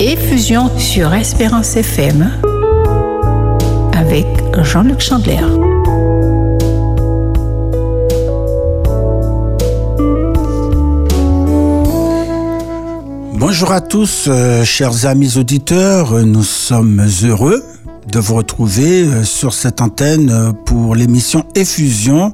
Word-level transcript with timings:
Effusion 0.00 0.70
sur 0.78 1.12
Espérance 1.12 1.76
FM 1.76 2.32
avec 3.92 4.24
Jean-Luc 4.62 4.98
Chandler. 4.98 5.42
Bonjour 13.34 13.72
à 13.72 13.82
tous, 13.82 14.24
euh, 14.28 14.64
chers 14.64 15.04
amis 15.04 15.36
auditeurs. 15.36 16.14
Nous 16.24 16.44
sommes 16.44 17.06
heureux 17.22 17.62
de 18.10 18.18
vous 18.18 18.36
retrouver 18.36 19.02
euh, 19.02 19.22
sur 19.22 19.52
cette 19.52 19.82
antenne 19.82 20.30
euh, 20.30 20.52
pour 20.64 20.94
l'émission 20.94 21.44
Effusion 21.54 22.32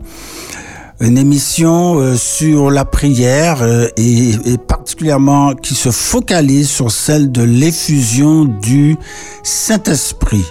une 1.00 1.18
émission 1.18 2.16
sur 2.16 2.70
la 2.70 2.86
prière 2.86 3.62
et, 3.98 4.30
et, 4.30 4.56
particulièrement 4.86 5.56
qui 5.56 5.74
se 5.74 5.90
focalise 5.90 6.70
sur 6.70 6.92
celle 6.92 7.32
de 7.32 7.42
l'effusion 7.42 8.44
du 8.44 8.96
Saint-Esprit. 9.42 10.44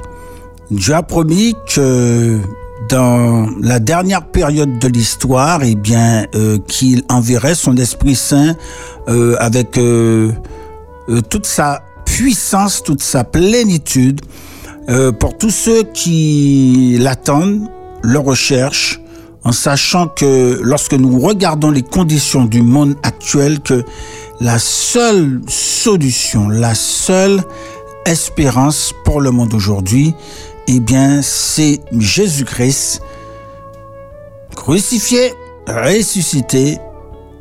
Dieu 0.70 0.94
a 0.94 1.04
promis 1.04 1.56
que 1.74 2.42
dans 2.90 3.48
la 3.62 3.80
dernière 3.80 4.26
période 4.28 4.78
de 4.78 4.90
l'histoire, 4.90 5.64
eh 5.64 5.76
bien, 5.76 6.26
euh, 6.36 6.58
qu'il 6.68 7.04
enverrait 7.08 7.56
son 7.56 7.78
Esprit 7.78 8.16
Saint 8.16 8.58
euh, 9.08 9.38
avec 9.40 9.78
euh, 9.78 10.34
toute 11.30 11.46
sa 11.46 11.82
puissance, 12.04 12.84
toute 12.84 13.02
sa 13.02 13.24
plénitude 13.24 14.20
pour 15.20 15.38
tous 15.38 15.50
ceux 15.50 15.84
qui 15.84 16.98
l'attendent, 17.00 17.70
le 18.04 18.20
recherchent, 18.20 19.00
en 19.46 19.52
sachant 19.52 20.08
que 20.08 20.60
lorsque 20.62 20.94
nous 20.94 21.20
regardons 21.20 21.70
les 21.70 21.84
conditions 21.84 22.46
du 22.46 22.64
monde 22.64 22.96
actuel, 23.04 23.62
que 23.62 23.86
la 24.42 24.60
seule 24.60 25.42
solution, 25.48 26.50
la 26.50 26.76
seule 26.76 27.42
espérance 28.06 28.94
pour 29.04 29.22
le 29.22 29.32
monde 29.32 29.54
aujourd'hui, 29.54 30.14
eh 30.68 30.80
bien, 30.80 31.22
c'est 31.22 31.80
Jésus-Christ 31.98 33.02
crucifié, 34.56 35.34
ressuscité 35.68 36.78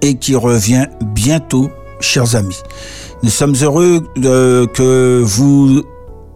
et 0.02 0.16
qui 0.16 0.36
revient 0.36 0.86
bientôt, 1.00 1.70
chers 2.00 2.36
amis. 2.36 2.62
Nous 3.22 3.30
sommes 3.30 3.54
heureux 3.62 4.06
que 4.14 5.22
vous 5.24 5.82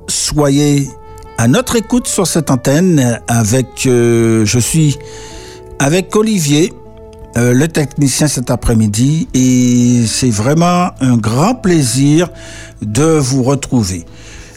soyez 0.09 0.89
à 1.36 1.47
notre 1.47 1.77
écoute 1.77 2.09
sur 2.09 2.27
cette 2.27 2.51
antenne 2.51 3.20
avec, 3.29 3.86
euh, 3.86 4.45
je 4.45 4.59
suis 4.59 4.98
avec 5.79 6.14
Olivier, 6.17 6.73
euh, 7.39 7.53
le 7.53 7.69
technicien 7.69 8.27
cet 8.27 8.50
après-midi, 8.50 9.28
et 9.33 10.05
c'est 10.06 10.31
vraiment 10.31 10.91
un 11.00 11.17
grand 11.17 11.55
plaisir 11.55 12.28
de 12.83 13.05
vous 13.05 13.45
retrouver. 13.45 14.05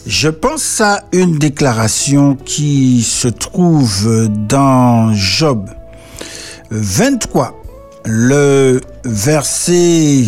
Je 0.07 0.29
pense 0.29 0.81
à 0.81 1.03
une 1.11 1.37
déclaration 1.37 2.35
qui 2.35 3.03
se 3.03 3.27
trouve 3.27 4.27
dans 4.49 5.13
Job 5.13 5.69
23, 6.71 7.53
le 8.05 8.81
verset 9.05 10.23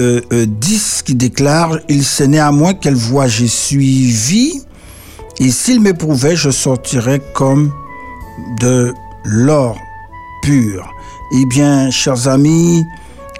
euh, 0.00 0.20
euh, 0.32 0.44
10 0.44 1.02
qui 1.06 1.14
déclare 1.14 1.78
Il 1.88 2.02
c'est 2.02 2.26
néanmoins 2.26 2.74
quelle 2.74 2.96
voie 2.96 3.28
j'ai 3.28 3.46
suivi, 3.46 4.64
et 5.38 5.50
s'il 5.50 5.80
m'éprouvait, 5.80 6.34
je 6.34 6.50
sortirais 6.50 7.22
comme 7.32 7.70
de 8.60 8.92
l'or 9.24 9.78
pur. 10.42 10.92
Eh 11.30 11.44
bien, 11.46 11.90
chers 11.90 12.26
amis, 12.26 12.86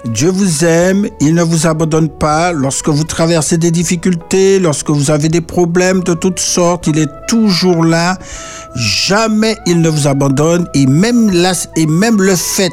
Dieu 0.05 0.29
vous 0.29 0.63
aime, 0.63 1.07
il 1.19 1.33
ne 1.33 1.43
vous 1.43 1.67
abandonne 1.67 2.07
pas 2.07 2.51
lorsque 2.51 2.87
vous 2.87 3.03
traversez 3.03 3.57
des 3.57 3.71
difficultés, 3.71 4.59
lorsque 4.59 4.89
vous 4.89 5.11
avez 5.11 5.27
des 5.27 5.41
problèmes 5.41 6.03
de 6.03 6.13
toutes 6.13 6.39
sortes, 6.39 6.87
il 6.87 6.99
est 6.99 7.09
toujours 7.27 7.83
là. 7.83 8.17
Jamais 8.75 9.57
il 9.65 9.81
ne 9.81 9.89
vous 9.89 10.07
abandonne 10.07 10.67
et 10.75 10.85
même 10.85 11.31
là, 11.31 11.53
et 11.75 11.87
même 11.87 12.21
le 12.21 12.35
fait 12.35 12.71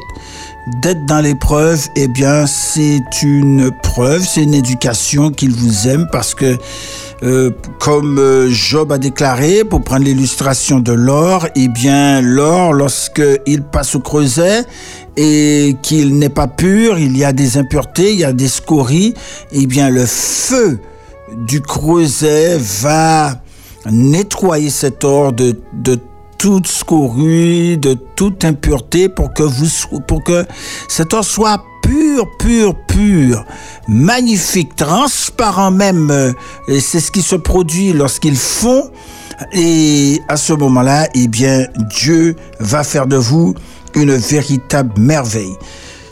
d'être 0.83 1.05
dans 1.07 1.21
l'épreuve, 1.21 1.81
eh 1.97 2.09
bien, 2.09 2.47
c'est 2.47 3.01
une 3.23 3.71
preuve, 3.83 4.23
c'est 4.23 4.43
une 4.43 4.55
éducation 4.55 5.31
qu'il 5.31 5.53
vous 5.53 5.89
aime 5.89 6.09
parce 6.11 6.35
que 6.35 6.57
euh, 7.23 7.51
comme 7.79 8.19
euh, 8.19 8.51
Job 8.51 8.93
a 8.93 8.99
déclaré, 8.99 9.65
pour 9.65 9.83
prendre 9.83 10.05
l'illustration 10.05 10.81
de 10.81 10.93
l'or, 10.93 11.47
eh 11.57 11.69
bien, 11.69 12.21
l'or, 12.21 12.73
lorsqu'il 12.73 13.63
passe 13.63 13.95
au 13.95 14.01
creuset 14.01 14.65
et 15.17 15.77
qu'il 15.83 16.19
n'est 16.19 16.29
pas 16.29 16.47
pur, 16.47 16.99
il 16.99 17.17
y 17.17 17.25
a 17.25 17.33
des 17.33 17.57
impuretés, 17.57 18.13
il 18.13 18.19
y 18.19 18.25
a 18.25 18.33
des 18.33 18.49
scories, 18.49 19.15
eh 19.53 19.67
bien, 19.67 19.89
le 19.89 20.05
feu 20.07 20.79
du 21.47 21.61
creuset 21.61 22.59
va 22.59 23.41
nettoyer 23.91 24.71
cet 24.71 25.05
or 25.05 25.33
de, 25.33 25.59
de 25.73 25.99
toute 26.39 26.67
scorie, 26.67 27.79
de 27.79 27.95
toute 27.95 28.45
impureté 28.45 29.09
pour 29.09 29.33
que 29.33 29.43
vous, 29.43 29.67
pour 30.07 30.23
que 30.23 30.45
cet 30.89 31.15
or 31.15 31.25
soit 31.25 31.63
pur, 31.83 32.27
pur, 32.39 32.75
pur, 32.87 33.45
magnifique, 33.89 34.75
transparent 34.77 35.71
même. 35.71 36.35
Et 36.69 36.81
c'est 36.81 37.01
ce 37.01 37.11
qui 37.11 37.23
se 37.23 37.37
produit 37.37 37.93
lorsqu'ils 37.93 38.37
font. 38.37 38.91
Et 39.53 40.21
à 40.29 40.37
ce 40.37 40.53
moment-là, 40.55 41.09
eh 41.15 41.29
bien, 41.29 41.67
Dieu 41.91 42.37
va 42.59 42.85
faire 42.85 43.07
de 43.07 43.17
vous 43.17 43.55
une 43.97 44.15
véritable 44.15 45.01
merveille. 45.01 45.57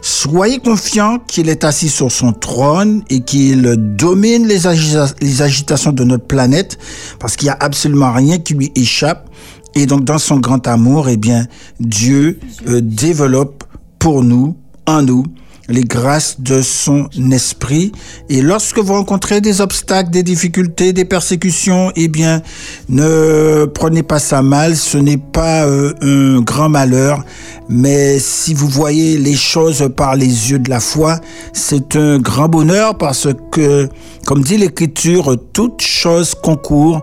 Soyez 0.03 0.59
confiants 0.59 1.19
qu'il 1.19 1.49
est 1.49 1.65
assis 1.65 1.89
sur 1.89 2.12
son 2.12 2.33
trône 2.33 3.03
et 3.09 3.21
qu'il 3.21 3.62
domine 3.97 4.47
les, 4.47 4.67
agita 4.67 5.06
les, 5.22 5.41
agitations 5.41 5.93
de 5.93 6.05
notre 6.05 6.27
planète 6.27 6.78
parce 7.19 7.37
qu'il 7.37 7.47
n'y 7.47 7.53
a 7.53 7.56
absolument 7.61 8.12
rien 8.12 8.39
qui 8.39 8.55
lui 8.55 8.72
échappe. 8.75 9.31
Et 9.75 9.87
donc, 9.87 10.05
dans 10.05 10.19
son 10.19 10.39
grand 10.39 10.67
amour, 10.67 11.09
eh 11.09 11.17
bien, 11.17 11.47
Dieu 11.81 12.39
euh, 12.69 12.81
développe 12.83 13.65
pour 13.99 14.22
nous, 14.22 14.56
en 14.87 15.03
nous, 15.03 15.25
les 15.69 15.83
grâces 15.83 16.41
de 16.41 16.63
son 16.63 17.09
esprit. 17.33 17.93
Et 18.29 18.43
lorsque 18.43 18.79
vous 18.79 18.93
rencontrez 18.93 19.41
des 19.41 19.61
obstacles, 19.61 20.11
des 20.11 20.23
difficultés, 20.23 20.93
des 20.93 21.05
persécutions, 21.05 21.93
eh 21.97 22.09
bien, 22.09 22.43
ne 22.89 23.65
prenez 23.67 24.03
pas 24.03 24.19
ça 24.19 24.43
mal. 24.43 24.77
Ce 24.77 24.99
n'est 24.99 25.17
pas 25.19 25.67
euh, 25.67 25.95
un 26.03 26.41
grand 26.41 26.69
malheur. 26.69 27.25
Mais 27.69 28.19
si 28.19 28.55
vous 28.55 28.69
voyez 28.69 29.17
les 29.17 29.37
choses 29.37 29.89
par 29.97 30.17
les 30.17 30.51
yeux 30.51 30.59
de 30.59 30.71
la 30.71 30.81
foi, 30.81 31.19
c'est 31.53 31.97
un 31.97 32.19
grand 32.19 32.49
bonheur 32.49 32.99
parce 32.99 33.29
que, 33.51 33.89
comme 34.27 34.43
dit 34.43 34.59
l'Écriture, 34.59 35.37
toute 35.53 35.81
chose 35.81 36.35
concourt 36.35 37.03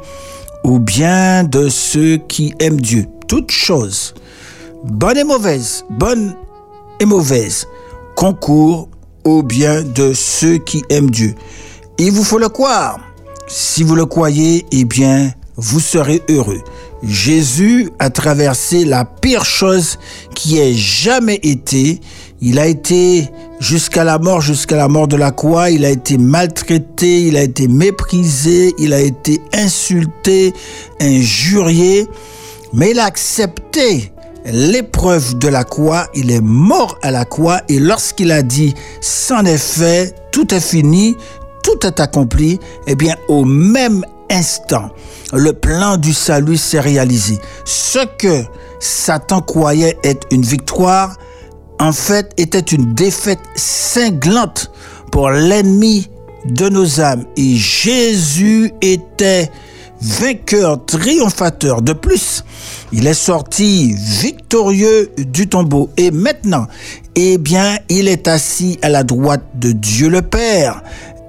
au 0.63 0.79
bien 0.79 1.43
de 1.43 1.69
ceux 1.69 2.17
qui 2.17 2.53
aiment 2.59 2.81
Dieu. 2.81 3.05
Toute 3.27 3.51
chose, 3.51 4.13
bonne 4.83 5.17
et 5.17 5.23
mauvaise, 5.23 5.85
bonne 5.89 6.35
et 6.99 7.05
mauvaise, 7.05 7.67
concourt 8.21 8.87
au 9.23 9.41
bien 9.41 9.81
de 9.81 10.13
ceux 10.13 10.59
qui 10.59 10.83
aiment 10.91 11.09
Dieu. 11.09 11.33
Il 11.97 12.11
vous 12.11 12.23
faut 12.23 12.37
le 12.37 12.49
croire. 12.49 12.99
Si 13.47 13.81
vous 13.81 13.95
le 13.95 14.05
croyez, 14.05 14.63
eh 14.71 14.85
bien, 14.85 15.33
vous 15.55 15.79
serez 15.79 16.21
heureux. 16.29 16.61
Jésus 17.01 17.89
a 17.97 18.11
traversé 18.11 18.85
la 18.85 19.05
pire 19.05 19.43
chose 19.43 19.97
qui 20.35 20.59
ait 20.59 20.75
jamais 20.75 21.39
été. 21.41 21.99
Il 22.41 22.59
a 22.59 22.67
été 22.67 23.27
jusqu'à 23.59 24.03
la 24.03 24.19
mort, 24.19 24.39
jusqu'à 24.39 24.75
la 24.75 24.87
mort 24.87 25.07
de 25.07 25.17
la 25.17 25.31
croix. 25.31 25.71
Il 25.71 25.83
a 25.83 25.89
été 25.89 26.19
maltraité, 26.19 27.23
il 27.23 27.35
a 27.37 27.41
été 27.41 27.67
méprisé, 27.67 28.75
il 28.77 28.93
a 28.93 29.01
été 29.01 29.41
insulté, 29.51 30.53
injurié. 30.99 32.05
Mais 32.71 32.91
il 32.91 32.99
a 32.99 33.05
accepté 33.05 34.11
l'épreuve 34.45 35.37
de 35.37 35.47
la 35.47 35.63
croix, 35.63 36.07
il 36.13 36.31
est 36.31 36.41
mort 36.41 36.97
à 37.01 37.11
la 37.11 37.25
croix 37.25 37.61
et 37.69 37.79
lorsqu'il 37.79 38.31
a 38.31 38.41
dit 38.41 38.73
c'en 39.01 39.45
est 39.45 39.57
fait, 39.57 40.15
tout 40.31 40.53
est 40.53 40.59
fini, 40.59 41.15
tout 41.63 41.85
est 41.85 41.99
accompli, 41.99 42.59
eh 42.87 42.95
bien 42.95 43.15
au 43.27 43.45
même 43.45 44.03
instant, 44.29 44.89
le 45.33 45.53
plan 45.53 45.97
du 45.97 46.13
salut 46.13 46.57
s'est 46.57 46.79
réalisé. 46.79 47.39
Ce 47.65 47.99
que 48.17 48.43
Satan 48.79 49.41
croyait 49.41 49.97
être 50.03 50.27
une 50.31 50.41
victoire, 50.41 51.17
en 51.79 51.91
fait, 51.91 52.31
était 52.37 52.59
une 52.59 52.93
défaite 52.93 53.39
cinglante 53.55 54.71
pour 55.11 55.29
l'ennemi 55.29 56.09
de 56.45 56.69
nos 56.69 57.01
âmes. 57.01 57.25
Et 57.37 57.55
Jésus 57.55 58.71
était 58.81 59.51
vainqueur, 60.01 60.83
triomphateur. 60.85 61.81
De 61.81 61.93
plus, 61.93 62.43
il 62.91 63.07
est 63.07 63.13
sorti 63.13 63.93
victorieux 63.95 65.11
du 65.17 65.47
tombeau. 65.47 65.89
Et 65.97 66.11
maintenant, 66.11 66.67
eh 67.15 67.37
bien, 67.37 67.77
il 67.89 68.07
est 68.07 68.27
assis 68.27 68.79
à 68.81 68.89
la 68.89 69.03
droite 69.03 69.43
de 69.55 69.71
Dieu 69.71 70.09
le 70.09 70.21
Père. 70.21 70.81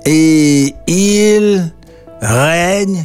Et 0.06 0.74
il 0.86 1.72
règne, 2.20 3.04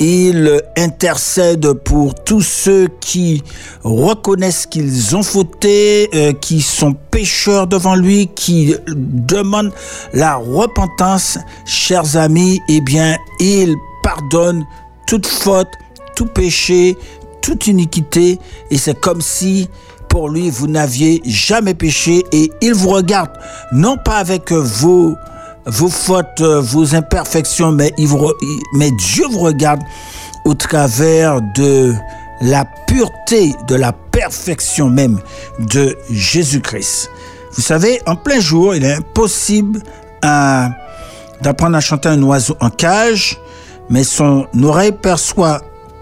il 0.00 0.60
intercède 0.76 1.72
pour 1.72 2.14
tous 2.14 2.40
ceux 2.40 2.88
qui 3.00 3.42
reconnaissent 3.84 4.66
qu'ils 4.66 5.14
ont 5.14 5.22
fauté, 5.22 6.08
euh, 6.14 6.32
qui 6.32 6.60
sont 6.60 6.94
pécheurs 6.94 7.68
devant 7.68 7.94
lui, 7.94 8.28
qui 8.34 8.74
demandent 8.88 9.72
la 10.12 10.36
repentance. 10.36 11.38
Chers 11.66 12.16
amis, 12.16 12.60
eh 12.68 12.80
bien, 12.80 13.16
il 13.38 13.76
pardonne 14.02 14.64
toute 15.12 15.26
faute, 15.26 15.68
tout 16.16 16.24
péché, 16.24 16.96
toute 17.42 17.66
iniquité. 17.66 18.38
Et 18.70 18.78
c'est 18.78 18.98
comme 18.98 19.20
si 19.20 19.68
pour 20.08 20.30
lui, 20.30 20.48
vous 20.48 20.68
n'aviez 20.68 21.20
jamais 21.26 21.74
péché 21.74 22.22
et 22.32 22.50
il 22.62 22.72
vous 22.72 22.88
regarde, 22.88 23.28
non 23.72 23.98
pas 23.98 24.16
avec 24.16 24.50
vos 24.52 25.14
vos 25.66 25.88
fautes, 25.90 26.40
vos 26.40 26.94
imperfections, 26.94 27.72
mais, 27.72 27.92
mais 28.74 28.90
Dieu 28.92 29.26
vous 29.30 29.40
regarde 29.40 29.82
au 30.46 30.54
travers 30.54 31.42
de 31.54 31.92
la 32.40 32.64
pureté, 32.86 33.54
de 33.68 33.74
la 33.74 33.92
perfection 33.92 34.88
même 34.88 35.20
de 35.58 35.94
Jésus-Christ. 36.10 37.10
Vous 37.54 37.62
savez, 37.62 38.00
en 38.06 38.16
plein 38.16 38.40
jour, 38.40 38.74
il 38.74 38.82
est 38.82 38.94
impossible 38.94 39.82
d'apprendre 40.22 41.76
à 41.76 41.80
chanter 41.80 42.08
un 42.08 42.22
oiseau 42.22 42.56
en 42.60 42.70
cage, 42.70 43.38
mais 43.90 44.04
son 44.04 44.46
oreille 44.62 44.92
perçoit 44.92 45.60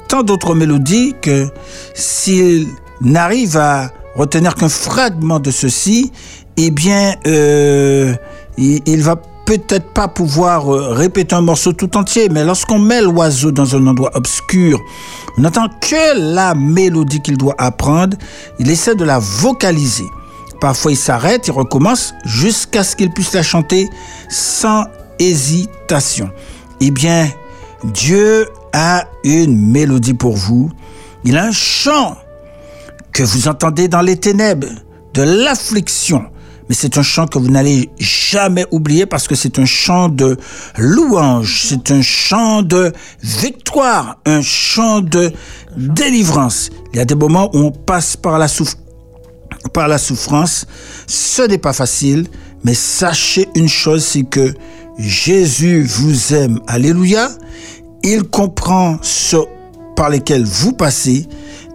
tant 0.09 0.23
d'autres 0.23 0.55
mélodies 0.55 1.15
que 1.21 1.49
s'il 1.95 2.67
n'arrive 3.01 3.57
à 3.57 3.91
retenir 4.17 4.55
qu'un 4.55 4.69
fragment 4.69 5.41
de 5.41 5.51
ceci, 5.51 6.13
eh 6.57 6.71
bien, 6.71 7.15
euh, 7.27 8.15
il, 8.59 8.81
il 8.87 9.03
va 9.03 9.17
peut-être 9.47 9.93
pas 9.93 10.07
pouvoir 10.07 10.73
euh, 10.73 10.93
répéter 10.93 11.35
un 11.35 11.41
morceau 11.41 11.73
tout 11.73 11.97
entier, 11.97 12.29
mais 12.29 12.45
lorsqu'on 12.45 12.79
met 12.79 13.03
l'oiseau 13.03 13.51
dans 13.51 13.75
un 13.75 13.85
endroit 13.89 14.11
obscur, 14.15 14.79
on 15.37 15.41
n'entend 15.41 15.69
que 15.81 16.35
la 16.35 16.55
mélodie 16.55 17.21
qu'il 17.21 17.37
doit 17.37 17.57
apprendre, 17.59 18.17
il 18.61 18.71
essaie 18.71 18.95
de 18.95 19.05
la 19.05 19.19
vocaliser. 19.19 20.07
Parfois 20.61 20.93
il 20.93 20.97
s'arrête, 20.97 21.49
il 21.49 21.53
recommence 21.53 22.15
jusqu'à 22.25 22.85
ce 22.85 22.95
qu'il 22.95 23.11
puisse 23.11 23.33
la 23.33 23.43
chanter 23.43 23.89
sans 24.29 24.85
hésitation. 25.19 26.31
Eh 26.81 26.93
bien, 26.93 27.29
Dieu 27.85 28.49
a 28.73 29.07
une 29.25 29.57
mélodie 29.71 30.15
pour 30.15 30.37
vous. 30.37 30.71
Il 31.25 31.37
a 31.37 31.45
un 31.45 31.53
chant 31.53 32.17
que 33.13 33.23
vous 33.23 33.49
entendez 33.49 33.89
dans 33.89 34.03
les 34.03 34.17
ténèbres, 34.17 34.69
de 35.15 35.23
l'affliction, 35.23 36.25
mais 36.69 36.75
c'est 36.75 36.99
un 36.99 37.03
chant 37.03 37.27
que 37.27 37.39
vous 37.39 37.49
n'allez 37.49 37.91
jamais 37.99 38.65
oublier 38.71 39.05
parce 39.05 39.27
que 39.27 39.35
c'est 39.35 39.59
un 39.59 39.65
chant 39.65 40.09
de 40.09 40.37
louange, 40.79 41.65
c'est 41.67 41.91
un 41.91 42.01
chant 42.01 42.63
de 42.63 42.93
victoire, 43.23 44.19
un 44.25 44.41
chant 44.41 45.01
de 45.01 45.33
délivrance. 45.77 46.71
Il 46.93 46.99
y 46.99 47.01
a 47.01 47.05
des 47.05 47.17
moments 47.17 47.51
où 47.55 47.59
on 47.59 47.73
passe 47.73 48.17
par 48.17 48.39
la, 48.39 48.47
par 49.73 49.89
la 49.89 49.99
souffrance, 49.99 50.67
ce 51.09 51.43
n'est 51.43 51.59
pas 51.59 51.73
facile, 51.73 52.29
mais 52.63 52.75
sachez 52.75 53.49
une 53.57 53.69
chose, 53.69 54.05
c'est 54.05 54.23
que 54.23 54.55
Jésus 55.01 55.83
vous 55.83 56.35
aime, 56.35 56.61
alléluia, 56.67 57.31
il 58.03 58.23
comprend 58.25 58.99
ce 59.01 59.39
par 59.97 60.11
lesquels 60.11 60.45
vous 60.45 60.73
passez 60.73 61.27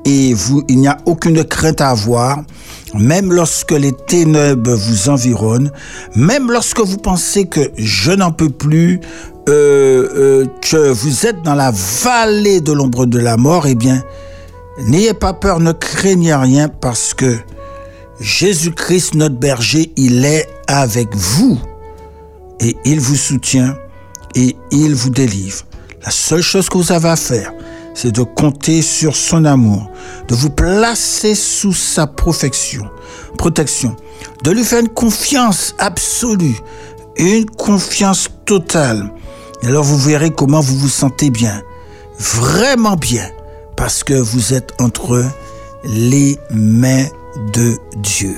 et 0.05 0.35
vous, 0.35 0.63
il 0.67 0.77
n'y 0.77 0.87
a 0.87 0.97
aucune 1.07 1.43
crainte 1.43 1.81
à 1.81 1.89
avoir. 1.89 2.43
Même 2.93 3.33
lorsque 3.33 3.71
les 3.71 3.93
ténèbres 3.93 4.75
vous 4.75 5.09
environnent, 5.09 5.71
même 6.15 6.51
lorsque 6.51 6.79
vous 6.79 6.97
pensez 6.97 7.45
que 7.45 7.71
je 7.77 8.11
n'en 8.11 8.31
peux 8.31 8.49
plus, 8.49 8.99
euh, 9.49 10.07
euh, 10.15 10.45
que 10.61 10.91
vous 10.91 11.25
êtes 11.25 11.41
dans 11.41 11.55
la 11.55 11.71
vallée 12.03 12.61
de 12.61 12.71
l'ombre 12.73 13.07
de 13.07 13.17
la 13.17 13.37
mort, 13.37 13.65
eh 13.65 13.75
bien, 13.75 14.03
n'ayez 14.87 15.15
pas 15.15 15.33
peur, 15.33 15.59
ne 15.59 15.71
craignez 15.71 16.35
rien 16.35 16.69
parce 16.69 17.15
que 17.15 17.37
Jésus-Christ, 18.19 19.15
notre 19.15 19.35
berger, 19.35 19.91
il 19.97 20.25
est 20.25 20.47
avec 20.67 21.15
vous 21.15 21.59
et 22.59 22.75
il 22.85 22.99
vous 22.99 23.15
soutient 23.15 23.75
et 24.35 24.55
il 24.71 24.95
vous 24.95 25.09
délivre. 25.09 25.63
La 26.03 26.11
seule 26.11 26.41
chose 26.41 26.69
que 26.69 26.77
vous 26.77 26.91
avez 26.91 27.09
à 27.09 27.15
faire, 27.15 27.53
c'est 27.93 28.11
de 28.11 28.23
compter 28.23 28.81
sur 28.81 29.15
son 29.15 29.45
amour, 29.45 29.89
de 30.27 30.35
vous 30.35 30.49
placer 30.49 31.33
sous 31.33 31.73
sa 31.73 32.05
protection, 32.05 32.85
de 34.43 34.51
lui 34.51 34.63
faire 34.63 34.81
une 34.81 34.89
confiance 34.89 35.73
absolue, 35.79 36.57
une 37.17 37.45
confiance 37.45 38.29
totale. 38.45 39.11
Et 39.63 39.67
alors 39.67 39.83
vous 39.83 39.97
verrez 39.97 40.31
comment 40.31 40.59
vous 40.59 40.77
vous 40.77 40.89
sentez 40.89 41.29
bien, 41.29 41.63
vraiment 42.19 42.97
bien, 42.97 43.31
parce 43.77 44.03
que 44.03 44.13
vous 44.13 44.53
êtes 44.53 44.73
entre 44.79 45.23
les 45.85 46.37
mains 46.51 47.07
de 47.53 47.77
Dieu. 47.97 48.35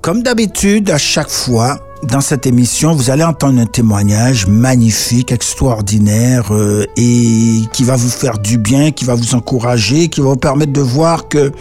Comme 0.00 0.22
d'habitude, 0.22 0.90
à 0.90 0.98
chaque 0.98 1.30
fois, 1.30 1.78
dans 2.04 2.20
cette 2.20 2.46
émission, 2.46 2.94
vous 2.94 3.10
allez 3.10 3.24
entendre 3.24 3.60
un 3.60 3.66
témoignage 3.66 4.46
magnifique, 4.46 5.32
extraordinaire 5.32 6.52
euh, 6.52 6.84
et 6.96 7.62
qui 7.72 7.84
va 7.84 7.96
vous 7.96 8.08
faire 8.08 8.38
du 8.38 8.58
bien, 8.58 8.90
qui 8.90 9.04
va 9.04 9.14
vous 9.14 9.34
encourager, 9.34 10.08
qui 10.08 10.20
va 10.20 10.28
vous 10.28 10.36
permettre 10.36 10.72
de 10.72 10.80
voir 10.80 11.28
que 11.28 11.52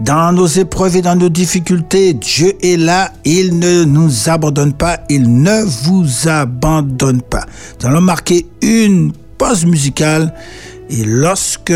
dans 0.00 0.32
nos 0.32 0.46
épreuves 0.46 0.96
et 0.96 1.02
dans 1.02 1.16
nos 1.16 1.28
difficultés, 1.28 2.14
Dieu 2.14 2.54
est 2.62 2.76
là, 2.76 3.12
il 3.24 3.58
ne 3.58 3.84
nous 3.84 4.28
abandonne 4.28 4.72
pas, 4.72 5.00
il 5.08 5.42
ne 5.42 5.62
vous 5.84 6.28
abandonne 6.28 7.22
pas. 7.22 7.46
Nous 7.80 7.88
allons 7.88 8.00
marquer 8.00 8.46
une 8.62 9.12
pause 9.38 9.64
musicale 9.64 10.34
et 10.90 11.04
lorsque 11.04 11.72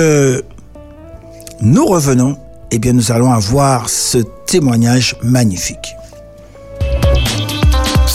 nous 1.61 1.87
revenons, 1.87 2.37
eh 2.71 2.79
bien 2.79 2.93
nous 2.93 3.13
allons 3.13 3.33
avoir 3.33 3.89
ce 3.89 4.19
témoignage 4.47 5.17
magnifique. 5.23 5.96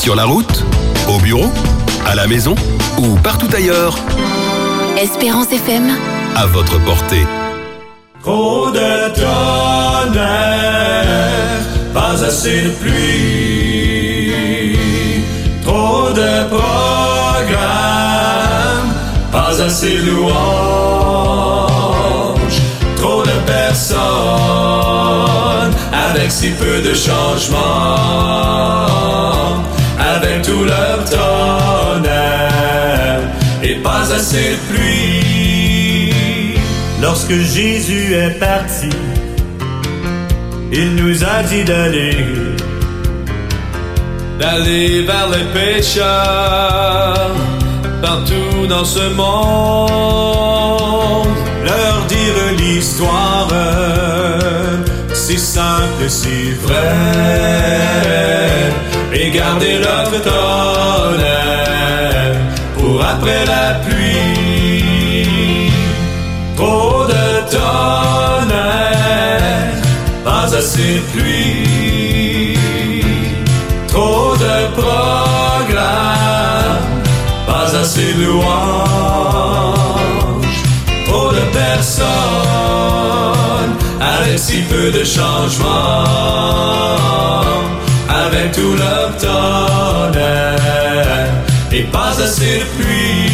Sur 0.01 0.15
la 0.15 0.25
route, 0.25 0.65
au 1.07 1.19
bureau, 1.19 1.45
à 2.07 2.15
la 2.15 2.25
maison 2.25 2.55
ou 2.97 3.13
partout 3.17 3.49
ailleurs. 3.55 3.95
Espérance 4.97 5.51
FM. 5.51 5.91
À 6.35 6.47
votre 6.47 6.83
portée. 6.83 7.27
Trop 8.23 8.71
de 8.71 9.13
tonnerre, 9.13 10.17
pas 11.93 12.25
assez 12.25 12.63
de 12.63 12.69
pluie. 12.69 14.33
Trop 15.63 16.09
de 16.09 16.47
programmes, 16.49 17.51
pas 19.31 19.61
assez 19.61 19.99
de 19.99 20.09
louanges. 20.09 20.31
Trop 22.95 23.21
de 23.21 23.37
personnes, 23.45 23.99
avec 25.93 26.31
si 26.31 26.49
peu 26.49 26.81
de 26.81 26.95
changements 26.95 28.31
avec 30.15 30.41
tout 30.41 30.63
leur 30.63 31.05
tonnerre 31.05 33.19
et 33.63 33.75
pas 33.75 34.11
assez 34.13 34.51
de 34.51 34.57
pluie. 34.69 36.13
Lorsque 37.01 37.33
Jésus 37.33 38.13
est 38.13 38.37
parti, 38.39 38.89
il 40.71 40.95
nous 40.95 41.23
a 41.23 41.43
dit 41.43 41.63
d'aller, 41.63 42.17
d'aller 44.39 45.03
vers 45.03 45.29
les 45.29 45.45
pécheurs 45.53 47.31
partout 48.01 48.65
dans 48.67 48.85
ce 48.85 49.07
monde, 49.15 51.27
leur 51.63 52.05
dire 52.07 52.35
l'histoire 52.57 53.47
si 55.13 55.37
simple 55.37 56.09
si 56.09 56.53
vraie 56.63 58.40
garder 59.41 59.75
notre 59.79 60.17
tonnerre 60.29 62.37
pour 62.77 62.97
après 63.13 63.43
la 63.53 63.65
pluie. 63.85 65.71
Trop 66.55 66.97
de 67.13 67.25
tonnerre, 67.55 69.75
pas 70.23 70.47
assez 70.59 70.91
de 70.97 71.03
pluie. 71.11 72.57
Trop 73.87 74.29
de 74.45 74.57
programmes, 74.79 76.87
pas 77.47 77.69
assez 77.81 78.09
de 78.13 78.19
louanges. 78.25 78.49
Trop 81.07 81.29
de 81.37 81.43
personnes, 81.61 83.75
avec 84.15 84.37
si 84.39 84.57
peu 84.71 84.87
de 84.97 85.03
changements 85.03 86.11
tout 88.49 88.75
leur 88.75 89.15
tonnerre 89.17 90.61
et 91.71 91.83
pas 91.83 92.19
assez 92.19 92.59
de 92.59 92.65
pluie. 92.81 93.30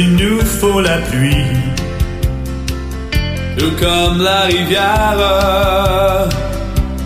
Il 0.00 0.10
nous 0.16 0.40
faut 0.40 0.80
la 0.80 0.98
pluie. 1.08 1.52
Tout 3.58 3.74
comme 3.78 4.22
la 4.22 4.42
rivière 4.42 6.28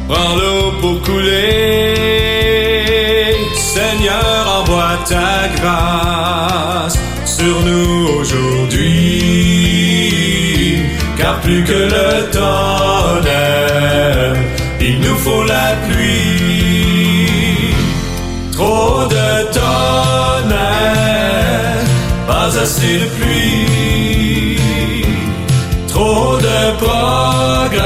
prend 0.08 0.36
l'eau 0.36 0.62
pour 0.80 0.96
couler. 1.02 1.94
Seigneur, 3.54 4.42
envoie 4.60 4.96
ta 5.08 5.48
grâce 5.58 6.98
sur 7.24 7.56
nous 7.68 7.96
aujourd'hui. 8.20 8.84
Car 11.18 11.40
plus 11.40 11.64
que 11.64 11.80
le 11.94 12.08
tonnerre, 12.36 14.34
il 14.80 15.00
nous 15.00 15.16
faut 15.16 15.44
la 15.44 15.73
de 23.00 23.06
pluie. 23.16 24.58
Trop 25.88 26.36
de 26.36 26.60
programmes, 26.76 27.82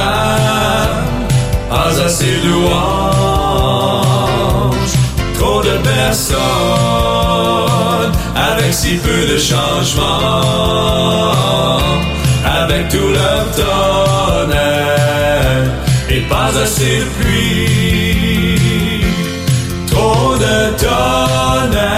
pas 1.71 1.93
assez 2.05 2.35
de 2.43 2.49
louanges. 2.49 3.79
Trop 5.39 5.61
de 5.63 5.77
personnes 5.95 6.39
avec 8.35 8.73
si 8.73 8.97
peu 8.97 9.27
de 9.33 9.39
changements. 9.39 10.07
Avec 12.61 12.89
tout 12.89 13.11
leur 13.19 13.45
tonnerre 13.61 14.59
et 16.11 16.23
pas 16.23 16.53
assez 16.63 16.99
de 17.01 17.09
pluie. 17.21 18.59
Trop 19.87 20.35
de 20.37 20.59
tonnerre, 20.77 21.89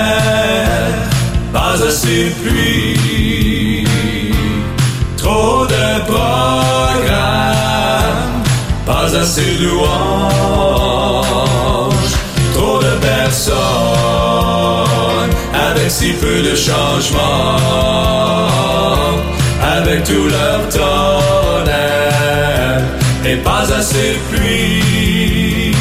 pas 1.52 1.74
assez 1.86 2.24
de 2.24 2.34
pluie. 2.42 2.69
Trop 12.54 12.78
de 12.78 12.94
personnes 13.00 13.58
avec 15.52 15.90
si 15.90 16.12
peu 16.12 16.40
de 16.42 16.54
changements. 16.56 17.58
Avec 19.62 20.04
tout 20.04 20.28
leur 20.28 20.66
tonnerre 20.70 22.80
et 23.26 23.36
pas 23.36 23.70
assez 23.78 24.14
de 24.14 24.18
pluie. 24.30 25.74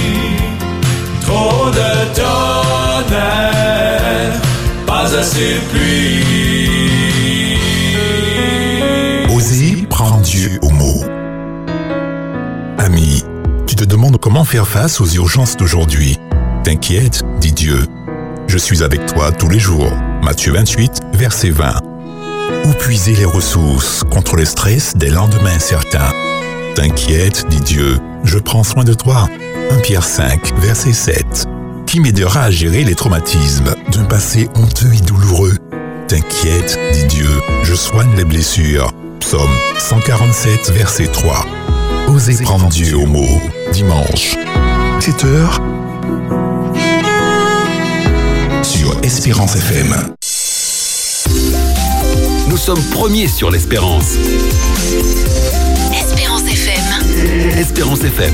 Trop 1.25 1.69
de 1.69 2.05
tonnerre, 2.13 4.33
pas 4.85 5.15
assez 5.15 5.53
de 5.53 5.59
pluie. 5.71 6.48
Comment 14.21 14.43
faire 14.43 14.67
face 14.67 15.01
aux 15.01 15.07
urgences 15.07 15.57
d'aujourd'hui. 15.57 16.17
T'inquiète, 16.63 17.23
dit 17.39 17.53
Dieu. 17.53 17.85
Je 18.47 18.57
suis 18.57 18.83
avec 18.83 19.05
toi 19.05 19.31
tous 19.31 19.49
les 19.49 19.59
jours. 19.59 19.91
Matthieu 20.23 20.53
28, 20.53 21.01
verset 21.13 21.49
20. 21.49 21.81
Où 22.65 22.73
puiser 22.73 23.15
les 23.15 23.25
ressources 23.25 24.03
contre 24.11 24.35
le 24.35 24.45
stress 24.45 24.95
des 24.95 25.09
lendemains 25.09 25.55
incertains 25.55 26.13
T'inquiète, 26.75 27.45
dit 27.49 27.61
Dieu, 27.61 27.99
je 28.23 28.39
prends 28.39 28.63
soin 28.63 28.83
de 28.83 28.93
toi. 28.93 29.27
1 29.71 29.77
Pierre 29.79 30.03
5, 30.03 30.53
verset 30.59 30.93
7. 30.93 31.47
Qui 31.85 31.99
m'aidera 31.99 32.43
à 32.43 32.51
gérer 32.51 32.83
les 32.83 32.95
traumatismes 32.95 33.73
d'un 33.91 34.05
passé 34.05 34.49
honteux 34.55 34.93
et 34.93 35.01
douloureux? 35.01 35.55
T'inquiète, 36.07 36.79
dit 36.93 37.05
Dieu, 37.05 37.29
je 37.63 37.75
soigne 37.75 38.15
les 38.15 38.25
blessures. 38.25 38.91
Psaume 39.19 39.55
147, 39.77 40.71
verset 40.71 41.07
3. 41.07 41.45
Osez 42.09 42.41
prendre 42.41 42.67
Dieu 42.69 42.97
au 42.97 43.05
mot. 43.05 43.39
Dimanche, 43.71 44.35
7 44.99 45.25
heures. 45.25 45.59
Sur 48.63 48.97
Espérance 49.03 49.55
FM. 49.55 49.95
Nous 52.49 52.57
sommes 52.57 52.81
premiers 52.91 53.27
sur 53.27 53.51
l'espérance. 53.51 54.15
Espérance 55.93 56.41
FM. 56.41 57.59
Espérance 57.59 58.03
FM. 58.03 58.33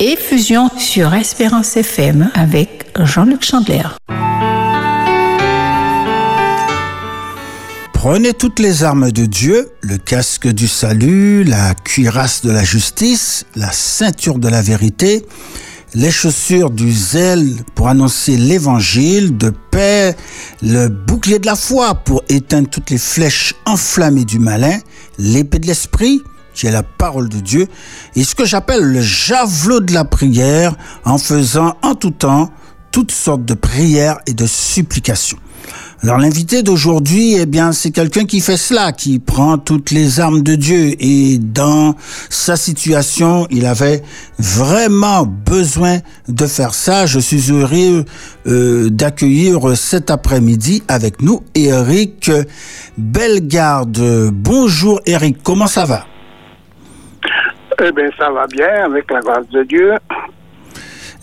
Et 0.00 0.16
fusion 0.16 0.70
sur 0.78 1.12
Espérance 1.12 1.76
FM 1.76 2.30
avec 2.34 2.86
Jean-Luc 2.98 3.44
Chandler. 3.44 3.82
Prenez 8.06 8.34
toutes 8.34 8.58
les 8.58 8.84
armes 8.84 9.10
de 9.10 9.24
Dieu, 9.24 9.70
le 9.80 9.96
casque 9.96 10.46
du 10.46 10.68
salut, 10.68 11.42
la 11.42 11.74
cuirasse 11.74 12.42
de 12.42 12.50
la 12.50 12.62
justice, 12.62 13.46
la 13.56 13.72
ceinture 13.72 14.38
de 14.38 14.46
la 14.46 14.60
vérité, 14.60 15.24
les 15.94 16.10
chaussures 16.10 16.70
du 16.70 16.92
zèle 16.92 17.56
pour 17.74 17.88
annoncer 17.88 18.36
l'évangile, 18.36 19.38
de 19.38 19.48
paix, 19.70 20.14
le 20.60 20.88
bouclier 20.88 21.38
de 21.38 21.46
la 21.46 21.56
foi 21.56 21.94
pour 21.94 22.22
éteindre 22.28 22.68
toutes 22.68 22.90
les 22.90 22.98
flèches 22.98 23.54
enflammées 23.64 24.26
du 24.26 24.38
malin, 24.38 24.78
l'épée 25.16 25.58
de 25.58 25.66
l'esprit, 25.66 26.20
qui 26.52 26.66
est 26.66 26.72
la 26.72 26.82
parole 26.82 27.30
de 27.30 27.40
Dieu, 27.40 27.68
et 28.16 28.22
ce 28.22 28.34
que 28.34 28.44
j'appelle 28.44 28.82
le 28.82 29.00
javelot 29.00 29.80
de 29.80 29.94
la 29.94 30.04
prière 30.04 30.76
en 31.06 31.16
faisant 31.16 31.78
en 31.80 31.94
tout 31.94 32.10
temps 32.10 32.52
toutes 32.92 33.12
sortes 33.12 33.46
de 33.46 33.54
prières 33.54 34.18
et 34.26 34.34
de 34.34 34.44
supplications. 34.44 35.38
Alors 36.04 36.18
l'invité 36.18 36.62
d'aujourd'hui, 36.62 37.36
eh 37.38 37.46
bien, 37.46 37.72
c'est 37.72 37.90
quelqu'un 37.90 38.26
qui 38.26 38.40
fait 38.40 38.58
cela, 38.58 38.92
qui 38.92 39.18
prend 39.18 39.56
toutes 39.56 39.90
les 39.90 40.20
armes 40.20 40.42
de 40.42 40.54
Dieu. 40.54 40.92
Et 41.00 41.38
dans 41.38 41.94
sa 42.28 42.56
situation, 42.56 43.46
il 43.50 43.64
avait 43.64 44.02
vraiment 44.38 45.24
besoin 45.24 46.00
de 46.28 46.44
faire 46.44 46.74
ça. 46.74 47.06
Je 47.06 47.18
suis 47.18 47.50
heureux 47.50 48.04
euh, 48.46 48.90
d'accueillir 48.90 49.74
cet 49.78 50.10
après-midi 50.10 50.82
avec 50.88 51.22
nous 51.22 51.40
Eric 51.54 52.30
Bellegarde. 52.98 54.30
Bonjour 54.30 55.00
Eric, 55.06 55.38
comment 55.42 55.66
ça 55.66 55.86
va? 55.86 56.04
Eh 57.82 57.92
bien, 57.92 58.10
ça 58.18 58.30
va 58.30 58.46
bien 58.46 58.84
avec 58.84 59.10
la 59.10 59.20
grâce 59.20 59.48
de 59.48 59.62
Dieu. 59.62 59.94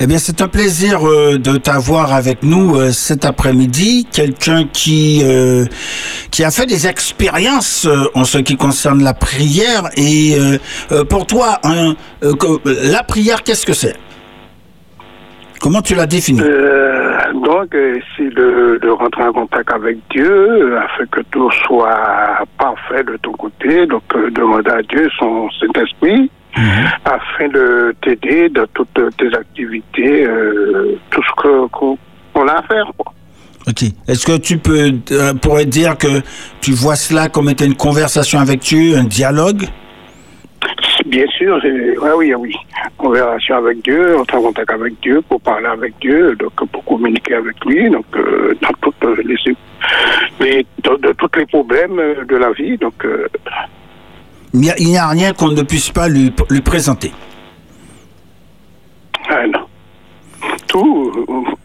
Eh 0.04 0.08
bien, 0.08 0.18
c'est 0.18 0.42
un 0.42 0.48
plaisir 0.48 1.08
euh, 1.08 1.38
de 1.38 1.58
t'avoir 1.58 2.12
avec 2.12 2.42
nous 2.42 2.76
euh, 2.76 2.90
cet 2.90 3.24
après-midi. 3.24 4.08
Quelqu'un 4.12 4.64
qui 4.64 5.22
euh, 5.24 5.66
qui 6.32 6.44
a 6.44 6.50
fait 6.50 6.66
des 6.66 6.88
expériences 6.88 7.88
en 8.16 8.24
ce 8.24 8.40
qui 8.40 8.58
concerne 8.58 9.04
la 9.04 9.14
prière. 9.14 9.90
Et 9.98 10.36
pour 11.08 11.28
toi, 11.28 11.60
hein, 11.64 11.94
la 12.22 13.04
prière, 13.04 13.44
qu'est-ce 13.44 13.64
que 13.64 13.74
c'est? 13.74 13.94
Comment 15.60 15.84
tu 15.84 15.94
l'as 15.94 16.08
défini 16.08 16.42
Euh, 16.42 17.34
donc, 17.34 17.76
c'est 18.18 18.34
de, 18.34 18.80
de 18.82 18.90
rentrer 18.90 19.24
en 19.24 19.34
contact 19.34 19.72
avec 19.72 19.98
Dieu 20.10 20.78
afin 20.80 21.06
que 21.12 21.22
tout 21.30 21.52
soit 21.68 22.40
parfait 22.58 23.04
de 23.04 23.18
ton 23.18 23.34
côté. 23.34 23.86
Donc, 23.86 24.02
demander 24.34 24.72
à 24.72 24.82
Dieu 24.82 25.08
son 25.20 25.48
Saint-Esprit 25.60 26.32
afin 27.06 27.48
de 27.48 27.96
t'aider 28.02 28.50
dans 28.50 28.66
toutes 28.74 29.00
tes 29.18 29.34
activités, 29.36 30.26
euh, 30.26 30.98
tout 31.10 31.22
ce 31.24 31.42
que 31.42 31.68
qu'on 31.68 32.48
a 32.48 32.54
à 32.54 32.62
faire. 32.64 32.92
quoi. 32.98 33.14
Ok. 33.68 33.84
Est-ce 34.08 34.26
que 34.26 34.38
tu 34.38 34.58
peux 34.58 34.92
euh, 35.12 35.34
pourrais 35.36 35.66
dire 35.66 35.98
que 35.98 36.22
tu 36.62 36.72
vois 36.72 36.96
cela 36.96 37.30
comme 37.30 37.50
étant 37.50 37.66
une 37.66 37.76
conversation 37.76 38.40
avec 38.40 38.60
Dieu, 38.62 38.98
un 38.98 39.04
dialogue? 39.04 39.64
Bien 41.06 41.26
sûr, 41.38 41.60
ouais, 41.64 42.12
oui, 42.16 42.34
oui. 42.36 42.54
Conversation 42.98 43.56
avec 43.58 43.82
Dieu, 43.84 44.18
entrer 44.18 44.38
en 44.38 44.42
contact 44.44 44.70
avec 44.72 44.94
Dieu 45.02 45.22
pour 45.28 45.42
parler 45.42 45.66
avec 45.68 45.94
Dieu, 46.00 46.36
donc 46.36 46.54
pour 46.72 46.84
communiquer 46.86 47.36
avec 47.36 47.56
lui, 47.66 47.90
donc 47.90 48.06
euh, 48.16 48.54
dans 48.62 48.70
toutes 48.82 49.18
les, 49.26 49.36
les- 50.40 50.66
dans- 50.84 50.98
de 50.98 51.12
tous 51.14 51.30
les 51.38 51.46
problèmes 51.48 52.00
de 52.28 52.36
la 52.36 52.52
vie. 52.52 52.78
Donc, 52.78 52.94
euh, 53.06 53.28
Il 54.54 54.60
n'y 54.60 54.70
a, 54.70 54.76
il 54.78 54.98
rien 54.98 55.34
qu'on 55.34 55.52
ne 55.52 55.62
puisse 55.62 55.92
pas 55.92 56.10
lui, 56.10 56.32
présenter. 56.64 57.12
ah, 59.30 59.48
non. 59.48 59.66
Tout, 60.68 61.12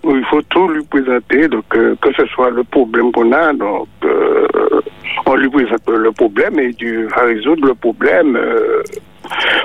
euh, 0.04 0.12
il 0.16 0.24
faut 0.26 0.42
tout 0.42 0.68
lui 0.68 0.84
présenter, 0.84 1.48
donc 1.48 1.64
euh, 1.74 1.94
que 2.00 2.12
ce 2.14 2.26
soit 2.26 2.50
le 2.50 2.64
problème 2.64 3.12
qu'on 3.12 3.32
a, 3.32 3.52
donc 3.52 3.88
euh, 4.04 4.46
on 5.26 5.34
lui 5.36 5.48
présente 5.48 5.88
le 5.88 6.12
problème 6.12 6.58
et 6.58 6.72
Dieu 6.72 7.08
va 7.08 7.22
résoudre 7.22 7.66
le 7.66 7.74
problème. 7.74 8.38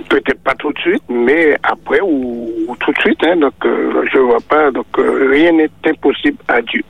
Peut-être 0.09 0.41
pas 0.43 0.55
tout 0.55 0.71
de 0.73 0.79
suite, 0.79 1.03
mais 1.09 1.55
après 1.63 2.01
ou, 2.01 2.49
ou 2.67 2.75
tout 2.77 2.91
de 2.91 2.99
suite. 2.99 3.23
Hein, 3.23 3.37
donc, 3.37 3.53
je 3.63 4.17
vois 4.17 4.39
pas. 4.49 4.71
Donc, 4.71 4.87
rien 4.97 5.51
n'est 5.51 5.69
impossible 5.85 6.37
à 6.47 6.61
Dieu. 6.61 6.83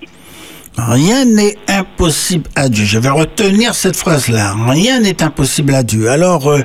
Rien 0.78 1.26
n'est 1.26 1.58
impossible 1.68 2.50
à 2.56 2.70
Dieu. 2.70 2.86
Je 2.86 2.98
vais 2.98 3.10
retenir 3.10 3.74
cette 3.76 3.96
phrase-là. 3.98 4.56
Rien 4.68 5.00
n'est 5.02 5.22
impossible 5.22 5.76
à 5.76 5.84
Dieu. 5.84 6.10
Alors, 6.10 6.48
euh, 6.50 6.62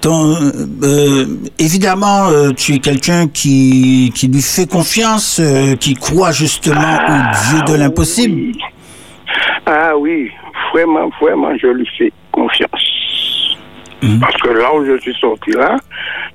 ton, 0.00 0.34
euh, 0.82 1.26
évidemment, 1.58 2.28
euh, 2.28 2.50
tu 2.52 2.74
es 2.74 2.78
quelqu'un 2.78 3.28
qui, 3.28 4.12
qui 4.14 4.26
lui 4.28 4.42
fait 4.42 4.68
confiance, 4.68 5.38
euh, 5.40 5.76
qui 5.76 5.94
croit 5.94 6.32
justement 6.32 6.80
Ah, 6.82 7.30
au 7.32 7.50
Dieu 7.64 7.74
de 7.74 7.78
l'impossible. 7.78 8.34
oui. 8.34 8.58
Ah 9.66 9.96
oui, 9.96 10.30
vraiment, 10.74 11.08
vraiment, 11.20 11.56
je 11.56 11.68
lui 11.68 11.88
fais 11.96 12.12
confiance. 12.32 13.56
Mhm. 14.02 14.20
Parce 14.20 14.36
que 14.42 14.48
là 14.48 14.74
où 14.74 14.84
je 14.84 14.98
suis 15.00 15.14
sorti 15.14 15.52
là, 15.52 15.76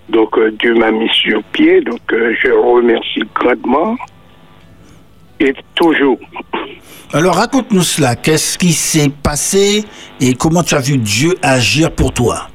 donc 0.10 0.36
euh, 0.38 0.52
Dieu 0.60 0.74
m'a 0.74 0.90
mis 0.90 1.10
sur 1.10 1.44
pied, 1.52 1.82
donc 1.82 2.00
euh, 2.14 2.34
je 2.42 2.50
remercie 2.50 3.22
grandement. 3.36 3.96
Et 5.39 5.53
toujours. 5.75 6.19
Alors, 7.13 7.36
raconte-nous 7.36 7.81
cela. 7.81 8.15
Qu'est-ce 8.15 8.58
qui 8.58 8.72
s'est 8.72 9.10
passé 9.10 9.84
et 10.19 10.34
comment 10.36 10.63
tu 10.63 10.75
as 10.75 10.79
vu 10.79 10.98
Dieu 10.98 11.36
agir 11.41 11.91
pour 11.91 12.13
toi? 12.13 12.48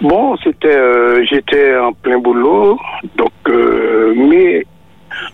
Bon, 0.00 0.36
c'était, 0.42 0.74
euh, 0.74 1.24
j'étais 1.24 1.76
en 1.76 1.92
plein 1.92 2.18
boulot, 2.18 2.78
donc, 3.16 3.32
euh, 3.48 4.12
mais 4.16 4.64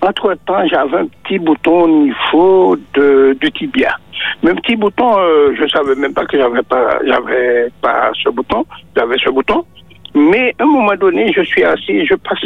entre 0.02 0.34
temps, 0.46 0.66
j'avais 0.68 0.98
un 0.98 1.06
petit 1.06 1.38
bouton 1.38 1.82
au 1.82 1.88
niveau 1.88 2.76
de, 2.94 3.36
du 3.40 3.50
tibia. 3.52 3.96
Mais 4.42 4.50
un 4.50 4.54
petit 4.56 4.76
bouton, 4.76 5.18
euh, 5.18 5.54
je 5.58 5.66
savais 5.68 5.94
même 5.94 6.12
pas 6.12 6.24
que 6.26 6.38
j'avais 6.38 6.62
pas, 6.62 6.98
j'avais 7.04 7.68
pas 7.80 8.10
ce 8.22 8.28
bouton, 8.28 8.64
j'avais 8.96 9.16
ce 9.18 9.30
bouton. 9.30 9.64
Mais 10.14 10.54
à 10.58 10.64
un 10.64 10.66
moment 10.66 10.94
donné, 10.94 11.32
je 11.32 11.42
suis 11.42 11.64
assis, 11.64 12.06
je 12.06 12.14
passe 12.14 12.38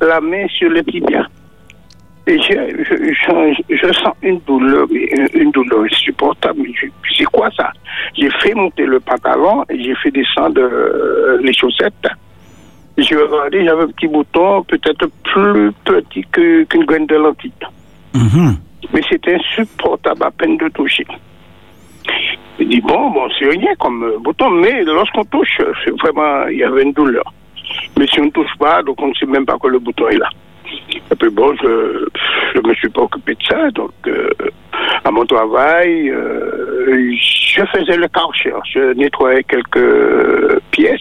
la 0.00 0.20
main 0.20 0.46
sur 0.48 0.68
le 0.68 0.82
tibia. 0.82 1.26
Je, 2.26 2.34
je, 2.36 3.12
je, 3.12 3.76
je 3.76 3.92
sens 3.94 4.14
une 4.22 4.38
douleur, 4.46 4.86
une, 4.92 5.28
une 5.34 5.50
douleur 5.50 5.82
insupportable. 5.84 6.62
Je- 6.74 6.86
C'est 7.18 7.24
quoi 7.24 7.50
ça? 7.56 7.70
J'ai 8.16 8.30
fait 8.40 8.54
monter 8.54 8.84
le 8.86 9.00
pantalon 9.00 9.64
et 9.68 9.82
j'ai 9.82 9.94
fait 9.96 10.10
descendre 10.12 10.60
euh, 10.60 11.38
les 11.42 11.52
chaussettes. 11.52 12.06
J'ai 12.96 13.16
regardé, 13.16 13.64
j'avais 13.64 13.82
un 13.84 13.88
petit 13.88 14.06
bouton, 14.06 14.62
peut-être 14.64 15.06
plus 15.24 15.72
petit 15.84 16.22
qu'une 16.30 16.84
graine 16.84 17.06
de 17.06 17.16
lentille. 17.16 17.52
Mhm. 18.14 18.56
Mais 18.92 19.00
c'était 19.08 19.34
insupportable 19.34 20.22
à 20.24 20.30
peine 20.30 20.56
de 20.58 20.68
toucher. 20.68 21.06
Je 22.58 22.64
dis, 22.64 22.80
bon, 22.80 23.10
bon, 23.10 23.28
c'est 23.38 23.48
rien 23.48 23.74
comme 23.80 24.04
euh, 24.04 24.18
bouton, 24.18 24.50
mais 24.50 24.84
lorsqu'on 24.84 25.24
touche, 25.24 25.58
c'est 25.84 25.90
vraiment, 26.00 26.46
il 26.48 26.58
y 26.58 26.64
avait 26.64 26.82
une 26.82 26.92
douleur. 26.92 27.24
Mais 27.98 28.06
si 28.06 28.20
on 28.20 28.26
ne 28.26 28.30
touche 28.30 28.54
pas, 28.58 28.82
donc 28.82 29.00
on 29.00 29.08
ne 29.08 29.14
sait 29.14 29.26
même 29.26 29.46
pas 29.46 29.58
que 29.58 29.68
le 29.68 29.78
bouton 29.78 30.08
est 30.08 30.18
là. 30.18 30.28
Et 31.10 31.14
puis 31.14 31.30
bon, 31.30 31.54
je 31.62 32.58
ne 32.58 32.68
me 32.68 32.74
suis 32.74 32.88
pas 32.88 33.02
occupé 33.02 33.34
de 33.34 33.42
ça, 33.44 33.70
donc 33.70 33.92
euh, 34.06 34.28
à 35.04 35.10
mon 35.10 35.24
travail, 35.26 36.10
euh, 36.10 37.14
je 37.54 37.64
faisais 37.66 37.96
le 37.96 38.08
karcher, 38.08 38.52
je 38.72 38.94
nettoyais 38.94 39.44
quelques 39.44 40.60
pièces. 40.70 41.00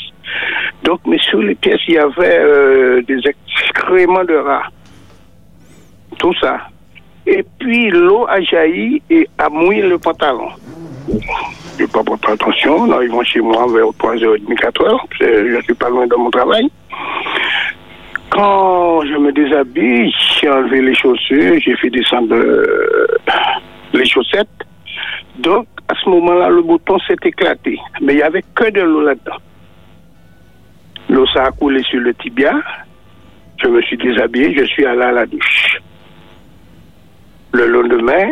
Donc, 0.83 0.99
mais 1.05 1.17
sur 1.19 1.39
les 1.39 1.55
pièces, 1.55 1.81
il 1.87 1.95
y 1.95 1.97
avait 1.97 2.39
euh, 2.39 3.01
des 3.03 3.19
excréments 3.25 4.23
de 4.23 4.35
rats. 4.35 4.67
Tout 6.17 6.33
ça. 6.39 6.57
Et 7.25 7.45
puis 7.59 7.89
l'eau 7.89 8.25
a 8.27 8.41
jailli 8.41 9.01
et 9.09 9.27
a 9.37 9.49
mouillé 9.49 9.83
le 9.83 9.97
pantalon. 9.97 10.49
Je 11.77 11.83
n'ai 11.83 11.87
pas 11.87 12.03
porté 12.03 12.31
attention. 12.31 12.77
En 12.81 12.91
arrivant 12.91 13.23
chez 13.23 13.41
moi 13.41 13.65
vers 13.71 13.85
3h30, 13.85 14.55
4h, 14.55 14.99
je 15.19 15.55
ne 15.55 15.61
suis 15.61 15.73
pas 15.73 15.89
loin 15.89 16.07
de 16.07 16.15
mon 16.15 16.29
travail. 16.31 16.67
Quand 18.31 19.01
je 19.05 19.17
me 19.17 19.31
déshabille, 19.33 20.09
j'ai 20.39 20.49
enlevé 20.49 20.81
les 20.81 20.95
chaussures, 20.95 21.59
j'ai 21.59 21.75
fait 21.75 21.89
descendre 21.89 22.33
euh, 22.33 23.05
les 23.93 24.05
chaussettes. 24.05 24.47
Donc, 25.37 25.67
à 25.89 25.93
ce 26.01 26.09
moment-là, 26.09 26.49
le 26.49 26.61
bouton 26.61 26.97
s'est 26.99 27.17
éclaté. 27.25 27.77
Mais 28.01 28.13
il 28.13 28.17
n'y 28.17 28.21
avait 28.21 28.43
que 28.55 28.69
de 28.71 28.81
l'eau 28.81 29.01
là-dedans. 29.01 29.37
L'eau, 31.09 31.27
ça 31.27 31.43
a 31.43 31.51
coulé 31.51 31.83
sur 31.83 31.99
le 31.99 32.13
tibia. 32.13 32.53
Je 33.61 33.67
me 33.67 33.81
suis 33.81 33.97
déshabillé, 33.97 34.55
je 34.57 34.63
suis 34.63 34.85
allé 34.85 35.01
à 35.01 35.11
la 35.11 35.25
douche. 35.25 35.81
Le 37.51 37.67
lendemain, 37.67 38.31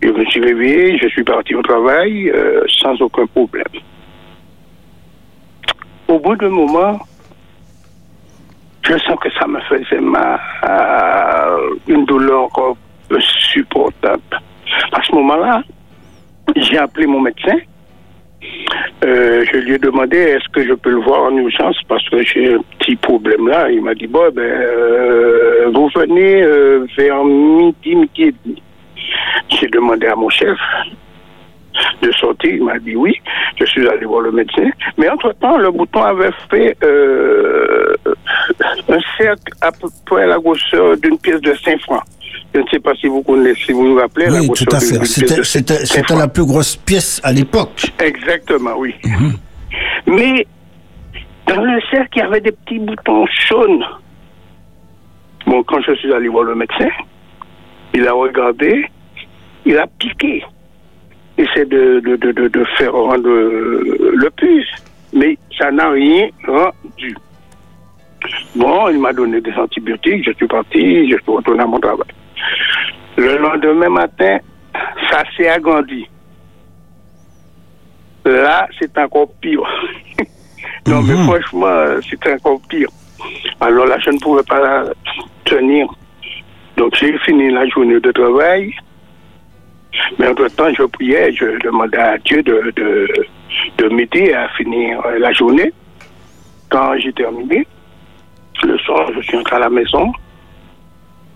je 0.00 0.08
me 0.10 0.24
suis 0.26 0.40
réveillé, 0.40 0.96
je 0.98 1.08
suis 1.08 1.24
parti 1.24 1.56
au 1.56 1.62
travail 1.62 2.30
euh, 2.30 2.62
sans 2.68 2.94
aucun 3.02 3.26
problème. 3.26 3.64
Au 6.06 6.20
bout 6.20 6.36
d'un 6.36 6.50
moment, 6.50 7.00
je 8.86 8.98
sens 8.98 9.18
que 9.20 9.30
ça 9.32 9.46
me 9.46 9.60
faisait 9.60 10.00
mal, 10.00 10.40
euh, 10.68 11.74
une 11.88 12.04
douleur 12.04 12.48
supportable. 13.18 14.22
À 14.92 15.02
ce 15.02 15.12
moment-là, 15.14 15.62
j'ai 16.56 16.78
appelé 16.78 17.06
mon 17.06 17.20
médecin. 17.20 17.58
Euh, 19.04 19.44
je 19.52 19.58
lui 19.58 19.74
ai 19.74 19.78
demandé 19.78 20.16
est-ce 20.16 20.48
que 20.50 20.64
je 20.64 20.74
peux 20.74 20.90
le 20.90 21.00
voir 21.00 21.24
en 21.24 21.36
urgence? 21.36 21.76
Parce 21.88 22.08
que 22.08 22.22
j'ai 22.22 22.54
un 22.54 22.60
petit 22.78 22.96
problème 22.96 23.48
là. 23.48 23.70
Il 23.70 23.82
m'a 23.82 23.94
dit 23.94 24.06
bon 24.06 24.30
ben 24.32 24.42
euh, 24.42 25.70
vous 25.74 25.88
venez 25.94 26.42
vers 26.96 27.24
midi, 27.24 27.96
midi 27.96 28.22
et 28.22 28.34
demi. 28.44 28.62
J'ai 29.48 29.68
demandé 29.68 30.06
à 30.06 30.14
mon 30.14 30.28
chef 30.28 30.58
de 32.02 32.10
sortir. 32.12 32.54
Il 32.54 32.64
m'a 32.64 32.78
dit 32.78 32.94
oui. 32.96 33.12
Je 33.58 33.64
suis 33.66 33.88
allé 33.88 34.04
voir 34.06 34.20
le 34.22 34.32
médecin. 34.32 34.68
Mais 34.98 35.08
entre-temps, 35.08 35.58
le 35.58 35.70
bouton 35.70 36.02
avait 36.02 36.30
fait 36.50 36.76
euh, 36.84 37.94
un 38.88 38.98
cercle 39.18 39.52
à 39.60 39.72
peu 39.72 39.88
près 40.06 40.26
la 40.26 40.38
grosseur 40.38 40.96
d'une 40.98 41.18
pièce 41.18 41.40
de 41.40 41.54
5 41.54 41.80
francs. 41.82 42.02
Je 42.54 42.60
ne 42.60 42.66
sais 42.68 42.78
pas 42.80 42.94
si 42.94 43.06
vous 43.06 43.22
connaissez, 43.22 43.64
si 43.66 43.72
vous 43.72 43.92
vous 43.92 43.98
rappelez 43.98 44.26
la 44.26 44.40
Oui, 44.40 44.46
grosseur 44.46 44.66
tout 44.68 44.76
à 44.76 44.80
fait. 44.80 45.04
C'était- 45.04 45.36
de 45.36 45.42
C'était 45.42 45.74
5 45.74 45.86
c'était 45.86 46.02
francs. 46.04 46.18
la 46.18 46.28
plus 46.28 46.44
grosse 46.46 46.76
pièce 46.76 47.20
à 47.24 47.32
l'époque. 47.32 47.92
Exactement, 48.00 48.74
oui. 48.78 48.94
Mais 50.06 50.46
dans 51.46 51.62
le 51.62 51.80
cercle, 51.90 52.08
il 52.16 52.18
y 52.18 52.22
avait 52.22 52.40
des 52.40 52.52
petits 52.52 52.78
boutons 52.78 53.26
jaunes. 53.48 53.84
Bon, 55.46 55.62
quand 55.64 55.80
je 55.82 55.94
suis 55.94 56.12
allé 56.12 56.28
voir 56.28 56.44
le 56.44 56.54
médecin, 56.54 56.88
il 57.94 58.06
a 58.06 58.12
regardé, 58.12 58.86
il 59.64 59.78
a 59.78 59.86
piqué. 59.86 60.42
Essaie 61.38 61.66
de, 61.66 62.00
de, 62.00 62.16
de, 62.16 62.48
de, 62.48 62.64
faire 62.78 62.92
rendre 62.92 63.28
euh, 63.28 64.12
le 64.14 64.30
plus. 64.30 64.66
Mais 65.12 65.38
ça 65.58 65.70
n'a 65.70 65.90
rien 65.90 66.28
rendu. 66.46 67.16
Bon, 68.54 68.88
il 68.88 68.98
m'a 68.98 69.12
donné 69.12 69.40
des 69.40 69.52
antibiotiques, 69.52 70.24
je 70.26 70.32
suis 70.32 70.46
parti, 70.46 71.10
je 71.10 71.16
suis 71.16 71.32
retourné 71.32 71.62
à 71.62 71.66
mon 71.66 71.78
travail. 71.78 72.08
Le 73.16 73.38
lendemain 73.38 73.88
matin, 73.88 74.38
ça 75.10 75.22
s'est 75.36 75.48
agrandi. 75.48 76.06
Là, 78.24 78.66
c'est 78.78 78.96
encore 78.98 79.28
pire. 79.40 79.62
non, 80.86 81.02
mais 81.02 81.14
franchement, 81.24 81.66
euh, 81.66 82.00
c'est 82.08 82.32
encore 82.32 82.60
pire. 82.68 82.88
Alors 83.60 83.86
là, 83.86 83.98
je 84.04 84.10
ne 84.10 84.18
pouvais 84.18 84.42
pas 84.42 84.84
tenir. 85.44 85.86
Donc, 86.76 86.94
j'ai 86.96 87.16
fini 87.18 87.50
la 87.50 87.66
journée 87.68 88.00
de 88.00 88.12
travail. 88.12 88.74
Mais 90.18 90.28
entre-temps, 90.28 90.72
je 90.74 90.82
priais, 90.84 91.32
je 91.32 91.58
demandais 91.64 91.98
à 91.98 92.18
Dieu 92.18 92.42
de, 92.42 92.72
de, 92.76 93.08
de 93.78 93.88
m'aider 93.88 94.32
à 94.32 94.48
finir 94.50 95.02
la 95.18 95.32
journée. 95.32 95.72
Quand 96.68 96.96
j'ai 96.98 97.12
terminé, 97.12 97.66
le 98.64 98.78
soir, 98.78 99.10
je 99.14 99.20
suis 99.22 99.36
entré 99.36 99.56
à 99.56 99.60
la 99.60 99.70
maison. 99.70 100.12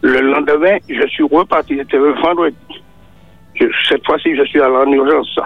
Le 0.02 0.20
lendemain, 0.20 0.78
je 0.88 1.06
suis 1.08 1.24
reparti. 1.24 1.76
C'était 1.76 1.98
le 1.98 2.12
vendredi. 2.14 2.56
Cette 3.88 4.04
fois-ci, 4.06 4.34
je 4.34 4.44
suis 4.44 4.60
allé 4.60 4.74
en 4.74 4.90
urgence. 4.90 5.38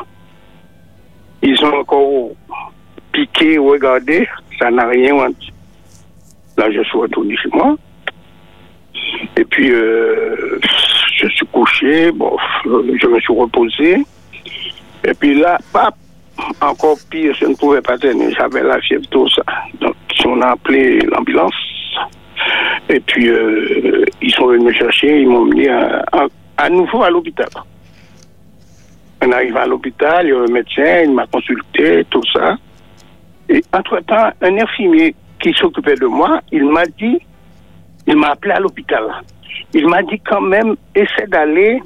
Ils 1.43 1.63
ont 1.65 1.75
encore 1.81 2.31
piqué, 3.13 3.59
regardé, 3.59 4.29
ça 4.59 4.71
n'a 4.71 4.87
rien 4.87 5.15
rendu. 5.15 5.49
Là, 6.57 6.71
je 6.71 6.83
suis 6.83 6.99
retourné 6.99 7.37
chez 7.37 7.49
moi. 7.53 7.77
Et 9.37 9.45
puis, 9.45 9.71
euh, 9.73 10.59
couché, 11.55 12.11
bon, 12.11 12.37
je 12.65 13.07
me 13.07 13.21
suis 13.21 13.33
reposé. 13.33 14.05
Et 15.05 15.15
puis 15.15 15.39
là, 15.39 15.59
encore 16.61 16.97
pire, 17.11 17.33
je 17.41 17.47
ne 17.47 17.55
pouvais 17.55 17.81
pas 17.81 17.97
tenir, 17.97 18.31
j'avais 18.37 18.63
la 18.63 18.81
fièvre, 18.81 19.07
tout 19.11 19.29
ça. 19.31 19.43
Donc, 19.81 19.95
on 20.27 20.41
a 20.43 20.49
appelé 20.49 21.01
l'ambulance. 21.01 21.55
Et 22.89 23.01
puis, 23.01 23.29
euh, 23.29 24.05
ils 24.21 24.33
sont 24.33 24.47
venus 24.47 24.65
me 24.65 24.73
chercher, 24.73 25.21
ils 25.21 25.29
m'ont 25.29 25.45
mis 25.47 25.69
à 25.69 26.69
nouveau 26.71 27.03
à 27.03 27.11
l'hôpital. 27.11 27.49
On 29.23 29.31
arrive 29.33 29.57
à 29.57 29.67
l'hôpital, 29.67 30.27
il 30.27 30.31
y 30.31 30.33
a 30.33 30.41
un 30.41 30.53
médecin, 30.53 31.03
il 31.05 31.13
m'a 31.13 31.27
consulté, 31.27 32.05
tout 32.11 32.23
ça. 32.33 32.57
Et 33.49 33.63
entre-temps, 33.73 34.31
un 34.41 34.59
infirmier 34.59 35.15
qui 35.41 35.53
s'occupait 35.55 35.95
de 35.95 36.07
moi, 36.07 36.41
il 36.51 36.65
m'a 36.65 36.85
dit, 36.85 37.19
il 38.07 38.17
m'a 38.17 38.31
appelé 38.31 38.53
à 38.53 38.61
l'hôpital. 38.61 39.05
Il 39.73 39.89
m'a 39.89 40.03
dit 40.03 40.21
quand 40.21 40.41
même, 40.41 40.77
essaie 40.95 41.27
d'aller. 41.29 41.83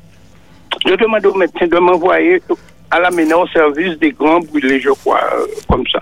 Je 0.87 0.95
demande 0.95 1.27
au 1.27 1.35
médecin 1.35 1.67
de 1.67 1.79
m'envoyer 1.79 2.43
à 2.91 3.01
la 3.01 3.11
MENA 3.11 3.39
au 3.39 3.47
service 3.49 3.99
des 3.99 4.13
grands 4.13 4.41
brûlés, 4.41 4.81
je 4.81 4.91
crois, 4.91 5.21
euh, 5.35 5.47
comme 5.69 5.85
ça. 5.93 6.01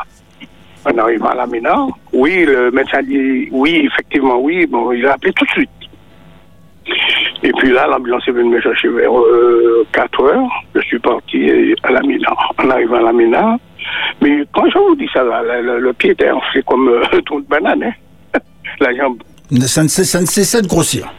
En 0.84 0.98
arrivant 0.98 1.30
à 1.30 1.34
la 1.34 1.46
MENA, 1.46 1.86
oui, 2.12 2.44
le 2.44 2.70
médecin 2.70 3.02
dit 3.02 3.48
oui, 3.50 3.88
effectivement, 3.90 4.38
oui. 4.38 4.66
Bon, 4.66 4.92
il 4.92 5.06
a 5.06 5.14
appelé 5.14 5.32
tout 5.32 5.44
de 5.44 5.50
suite. 5.50 5.70
Et 7.42 7.52
puis 7.58 7.72
là, 7.72 7.86
l'ambulance 7.88 8.22
est 8.28 8.32
venue 8.32 8.50
me 8.50 8.60
chercher 8.60 8.88
vers 8.88 9.10
4 9.92 10.22
heures. 10.22 10.48
Je 10.74 10.80
suis 10.82 10.98
parti 11.00 11.74
à 11.82 11.90
la 11.90 12.00
Mina. 12.02 12.30
En 12.58 12.70
arrivant 12.70 12.96
à 12.96 13.02
la 13.02 13.12
Mina, 13.12 13.58
mais 14.20 14.44
quand 14.54 14.68
je 14.70 14.78
vous 14.78 14.96
dis 14.96 15.08
ça, 15.12 15.22
là, 15.24 15.60
le, 15.60 15.92
pied 15.92 16.10
était 16.10 16.30
enflé 16.30 16.62
comme 16.62 16.88
un 17.12 17.20
trou 17.20 17.40
de 17.40 17.46
banane. 17.46 17.82
Hein. 17.82 18.38
la 18.80 18.94
jambe. 18.94 19.22
Ça 19.60 19.82
ne, 19.82 19.88
cessait 19.88 20.62
de 20.62 20.66
grossir. 20.66 21.12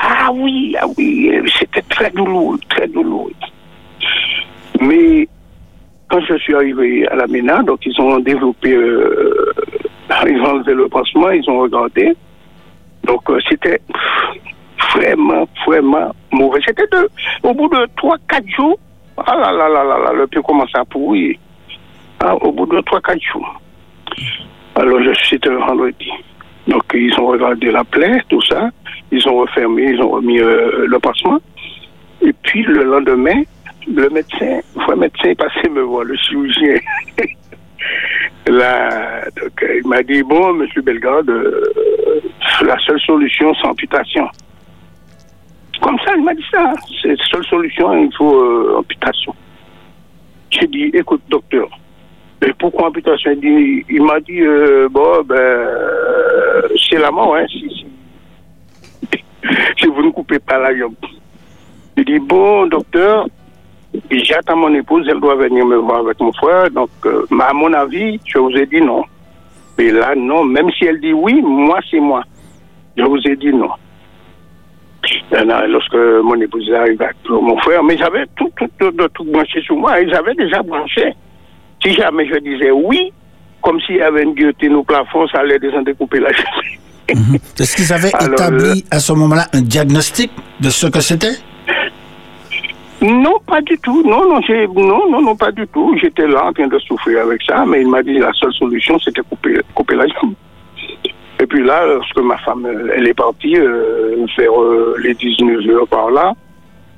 Ah 0.00 0.30
oui, 0.32 0.76
ah 0.80 0.86
oui, 0.96 1.30
c'était 1.58 1.82
très 1.82 2.10
douloureux, 2.10 2.58
très 2.68 2.86
douloureux. 2.86 3.32
Mais 4.80 5.28
quand 6.08 6.20
je 6.20 6.36
suis 6.38 6.54
arrivé 6.54 7.06
à 7.08 7.16
la 7.16 7.26
MENA, 7.26 7.62
donc 7.64 7.84
ils 7.84 8.00
ont 8.00 8.18
développé, 8.20 8.72
euh, 8.72 9.52
ils 10.26 10.40
ont 10.40 10.52
enlevé 10.52 10.74
le 10.74 10.88
pansement, 10.88 11.30
ils 11.30 11.48
ont 11.50 11.60
regardé. 11.60 12.14
Donc 13.04 13.28
euh, 13.30 13.38
c'était 13.48 13.80
vraiment, 14.94 15.48
vraiment 15.66 16.14
mauvais. 16.30 16.60
C'était 16.64 16.84
au 17.42 17.54
bout 17.54 17.68
de 17.68 17.88
3-4 17.96 18.54
jours, 18.54 18.78
ah 19.16 19.34
là 19.36 19.52
là 19.52 19.68
là 19.68 19.84
là 19.84 19.98
là, 19.98 20.12
le 20.12 20.26
pied 20.28 20.40
commençait 20.42 20.78
à 20.78 20.84
pourrir. 20.84 21.36
Ah, 22.20 22.34
au 22.36 22.52
bout 22.52 22.66
de 22.66 22.78
3-4 22.78 23.32
jours. 23.32 23.60
Alors 24.76 25.02
je 25.02 25.12
suis 25.24 25.40
le 25.44 25.56
vendredi. 25.56 26.10
Donc 26.68 26.84
ils 26.94 27.18
ont 27.18 27.26
regardé 27.26 27.70
la 27.70 27.84
plaie, 27.84 28.22
tout 28.28 28.42
ça. 28.42 28.70
Ils 29.10 29.28
ont 29.28 29.38
refermé, 29.38 29.84
ils 29.84 30.02
ont 30.02 30.10
remis 30.10 30.38
euh, 30.38 30.86
le 30.86 30.98
pansement. 30.98 31.40
Et 32.20 32.32
puis 32.42 32.62
le 32.62 32.84
lendemain, 32.84 33.42
le 33.86 34.08
médecin, 34.10 34.60
le 34.88 34.96
médecin 34.96 35.28
est 35.30 35.34
passé 35.34 35.68
me 35.70 35.80
voir, 35.82 36.04
le 36.04 36.16
chirurgien. 36.16 36.78
Là, 38.46 39.24
il 39.76 39.86
m'a 39.86 40.02
dit, 40.02 40.22
bon, 40.22 40.54
monsieur 40.54 40.82
Bellegarde, 40.82 41.28
euh, 41.28 42.20
la 42.64 42.78
seule 42.78 43.00
solution, 43.00 43.54
c'est 43.54 43.68
amputation. 43.68 44.26
Comme 45.82 45.98
ça, 46.04 46.14
il 46.16 46.24
m'a 46.24 46.34
dit 46.34 46.44
ça. 46.50 46.72
C'est 47.02 47.08
la 47.08 47.24
seule 47.30 47.44
solution, 47.44 47.94
il 47.96 48.10
faut 48.16 48.42
euh, 48.42 48.76
amputation. 48.78 49.34
J'ai 50.50 50.66
dit, 50.66 50.90
écoute, 50.94 51.22
docteur, 51.28 51.68
et 52.40 52.52
pourquoi 52.58 52.88
amputation? 52.88 53.32
Il, 53.42 54.02
m'a 54.02 54.20
dit, 54.20 54.40
bon, 54.90 55.22
ben, 55.24 55.68
c'est 56.88 56.98
la 56.98 57.10
mort, 57.10 57.36
hein, 57.36 57.44
si 59.78 59.86
vous 59.86 60.02
ne 60.02 60.10
coupez 60.10 60.38
pas 60.38 60.58
la 60.58 60.76
jambe. 60.76 60.94
Il 61.96 62.04
dit, 62.04 62.18
bon, 62.18 62.66
docteur, 62.66 63.26
j'attends 64.10 64.56
mon 64.56 64.74
épouse, 64.74 65.06
elle 65.10 65.20
doit 65.20 65.36
venir 65.36 65.66
me 65.66 65.76
voir 65.76 66.00
avec 66.00 66.20
mon 66.20 66.32
frère. 66.32 66.70
Donc, 66.70 66.90
euh, 67.06 67.26
à 67.40 67.52
mon 67.52 67.72
avis, 67.72 68.20
je 68.24 68.38
vous 68.38 68.50
ai 68.50 68.66
dit 68.66 68.80
non. 68.80 69.04
Mais 69.76 69.90
là, 69.90 70.14
non, 70.16 70.44
même 70.44 70.70
si 70.72 70.84
elle 70.84 71.00
dit 71.00 71.12
oui, 71.12 71.40
moi, 71.42 71.78
c'est 71.90 72.00
moi. 72.00 72.24
Je 72.96 73.04
vous 73.04 73.20
ai 73.26 73.36
dit 73.36 73.52
non. 73.52 73.70
lorsque 75.68 75.94
mon 75.94 76.40
épouse 76.40 76.68
est 76.68 76.74
arrivée 76.74 77.04
avec 77.04 77.16
mon 77.28 77.56
frère, 77.58 77.82
mais 77.84 77.96
j'avais 77.96 78.26
tout, 78.36 78.50
tout, 78.56 78.90
tout, 79.14 79.24
branché 79.24 79.60
sur 79.62 79.76
moi, 79.76 80.00
ils 80.00 80.14
avaient 80.14 80.34
déjà 80.34 80.62
branché. 80.62 81.14
Si 81.82 81.94
jamais 81.94 82.26
je 82.26 82.38
disais 82.38 82.72
oui, 82.72 83.12
comme 83.62 83.80
s'il 83.80 83.96
y 83.96 84.02
avait 84.02 84.24
une 84.24 84.34
guillotine 84.34 84.74
au 84.74 84.82
plafond, 84.82 85.28
ça 85.28 85.38
allait 85.38 85.58
descendre 85.58 85.84
découper 85.84 86.18
la 86.18 86.32
chaise. 86.32 86.80
Mhm. 87.14 87.38
Est-ce 87.58 87.76
qu'ils 87.76 87.92
avaient 87.92 88.12
établi 88.20 88.84
à 88.90 88.98
ce 88.98 89.12
moment-là 89.12 89.46
un 89.52 89.62
diagnostic 89.62 90.30
de 90.60 90.70
ce 90.70 90.86
que 90.86 91.00
c'était? 91.00 91.36
Non, 93.00 93.38
pas 93.46 93.60
du 93.60 93.78
tout. 93.78 94.02
Non, 94.02 94.28
non, 94.28 94.40
non, 94.74 95.10
non, 95.10 95.22
non, 95.22 95.36
pas 95.36 95.52
du 95.52 95.66
tout. 95.68 95.96
J'étais 96.00 96.26
là 96.26 96.46
en 96.46 96.52
train 96.52 96.66
de 96.66 96.78
souffrir 96.80 97.22
avec 97.22 97.42
ça, 97.42 97.64
mais 97.64 97.82
il 97.82 97.88
m'a 97.88 98.02
dit 98.02 98.18
la 98.18 98.32
seule 98.32 98.52
solution, 98.52 98.98
c'était 98.98 99.22
couper, 99.22 99.60
couper 99.74 99.94
la 99.94 100.06
jambe. 100.08 100.34
Et 101.40 101.46
puis 101.46 101.64
là, 101.64 101.86
lorsque 101.86 102.18
ma 102.18 102.36
femme, 102.38 102.66
elle 102.96 103.06
est 103.06 103.14
partie 103.14 103.56
euh, 103.56 104.26
faire 104.34 104.60
euh, 104.60 104.96
les 105.00 105.14
19 105.14 105.68
heures 105.70 105.86
par 105.86 106.10
là, 106.10 106.32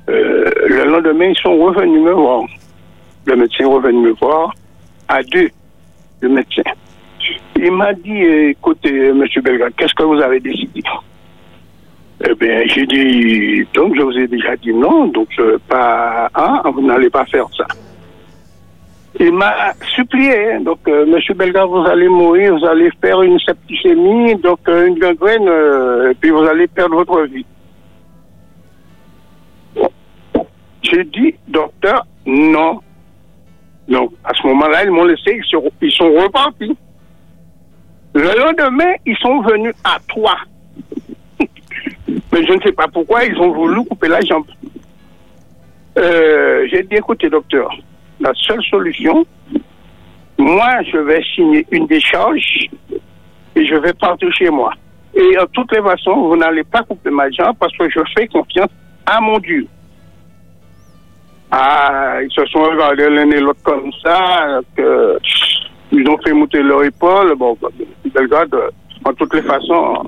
euh, 0.09 0.49
le 0.67 0.85
lendemain, 0.85 1.25
ils 1.25 1.37
sont 1.37 1.55
revenus 1.57 2.01
me 2.01 2.11
voir. 2.11 2.45
Le 3.25 3.35
médecin 3.35 3.65
est 3.65 3.67
revenu 3.67 4.07
me 4.07 4.13
voir 4.13 4.51
à 5.07 5.21
deux, 5.21 5.49
le 6.21 6.29
médecin. 6.29 6.63
Il 7.63 7.71
m'a 7.71 7.93
dit, 7.93 8.23
écoutez, 8.23 9.13
monsieur 9.13 9.41
Belgrade, 9.41 9.73
qu'est-ce 9.77 9.93
que 9.93 10.03
vous 10.03 10.19
avez 10.19 10.39
décidé 10.39 10.81
eh 12.23 12.35
bien, 12.35 12.61
j'ai 12.67 12.85
dit, 12.85 13.65
donc 13.73 13.95
je 13.95 14.01
vous 14.03 14.15
ai 14.15 14.27
déjà 14.27 14.55
dit 14.55 14.73
non, 14.73 15.07
donc 15.07 15.29
euh, 15.39 15.57
pas, 15.67 16.29
hein, 16.35 16.61
vous 16.71 16.85
n'allez 16.85 17.09
pas 17.09 17.25
faire 17.25 17.47
ça. 17.57 17.65
Il 19.19 19.33
m'a 19.33 19.73
supplié, 19.95 20.53
hein, 20.53 20.61
donc 20.61 20.79
euh, 20.87 21.07
Monsieur 21.07 21.33
Belga, 21.33 21.65
vous 21.65 21.83
allez 21.83 22.07
mourir, 22.07 22.55
vous 22.55 22.65
allez 22.65 22.91
faire 23.01 23.23
une 23.23 23.39
septicémie, 23.39 24.35
donc 24.35 24.59
euh, 24.67 24.85
une 24.85 24.99
gangrène, 24.99 25.49
et 26.11 26.13
puis 26.13 26.29
vous 26.29 26.43
allez 26.43 26.67
perdre 26.67 26.95
votre 26.97 27.23
vie. 27.23 27.45
J'ai 30.83 31.03
dit, 31.05 31.33
docteur, 31.47 32.05
non. 32.27 32.81
Donc, 33.87 34.11
à 34.23 34.31
ce 34.33 34.45
moment-là, 34.45 34.83
ils 34.83 34.91
m'ont 34.91 35.05
laissé, 35.05 35.39
ils 35.39 35.45
sont, 35.45 35.71
ils 35.81 35.91
sont 35.91 36.11
repartis. 36.11 36.77
Le 38.13 38.37
lendemain, 38.37 38.93
ils 39.05 39.17
sont 39.17 39.41
venus 39.41 39.73
à 39.83 39.97
trois. 40.07 40.37
Mais 41.39 42.45
je 42.45 42.53
ne 42.53 42.61
sais 42.61 42.71
pas 42.71 42.87
pourquoi 42.87 43.23
ils 43.23 43.37
ont 43.37 43.51
voulu 43.51 43.85
couper 43.85 44.07
la 44.07 44.21
jambe. 44.21 44.45
Euh, 45.97 46.67
j'ai 46.71 46.83
dit, 46.83 46.95
écoutez, 46.95 47.29
docteur, 47.29 47.69
la 48.19 48.31
seule 48.35 48.63
solution, 48.63 49.25
moi, 50.37 50.81
je 50.91 50.97
vais 50.97 51.21
signer 51.35 51.65
une 51.71 51.87
décharge 51.87 52.69
et 53.55 53.65
je 53.65 53.75
vais 53.75 53.93
partir 53.93 54.31
chez 54.33 54.49
moi. 54.49 54.73
Et 55.13 55.37
en 55.37 55.45
toutes 55.47 55.71
les 55.73 55.81
façons, 55.81 56.29
vous 56.29 56.37
n'allez 56.37 56.63
pas 56.63 56.83
couper 56.83 57.09
ma 57.09 57.29
jambe 57.29 57.55
parce 57.59 57.75
que 57.77 57.89
je 57.89 57.99
fais 58.15 58.27
confiance 58.27 58.69
à 59.05 59.19
mon 59.19 59.39
Dieu. 59.39 59.67
Ah, 61.51 62.19
ils 62.23 62.31
se 62.31 62.45
sont 62.45 62.63
regardés 62.63 63.09
l'un 63.09 63.29
et 63.29 63.39
l'autre 63.41 63.61
comme 63.63 63.91
ça, 64.01 64.61
que, 64.75 65.19
ils 65.91 66.09
ont 66.09 66.17
fait 66.19 66.33
monter 66.33 66.61
leur 66.61 66.83
épaule. 66.83 67.35
Bon, 67.35 67.57
regarde, 68.15 68.55
en 69.05 69.13
toutes 69.13 69.33
les 69.33 69.41
façons, 69.41 70.03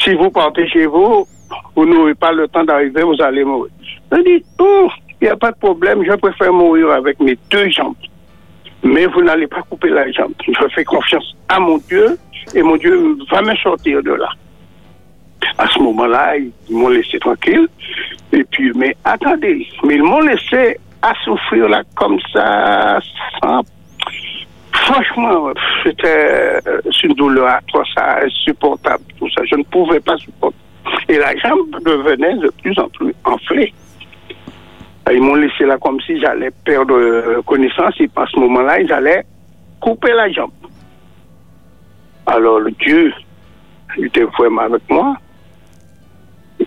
si 0.00 0.14
vous 0.14 0.30
partez 0.30 0.66
chez 0.68 0.86
vous, 0.86 1.26
vous 1.74 1.86
n'aurez 1.86 2.14
pas 2.14 2.32
le 2.32 2.48
temps 2.48 2.64
d'arriver, 2.64 3.02
vous 3.02 3.20
allez 3.20 3.44
mourir. 3.44 3.72
Je 4.12 4.22
dis, 4.22 4.44
oh, 4.58 4.88
il 5.20 5.24
n'y 5.24 5.30
a 5.30 5.36
pas 5.36 5.50
de 5.50 5.58
problème, 5.58 6.04
je 6.04 6.14
préfère 6.14 6.52
mourir 6.52 6.90
avec 6.90 7.18
mes 7.20 7.36
deux 7.50 7.68
jambes. 7.70 7.94
Mais 8.82 9.06
vous 9.06 9.22
n'allez 9.22 9.46
pas 9.46 9.62
couper 9.62 9.88
la 9.88 10.10
jambe. 10.12 10.32
Je 10.46 10.68
fais 10.74 10.84
confiance 10.84 11.36
à 11.48 11.58
mon 11.58 11.78
Dieu 11.78 12.16
et 12.54 12.62
mon 12.62 12.76
Dieu 12.76 13.16
va 13.30 13.42
me 13.42 13.54
sortir 13.56 14.02
de 14.02 14.12
là. 14.12 14.28
À 15.56 15.66
ce 15.68 15.80
moment-là, 15.80 16.36
ils 16.36 16.52
m'ont 16.70 16.88
laissé 16.88 17.18
tranquille. 17.18 17.68
Et 18.32 18.44
puis, 18.44 18.72
mais 18.74 18.96
attendez, 19.04 19.66
mais 19.84 19.96
ils 19.96 20.02
m'ont 20.02 20.20
laissé 20.20 20.78
à 21.02 21.12
souffrir 21.24 21.68
là 21.68 21.82
comme 21.96 22.18
ça, 22.32 23.00
sans 23.42 23.62
Franchement, 24.84 25.52
c'était 25.82 26.60
euh, 26.66 26.80
une 27.04 27.14
douleur 27.14 27.48
atroce, 27.48 27.88
insupportable, 27.96 29.04
tout 29.18 29.28
ça. 29.30 29.42
Je 29.44 29.56
ne 29.56 29.62
pouvais 29.64 30.00
pas 30.00 30.16
supporter. 30.16 30.56
Et 31.08 31.18
la 31.18 31.36
jambe 31.36 31.70
devenait 31.84 32.36
de 32.36 32.50
plus 32.62 32.78
en 32.78 32.88
plus 32.88 33.14
enflée. 33.24 33.72
Ils 35.10 35.22
m'ont 35.22 35.34
laissé 35.34 35.64
là 35.64 35.78
comme 35.78 36.00
si 36.02 36.20
j'allais 36.20 36.50
perdre 36.64 36.94
euh, 36.94 37.42
connaissance 37.42 37.94
et 38.00 38.10
à 38.14 38.26
ce 38.26 38.38
moment-là, 38.40 38.80
ils 38.80 38.92
allaient 38.92 39.24
couper 39.80 40.12
la 40.12 40.30
jambe. 40.30 40.50
Alors 42.26 42.60
le 42.60 42.70
Dieu 42.72 43.12
était 43.96 44.24
vraiment 44.24 44.62
avec 44.62 44.82
moi. 44.90 45.16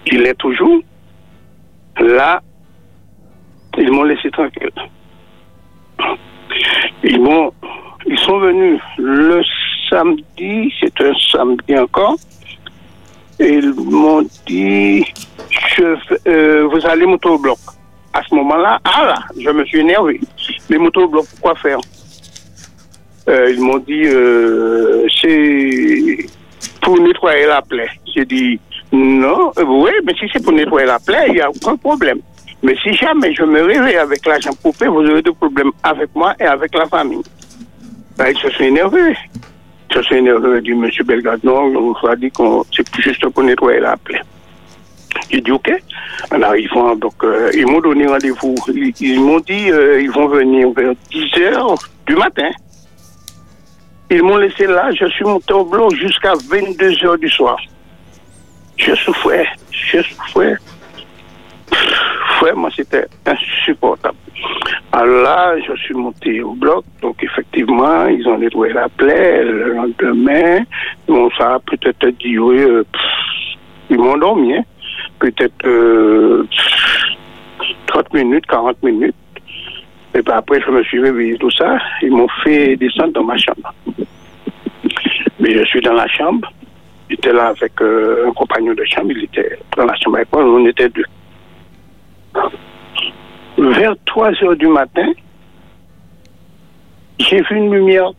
Il 0.08 0.26
est 0.26 0.34
toujours. 0.36 0.82
Là, 2.00 2.42
ils 3.78 3.92
m'ont 3.92 4.04
laissé 4.04 4.32
tranquille. 4.32 4.72
Ils 7.04 7.22
m'ont 7.22 7.54
ils 8.08 8.20
sont 8.20 8.40
venus 8.40 8.80
le 8.98 9.42
samedi, 9.90 10.74
c'est 10.80 11.02
un 11.02 11.14
samedi 11.32 11.78
encore, 11.78 12.16
et 13.40 13.56
ils 13.56 13.74
m'ont 13.74 14.26
dit, 14.48 15.06
euh, 16.28 16.68
vous 16.72 16.86
allez 16.86 17.06
bloc. 17.38 17.58
À 18.14 18.22
ce 18.24 18.36
moment-là, 18.36 18.80
ah 18.84 19.06
là, 19.06 19.16
je 19.40 19.50
me 19.50 19.64
suis 19.66 19.80
énervé. 19.80 20.20
Les 20.70 20.78
bloc, 20.78 21.26
pourquoi 21.32 21.56
faire? 21.56 21.80
Euh, 23.30 23.52
Ils 23.52 23.62
m'ont 23.62 23.78
dit, 23.78 24.04
euh, 24.06 25.08
c'est 25.22 26.18
pour 26.82 27.00
nettoyer 27.00 27.46
la 27.46 27.62
plaie. 27.62 27.90
J'ai 28.14 28.26
dit, 28.26 28.60
non, 28.92 29.52
oui, 29.66 29.92
mais 30.04 30.14
si 30.20 30.26
c'est 30.34 30.44
pour 30.44 30.52
nettoyer 30.54 30.88
la 30.88 31.00
plaie, 31.00 31.26
il 31.28 31.34
n'y 31.36 31.42
a 31.42 31.50
aucun 31.50 31.78
problème. 31.78 32.20
Mais 32.64 32.76
si 32.84 32.94
jamais 32.94 33.34
je 33.34 33.44
me 33.44 33.62
réveille 33.64 33.96
avec 33.98 34.26
l'argent 34.26 34.52
coupé, 34.62 34.88
vous 34.88 35.00
aurez 35.00 35.22
des 35.22 35.32
problèmes 35.32 35.72
avec 35.84 36.14
moi 36.14 36.34
et 36.40 36.44
avec 36.44 36.76
la 36.76 36.86
famille. 36.88 37.24
Ben, 38.22 38.36
ils 38.36 38.38
se 38.38 38.52
sont 38.52 38.64
énervés. 38.64 39.18
Ils 39.90 39.96
se 39.96 40.04
sont 40.04 40.14
énervés. 40.14 40.62
Dit, 40.62 40.76
Monsieur 40.76 41.04
Belgrade, 41.04 41.40
on 41.44 41.94
a 42.08 42.16
dit 42.16 42.30
qu'on 42.30 42.64
c'est 42.72 42.86
juste 43.00 43.28
pour 43.30 43.42
nettoyer 43.42 43.80
la 43.80 43.98
plaie. 43.98 44.22
J'ai 45.32 45.42
dit, 45.42 45.52
OK. 45.52 45.72
En 46.32 46.40
arrivant, 46.44 46.96
donc, 46.96 47.16
euh, 47.24 47.50
ils 47.56 47.66
m'ont 47.66 47.80
donné 47.80 48.06
rendez-vous. 48.06 48.54
Ils, 49.00 49.20
m'ont 49.20 49.40
dit, 49.40 49.72
euh, 49.72 50.00
ils 50.00 50.12
vont 50.12 50.28
venir 50.28 50.70
vers 50.70 50.94
10 51.10 51.42
heures 51.42 51.74
du 52.06 52.16
matin. 52.16 52.52
Ils 54.12 54.22
m'ont 54.22 54.38
laissé 54.38 54.68
là, 54.68 54.92
je 54.92 55.08
suis 55.08 55.26
monté 55.26 55.54
au 55.54 55.90
jusqu'à 55.96 56.34
22 56.48 57.04
heures 57.04 57.18
du 57.18 57.30
soir. 57.30 57.58
Je 58.78 58.94
souffrais, 58.94 59.48
je 59.72 60.00
souffrais. 60.04 60.58
Vraiment, 62.42 62.70
c'était 62.76 63.06
insupportable. 63.26 64.18
Alors 64.92 65.24
là, 65.24 65.56
je 65.60 65.74
suis 65.76 65.94
monté 65.94 66.42
au 66.42 66.54
bloc, 66.54 66.84
donc 67.02 67.24
effectivement, 67.24 68.08
ils 68.08 68.28
ont 68.28 68.38
nettoyé 68.38 68.74
la 68.74 68.90
plaie. 68.90 69.44
Le 69.44 69.74
lendemain, 69.74 70.64
bon, 71.08 71.30
ça 71.38 71.56
a 71.56 71.60
peut-être 71.60 72.08
duré, 72.20 72.60
euh, 72.62 72.84
ils 73.90 73.98
m'ont 73.98 74.18
dormi, 74.18 74.56
hein. 74.56 74.64
peut-être 75.20 75.66
euh, 75.66 76.46
30 77.88 78.14
minutes, 78.14 78.46
40 78.48 78.84
minutes. 78.84 79.16
Et 80.14 80.22
puis 80.22 80.34
après, 80.34 80.60
je 80.60 80.72
me 80.72 80.84
suis 80.84 81.00
réveillé, 81.00 81.38
tout 81.38 81.52
ça. 81.52 81.78
Ils 82.02 82.12
m'ont 82.12 82.28
fait 82.44 82.76
descendre 82.76 83.14
dans 83.14 83.24
ma 83.24 83.38
chambre. 83.38 83.74
Mais 85.40 85.54
je 85.58 85.64
suis 85.64 85.82
dans 85.82 85.94
la 85.94 86.08
chambre. 86.08 86.52
J'étais 87.10 87.32
là 87.32 87.48
avec 87.48 87.74
euh, 87.82 88.28
un 88.28 88.34
compagnon 88.34 88.74
de 88.74 88.84
chambre. 88.86 89.12
Il 89.12 89.24
était 89.24 89.58
dans 89.78 89.86
la 89.86 89.96
chambre 89.96 90.18
avec 90.18 90.32
moi. 90.34 90.44
On 90.44 90.66
était 90.66 90.90
deux. 90.90 91.06
Vers 93.58 93.96
3 94.06 94.32
heures 94.44 94.56
du 94.56 94.68
matin, 94.68 95.08
j'ai 97.20 97.42
vu 97.42 97.58
une 97.58 97.72
lumière 97.74 98.10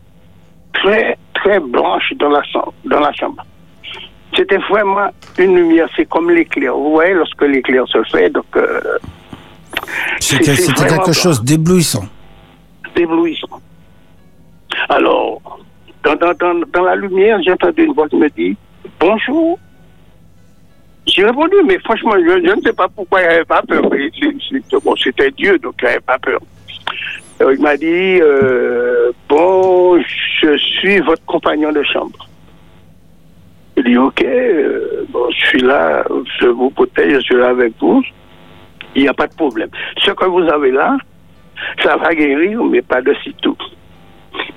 très, 0.73 1.17
très 1.33 1.59
blanche 1.59 2.13
dans 2.17 2.29
la, 2.29 2.41
chambre- 2.43 2.73
dans 2.85 2.99
la 2.99 3.11
chambre. 3.13 3.43
C'était 4.35 4.57
vraiment 4.69 5.09
une 5.37 5.55
lumière. 5.55 5.87
C'est 5.95 6.05
comme 6.07 6.29
l'éclair. 6.31 6.75
Vous 6.75 6.91
voyez, 6.91 7.13
lorsque 7.13 7.41
l'éclair 7.41 7.87
se 7.87 8.01
fait, 8.03 8.29
donc... 8.29 8.45
euh, 8.55 8.79
C'était 10.19 10.55
quelque 10.55 11.03
blanc 11.03 11.13
chose 11.13 11.43
d'éblouissant. 11.43 12.05
éblouissant. 12.95 13.61
Alors, 14.89 15.41
dans, 16.03 16.15
dans, 16.15 16.33
dans, 16.33 16.61
dans 16.73 16.83
la 16.83 16.95
lumière, 16.95 17.39
j'ai 17.43 17.51
entendu 17.51 17.83
une 17.83 17.93
voix 17.93 18.07
qui 18.09 18.15
me 18.15 18.29
dit 18.29 18.55
Bonjour. 18.99 19.59
J'ai 21.05 21.25
répondu, 21.25 21.55
mais 21.65 21.77
franchement, 21.79 22.13
je, 22.13 22.55
ne 22.55 22.61
sais 22.61 22.73
pas 22.73 22.87
pourquoi 22.87 23.21
il 23.21 23.27
n'avait 23.27 23.45
pas 23.45 23.61
peur. 23.61 23.83
Bon, 24.83 24.95
c'était 24.95 25.31
Dieu, 25.31 25.57
donc 25.59 25.75
il 25.81 25.85
n'avait 25.85 25.99
pas 25.99 26.17
peur. 26.17 26.39
Alors, 27.39 27.51
il 27.51 27.61
m'a 27.61 27.75
dit 27.75 28.19
euh, 28.21 29.11
Bon, 29.27 30.01
je 30.01 30.57
suis 30.57 30.99
votre 30.99 31.25
compagnon 31.25 31.71
de 31.71 31.83
chambre. 31.83 32.27
Il 33.75 33.83
dit 33.83 33.97
Ok, 33.97 34.23
euh, 34.23 35.05
bon, 35.09 35.29
je 35.29 35.47
suis 35.47 35.61
là, 35.61 36.05
je 36.39 36.47
vous 36.47 36.69
protège, 36.69 37.15
je 37.15 37.19
suis 37.19 37.35
là 37.35 37.49
avec 37.49 37.73
vous. 37.79 38.03
Il 38.95 39.03
n'y 39.03 39.09
a 39.09 39.13
pas 39.13 39.27
de 39.27 39.35
problème. 39.35 39.69
Ce 40.03 40.11
que 40.11 40.25
vous 40.25 40.47
avez 40.49 40.71
là, 40.71 40.97
ça 41.81 41.97
va 41.97 42.13
guérir, 42.13 42.63
mais 42.63 42.81
pas 42.81 43.01
de 43.01 43.13
sitôt. 43.23 43.57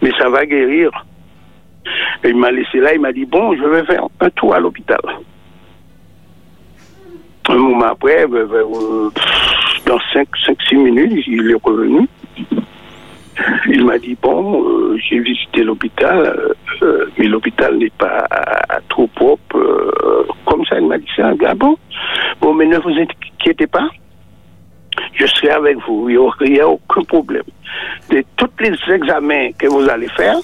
Mais 0.03 0.11
ça 0.19 0.29
va 0.29 0.45
guérir. 0.47 0.91
Et 2.23 2.29
il 2.29 2.37
m'a 2.37 2.51
laissé 2.51 2.79
là, 2.79 2.95
il 2.95 3.01
m'a 3.01 3.13
dit, 3.13 3.25
bon, 3.25 3.57
je 3.57 3.65
vais 3.65 3.85
faire 3.85 4.07
un 4.21 4.31
tour 4.31 4.55
à 4.55 4.61
l'hôpital. 4.61 5.01
Un 7.49 7.55
moment 7.57 7.87
après, 7.87 8.27
ben, 8.27 8.45
ben, 8.47 8.57
euh, 8.57 9.11
dans 9.87 9.99
5-6 10.13 10.77
minutes, 10.77 11.25
il 11.27 11.51
est 11.51 11.63
revenu. 11.63 12.09
Il 13.69 13.85
m'a 13.85 13.99
dit, 13.99 14.17
bon, 14.21 14.65
euh, 14.65 14.97
j'ai 14.99 15.19
visité 15.21 15.63
l'hôpital, 15.63 16.55
euh, 16.83 17.07
mais 17.19 17.27
l'hôpital 17.27 17.77
n'est 17.77 17.91
pas 17.91 18.27
trop 18.89 19.07
propre. 19.09 19.57
euh, 19.57 20.27
comme 20.47 20.65
ça, 20.67 20.79
il 20.81 20.87
m'a 20.87 20.99
dit 20.99 21.09
ça. 21.15 21.33
Ah 21.47 21.55
bon 21.55 21.77
Bon, 22.41 22.55
mais 22.55 22.67
ne 22.67 22.79
vous 22.79 22.91
inquiétez 22.91 23.67
pas 23.67 23.89
je 25.13 25.27
serai 25.27 25.51
avec 25.51 25.77
vous. 25.87 26.09
Il 26.09 26.17
n'y 26.53 26.61
a, 26.61 26.65
a 26.65 26.69
aucun 26.69 27.03
problème. 27.03 27.43
De 28.11 28.25
tous 28.37 28.49
les 28.61 28.75
examens 28.95 29.51
que 29.59 29.67
vous 29.67 29.89
allez 29.89 30.09
faire, 30.09 30.37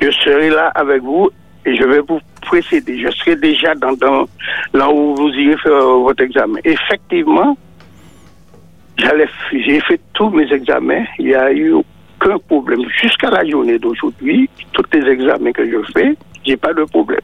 je 0.00 0.10
serai 0.10 0.50
là 0.50 0.68
avec 0.74 1.02
vous 1.02 1.30
et 1.66 1.76
je 1.76 1.84
vais 1.84 2.00
vous 2.00 2.20
précéder. 2.40 2.98
Je 3.00 3.10
serai 3.10 3.36
déjà 3.36 3.74
dans, 3.74 4.26
là 4.74 4.90
où 4.90 5.14
vous 5.14 5.28
irez 5.28 5.56
faire 5.58 5.72
euh, 5.72 5.98
votre 5.98 6.22
examen. 6.22 6.58
Effectivement, 6.64 7.56
j'ai 9.52 9.80
fait 9.80 10.00
tous 10.14 10.30
mes 10.30 10.52
examens. 10.52 11.04
Il 11.18 11.26
n'y 11.26 11.34
a 11.34 11.52
eu 11.52 11.72
aucun 11.72 12.38
problème. 12.48 12.82
Jusqu'à 13.00 13.30
la 13.30 13.44
journée 13.48 13.78
d'aujourd'hui, 13.78 14.48
tous 14.72 14.84
les 14.92 15.08
examens 15.08 15.52
que 15.52 15.66
je 15.66 15.78
fais, 15.92 16.14
j'ai 16.44 16.56
pas 16.56 16.72
de 16.74 16.84
problème. 16.84 17.20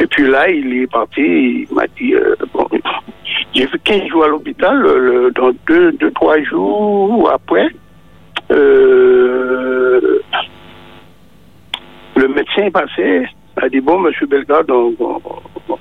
Et 0.00 0.06
puis 0.06 0.26
là, 0.26 0.48
il 0.48 0.72
est 0.72 0.90
parti, 0.90 1.66
il 1.68 1.74
m'a 1.74 1.86
dit, 1.98 2.14
euh, 2.14 2.34
bon, 2.52 2.66
j'ai 3.54 3.66
fait 3.66 3.78
15 3.84 4.08
jours 4.08 4.24
à 4.24 4.28
l'hôpital, 4.28 4.82
dans 5.34 5.52
deux, 5.66 5.92
deux, 5.92 6.10
trois 6.12 6.42
jours 6.42 7.30
après, 7.30 7.68
euh, 8.50 10.20
le 12.16 12.28
médecin 12.28 12.62
est 12.62 12.70
passé, 12.70 13.26
a 13.56 13.68
dit, 13.68 13.80
bon, 13.80 13.98
monsieur 14.00 14.26
Bellegarde, 14.26 14.66
donc, 14.66 14.96
on- 15.00 15.20
on- 15.68 15.78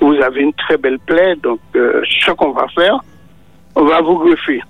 vous 0.00 0.14
avez 0.22 0.42
une 0.42 0.52
très 0.54 0.76
belle 0.76 0.98
plaie, 1.00 1.34
donc 1.36 1.60
euh, 1.76 2.02
ce 2.24 2.30
qu'on 2.32 2.52
va 2.52 2.66
faire, 2.74 2.98
on 3.74 3.84
va 3.84 4.00
vous 4.00 4.18
greffer. 4.18 4.60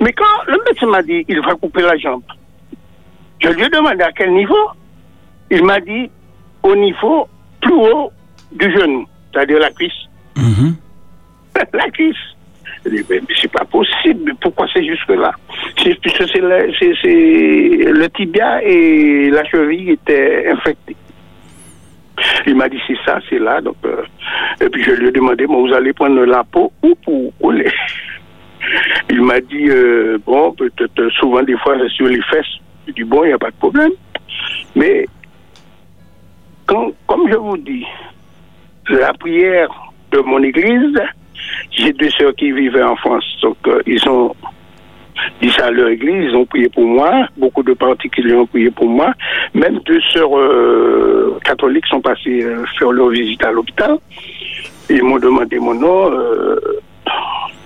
Mais 0.00 0.12
quand 0.12 0.24
le 0.46 0.58
médecin 0.68 0.86
m'a 0.86 1.02
dit, 1.02 1.24
il 1.28 1.40
va 1.40 1.54
couper 1.54 1.82
la 1.82 1.96
jambe, 1.96 2.22
je 3.40 3.48
lui 3.48 3.62
ai 3.64 3.68
demandé 3.68 4.02
à 4.02 4.12
quel 4.12 4.32
niveau. 4.32 4.54
Il 5.50 5.64
m'a 5.64 5.80
dit, 5.80 6.10
au 6.62 6.74
niveau 6.76 7.26
plus 7.60 7.74
haut 7.74 8.10
du 8.52 8.70
genou, 8.72 9.06
c'est-à-dire 9.32 9.58
la 9.58 9.70
cuisse. 9.70 9.92
Mhm. 10.36 10.76
la 11.72 11.90
cuisse. 11.90 12.16
Je 12.84 12.90
dis, 12.90 13.04
mais, 13.08 13.20
c'est 13.40 13.50
pas 13.50 13.64
possible, 13.64 14.34
pourquoi 14.40 14.66
c'est 14.72 14.84
jusque-là? 14.84 15.32
Puisque 15.76 16.28
c'est 16.28 16.40
le, 16.40 18.08
tibia 18.08 18.62
et 18.62 19.30
la 19.30 19.44
cheville 19.44 19.90
étaient 19.90 20.48
infectés. 20.50 20.96
Il 22.46 22.56
m'a 22.56 22.68
dit, 22.68 22.78
c'est 22.86 22.98
ça, 23.04 23.18
c'est 23.28 23.38
là. 23.38 23.60
Donc, 23.60 23.76
euh, 23.84 24.02
et 24.60 24.68
puis 24.68 24.82
je 24.82 24.92
lui 24.92 25.08
ai 25.08 25.12
demandé, 25.12 25.44
vous 25.46 25.72
allez 25.72 25.92
prendre 25.92 26.24
la 26.24 26.44
peau 26.44 26.72
ou 26.82 26.94
pour 27.04 27.32
coller? 27.40 27.72
Il 29.10 29.22
m'a 29.22 29.40
dit, 29.40 29.68
euh, 29.68 30.18
bon, 30.24 30.52
peut-être 30.52 30.98
euh, 31.00 31.10
souvent 31.10 31.42
des 31.42 31.56
fois 31.58 31.76
sur 31.90 32.06
les 32.06 32.22
fesses. 32.22 32.58
Je 32.86 32.92
dis, 32.92 33.04
bon, 33.04 33.24
il 33.24 33.28
n'y 33.28 33.32
a 33.32 33.38
pas 33.38 33.50
de 33.50 33.56
problème. 33.56 33.92
Mais, 34.74 35.06
comme 36.66 36.94
je 37.28 37.36
vous 37.36 37.56
dis, 37.58 37.86
la 38.88 39.12
prière 39.14 39.68
de 40.10 40.18
mon 40.20 40.42
église, 40.42 40.98
j'ai 41.70 41.92
deux 41.92 42.10
sœurs 42.10 42.34
qui 42.36 42.52
vivaient 42.52 42.82
en 42.82 42.96
France. 42.96 43.24
Donc, 43.42 43.56
euh, 43.66 43.82
ils 43.86 44.08
ont 44.08 44.34
dit 45.40 45.50
ça 45.50 45.66
à 45.66 45.70
leur 45.70 45.88
église, 45.88 46.30
ils 46.30 46.36
ont 46.36 46.46
prié 46.46 46.68
pour 46.68 46.86
moi. 46.86 47.28
Beaucoup 47.36 47.62
de 47.62 47.74
particuliers 47.74 48.34
ont 48.34 48.46
prié 48.46 48.70
pour 48.70 48.88
moi. 48.88 49.12
Même 49.54 49.78
deux 49.80 50.00
sœurs 50.12 50.36
euh, 50.36 51.38
catholiques 51.44 51.86
sont 51.86 52.00
passées 52.00 52.42
euh, 52.42 52.64
faire 52.78 52.92
leur 52.92 53.08
visite 53.08 53.44
à 53.44 53.52
l'hôpital. 53.52 53.98
Ils 54.90 55.02
m'ont 55.02 55.18
demandé 55.18 55.58
mon 55.58 55.74
nom. 55.74 56.10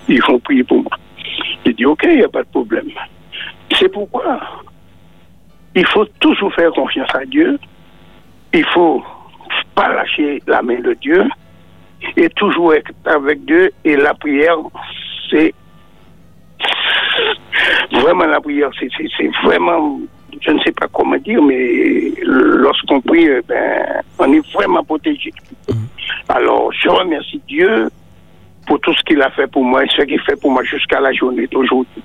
ils 0.08 0.22
font 0.22 0.38
prier 0.38 0.64
pour 0.64 0.82
moi. 0.82 0.92
J'ai 1.64 1.72
dit, 1.72 1.86
OK, 1.86 2.02
il 2.04 2.18
n'y 2.18 2.24
a 2.24 2.28
pas 2.28 2.42
de 2.42 2.48
problème. 2.48 2.88
C'est 3.72 3.88
pourquoi 3.88 4.40
il 5.76 5.86
faut 5.86 6.06
toujours 6.20 6.52
faire 6.54 6.70
confiance 6.72 7.14
à 7.14 7.24
Dieu. 7.26 7.58
Il 8.54 8.64
faut 8.66 9.04
pas 9.74 9.92
lâcher 9.92 10.42
la 10.46 10.62
main 10.62 10.80
de 10.80 10.94
Dieu 10.94 11.22
et 12.16 12.28
toujours 12.30 12.74
être 12.74 12.90
avec 13.04 13.44
Dieu. 13.44 13.70
Et 13.84 13.96
la 13.96 14.14
prière, 14.14 14.56
c'est 15.30 15.54
vraiment 17.92 18.26
la 18.26 18.40
prière, 18.40 18.70
c'est- 18.78 18.90
vraiment, 19.44 19.98
je 20.40 20.50
ne 20.50 20.58
sais 20.60 20.72
pas 20.72 20.86
comment 20.92 21.16
dire, 21.16 21.42
mais 21.42 22.12
lorsqu'on 22.22 23.00
prie, 23.00 23.26
eh 23.26 23.40
ben, 23.48 24.02
on 24.18 24.32
est 24.32 24.52
vraiment 24.52 24.84
protégé. 24.84 25.32
Alors, 26.28 26.70
je 26.72 26.88
remercie 26.88 27.40
Dieu 27.48 27.88
pour 28.66 28.80
tout 28.80 28.92
ce 28.94 29.02
qu'il 29.04 29.22
a 29.22 29.30
fait 29.30 29.46
pour 29.46 29.64
moi 29.64 29.84
et 29.84 29.88
ce 29.96 30.02
qu'il 30.02 30.20
fait 30.22 30.36
pour 30.40 30.50
moi 30.50 30.62
jusqu'à 30.64 31.00
la 31.00 31.12
journée 31.12 31.46
d'aujourd'hui. 31.46 32.02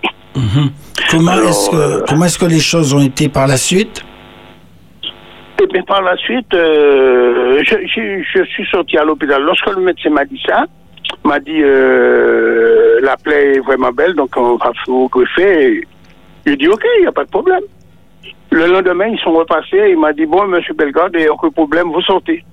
Comment 1.09 1.31
Alors, 1.31 1.49
est-ce 1.49 1.69
que, 1.69 1.75
euh, 1.75 2.01
comment 2.07 2.25
est-ce 2.25 2.37
que 2.39 2.45
les 2.45 2.59
choses 2.59 2.93
ont 2.93 3.01
été 3.01 3.27
par 3.27 3.47
la 3.47 3.57
suite? 3.57 4.03
Bien 5.69 5.83
par 5.83 6.01
la 6.01 6.15
suite, 6.17 6.53
euh, 6.53 7.61
je, 7.63 7.75
je- 7.87 8.23
je 8.23 8.43
suis 8.45 8.65
sorti 8.67 8.97
à 8.97 9.03
l'hôpital. 9.03 9.41
Lorsque 9.43 9.67
le 9.67 9.81
médecin 9.81 10.09
m'a 10.09 10.25
dit 10.25 10.41
ça, 10.45 10.65
m'a 11.23 11.39
dit 11.39 11.61
euh, 11.61 12.99
la 13.01 13.15
plaie 13.17 13.55
est 13.55 13.59
vraiment 13.59 13.91
belle, 13.91 14.13
donc 14.15 14.31
on 14.37 14.55
va 14.55 14.71
vous 14.87 15.07
greffer. 15.09 15.81
J'ai 16.45 16.55
dit 16.57 16.67
ok, 16.67 16.83
il 16.97 17.01
n'y 17.01 17.07
a 17.07 17.11
pas 17.11 17.25
de 17.25 17.29
problème. 17.29 17.61
Le 18.51 18.65
lendemain, 18.65 19.07
ils 19.07 19.19
sont 19.19 19.31
repassés. 19.33 19.89
Il 19.91 19.99
m'a 19.99 20.13
dit 20.13 20.25
bon, 20.25 20.45
monsieur 20.47 20.73
Bellegarde, 20.73 21.11
il 21.13 21.21
n'y 21.21 21.27
a 21.27 21.33
aucun 21.33 21.49
problème, 21.51 21.87
vous 21.91 22.01
sortez. 22.01 22.43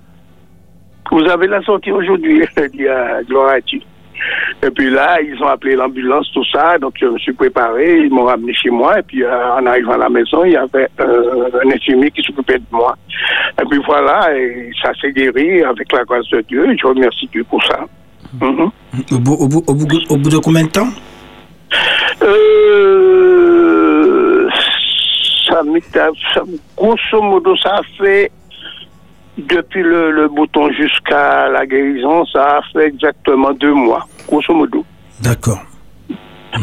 Vous 1.11 1.25
avez 1.25 1.47
la 1.47 1.63
sortie 1.63 1.91
aujourd'hui. 1.91 2.45
J'ai 2.57 2.69
dit 2.69 2.87
ah, 2.89 3.23
gloire 3.27 3.49
à 3.55 3.61
Dieu. 3.61 3.81
Et 4.63 4.71
puis 4.71 4.91
là, 4.91 5.19
ils 5.21 5.41
ont 5.43 5.49
appelé 5.49 5.77
l'ambulance, 5.77 6.31
tout 6.33 6.45
ça. 6.53 6.79
Donc, 6.79 6.95
je 7.01 7.07
me 7.07 7.19
suis 7.19 7.33
préparé. 7.33 7.99
Ils 8.05 8.11
m'ont 8.11 8.25
ramené 8.25 8.53
chez 8.55 8.71
moi. 8.71 8.99
Et 8.99 9.03
puis, 9.03 9.23
euh, 9.23 9.55
en 9.55 9.67
arrivant 9.67 9.93
à 9.93 9.99
la 9.99 10.09
maison, 10.09 10.45
il 10.45 10.53
y 10.53 10.57
avait 10.57 10.89
euh, 11.01 11.49
un 11.65 11.71
infirmier 11.71 12.11
qui 12.11 12.23
s'occupait 12.23 12.59
de 12.59 12.65
moi. 12.73 12.97
Et 13.61 13.65
puis 13.67 13.81
voilà, 13.87 14.37
et 14.37 14.71
ça 14.83 14.93
s'est 15.01 15.13
guéri 15.13 15.63
avec 15.63 15.93
la 15.93 16.05
grâce 16.05 16.29
de 16.31 16.41
Dieu. 16.43 16.67
Je 16.81 16.87
remercie 16.87 17.29
Dieu 17.33 17.45
pour 17.45 17.63
ça. 17.65 17.81
Mhm. 18.41 18.71
au 19.13 19.19
bout, 19.19 19.35
au, 19.35 19.49
bout, 19.49 19.65
au, 19.67 19.75
bout, 19.75 20.01
au 20.11 20.17
bout 20.17 20.29
de 20.31 20.39
combien 20.39 20.65
de 20.65 20.69
temps? 20.69 20.89
Euh, 22.23 23.39
ça, 25.49 25.63
grosso 26.77 27.23
modo, 27.23 27.57
ça 27.57 27.81
fait 27.97 28.31
depuis 29.39 29.83
le, 29.83 30.29
bouton 30.29 30.71
jusqu'à 30.73 31.49
la 31.49 31.65
guérison, 31.65 32.25
ça 32.27 32.59
a 32.59 32.61
fait 32.73 32.89
exactement 32.89 33.53
deux 33.53 33.73
mois, 33.73 34.07
grosso 34.27 34.53
modo. 34.53 34.85
D'accord. 35.21 35.61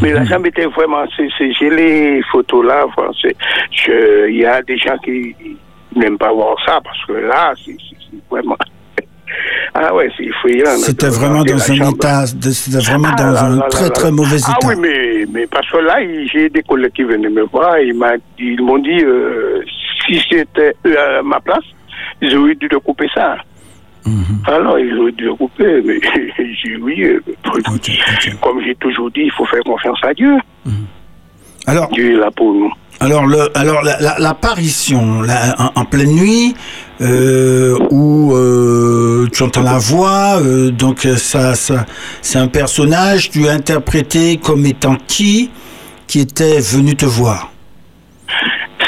Mais 0.01 0.11
la 0.11 0.25
jambe 0.25 0.47
était 0.47 0.65
vraiment, 0.65 1.05
j'ai 1.17 1.69
les 1.69 2.21
photos 2.31 2.65
là, 2.65 2.85
il 4.27 4.35
y 4.35 4.45
a 4.45 4.61
des 4.61 4.77
gens 4.77 4.97
qui 4.97 5.35
n'aiment 5.95 6.17
pas 6.17 6.33
voir 6.33 6.55
ça 6.65 6.79
parce 6.83 7.05
que 7.05 7.13
là, 7.13 7.53
c'est 7.63 7.75
vraiment. 8.29 8.57
Ah 9.77 9.93
ouais, 9.93 10.09
c'est 10.15 10.23
effrayant. 10.23 10.77
C'était 10.77 11.09
vraiment 11.09 11.43
dans 11.43 11.71
un 11.71 11.89
état, 11.89 12.25
c'était 12.25 12.77
vraiment 12.77 13.09
ah 13.11 13.21
dans 13.21 13.43
un 13.43 13.59
très 13.67 13.89
très 13.89 14.09
mauvais 14.09 14.37
état. 14.37 14.53
Ah 14.53 14.67
oui, 14.67 14.75
mais, 14.79 15.25
mais 15.29 15.47
parce 15.47 15.69
que 15.69 15.77
là, 15.77 15.97
j'ai 16.31 16.49
des 16.49 16.63
collègues 16.63 16.93
qui 16.93 17.03
venaient 17.03 17.29
me 17.29 17.43
voir, 17.43 17.77
ils 17.79 18.61
m'ont 18.61 18.77
dit, 18.77 19.03
euh, 19.03 19.61
si 20.05 20.21
c'était 20.29 20.75
à 20.85 21.21
ma 21.23 21.41
place, 21.41 21.65
ils 22.21 22.35
auraient 22.37 22.55
dû 22.55 22.69
couper 22.83 23.07
ça. 23.13 23.37
Mhm. 24.05 24.41
Alors, 24.47 24.79
ils 24.79 24.97
auraient 24.99 25.11
dû 25.11 25.29
couper, 25.31 25.81
mais 25.83 25.99
j'ai 26.63 26.77
oui. 26.77 27.03
Euh, 27.03 27.19
comme 28.41 28.61
j'ai 28.63 28.75
toujours 28.75 29.09
dit, 29.11 29.21
il 29.21 29.31
faut 29.31 29.45
faire 29.45 29.63
confiance 29.63 29.99
à 30.03 30.13
Dieu. 30.13 30.35
Mhm. 30.65 30.85
Alors, 31.67 31.89
Dieu 31.89 32.13
est 32.13 32.17
là 32.17 32.29
pour 32.31 32.53
nous. 32.53 32.71
Alors, 33.01 33.25
le, 33.25 33.49
alors 33.57 33.83
l'apparition 34.19 35.23
en, 35.75 35.85
pleine 35.85 36.15
nuit, 36.15 36.55
euh, 37.01 37.77
où 37.91 38.33
euh, 38.33 39.27
tu 39.33 39.43
entends 39.43 39.63
la 39.63 39.77
voix, 39.77 40.39
donc 40.71 41.01
ça, 41.01 41.55
ça 41.55 41.85
c'est 42.21 42.39
un 42.39 42.47
personnage, 42.47 43.31
tu 43.31 43.49
as 43.49 43.51
interprété 43.51 44.37
comme 44.37 44.65
étant 44.65 44.95
qui 45.07 45.49
qui 46.07 46.19
était 46.19 46.59
venu 46.59 46.95
te 46.95 47.05
voir? 47.05 47.51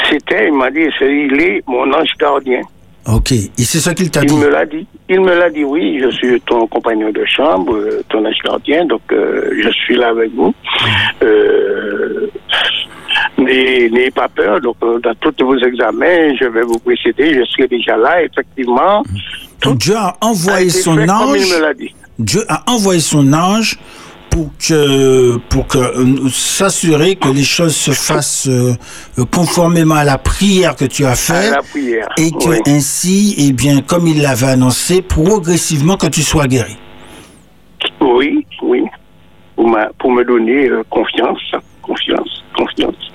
C'était, 0.08 0.48
il 0.48 0.54
m'a 0.54 0.70
dit, 0.70 0.86
il 1.00 1.40
est 1.40 1.62
mon 1.66 1.92
ange 1.92 2.12
gardien. 2.18 2.62
Ok. 3.08 3.32
Et 3.32 3.50
c'est 3.56 3.80
ça 3.80 3.94
qu'il 3.94 4.10
t'a 4.10 4.20
dit? 4.20 4.34
Il 4.34 4.40
me 4.40 4.48
l'a 4.48 4.66
dit. 4.66 4.86
Il 5.08 5.20
me 5.20 5.34
l'a 5.34 5.48
dit, 5.48 5.64
oui, 5.64 5.98
je 6.02 6.10
suis 6.10 6.40
ton 6.42 6.66
compagnon 6.66 7.10
de 7.10 7.24
chambre, 7.24 7.74
euh, 7.74 8.02
ton 8.10 8.22
gardien, 8.44 8.84
donc 8.84 9.00
euh, 9.12 9.50
je 9.62 9.70
suis 9.70 9.96
là 9.96 10.08
avec 10.08 10.30
vous. 10.34 10.54
Euh, 11.22 12.28
N'ayez 13.38 14.10
pas 14.10 14.28
peur, 14.28 14.60
donc 14.60 14.76
euh, 14.82 14.98
dans 15.00 15.14
tous 15.14 15.44
vos 15.44 15.56
examens, 15.56 16.34
je 16.40 16.44
vais 16.46 16.62
vous 16.62 16.78
précéder, 16.78 17.34
je 17.34 17.44
serai 17.44 17.66
déjà 17.68 17.96
là, 17.96 18.22
effectivement. 18.22 19.02
Donc 19.62 19.78
Dieu 19.78 19.96
a 19.96 20.16
envoyé 20.20 20.68
son 20.70 20.98
ange. 21.08 21.54
Dieu 22.18 22.42
a 22.48 22.62
envoyé 22.70 23.00
son 23.00 23.32
ange 23.32 23.78
pour 24.38 24.50
que 24.58 25.36
pour 25.48 25.66
que 25.66 25.78
euh, 25.78 26.28
s'assurer 26.28 27.16
que 27.16 27.28
les 27.28 27.42
choses 27.42 27.74
se 27.74 27.90
fassent 27.90 28.48
euh, 28.48 28.74
conformément 29.32 29.96
à 29.96 30.04
la 30.04 30.16
prière 30.16 30.76
que 30.76 30.84
tu 30.84 31.04
as 31.04 31.16
faite 31.16 31.54
et 32.16 32.30
que 32.30 32.70
ainsi 32.70 33.34
et 33.36 33.48
eh 33.48 33.52
bien 33.52 33.80
comme 33.80 34.06
il 34.06 34.22
l'avait 34.22 34.46
annoncé 34.46 35.02
progressivement 35.02 35.96
que 35.96 36.06
tu 36.06 36.22
sois 36.22 36.46
guéri. 36.46 36.76
Oui, 38.00 38.46
oui. 38.62 38.84
Pour, 39.56 39.76
pour 39.98 40.12
me 40.12 40.24
donner 40.24 40.68
euh, 40.68 40.84
confiance, 40.88 41.42
confiance, 41.82 42.44
confiance. 42.56 43.12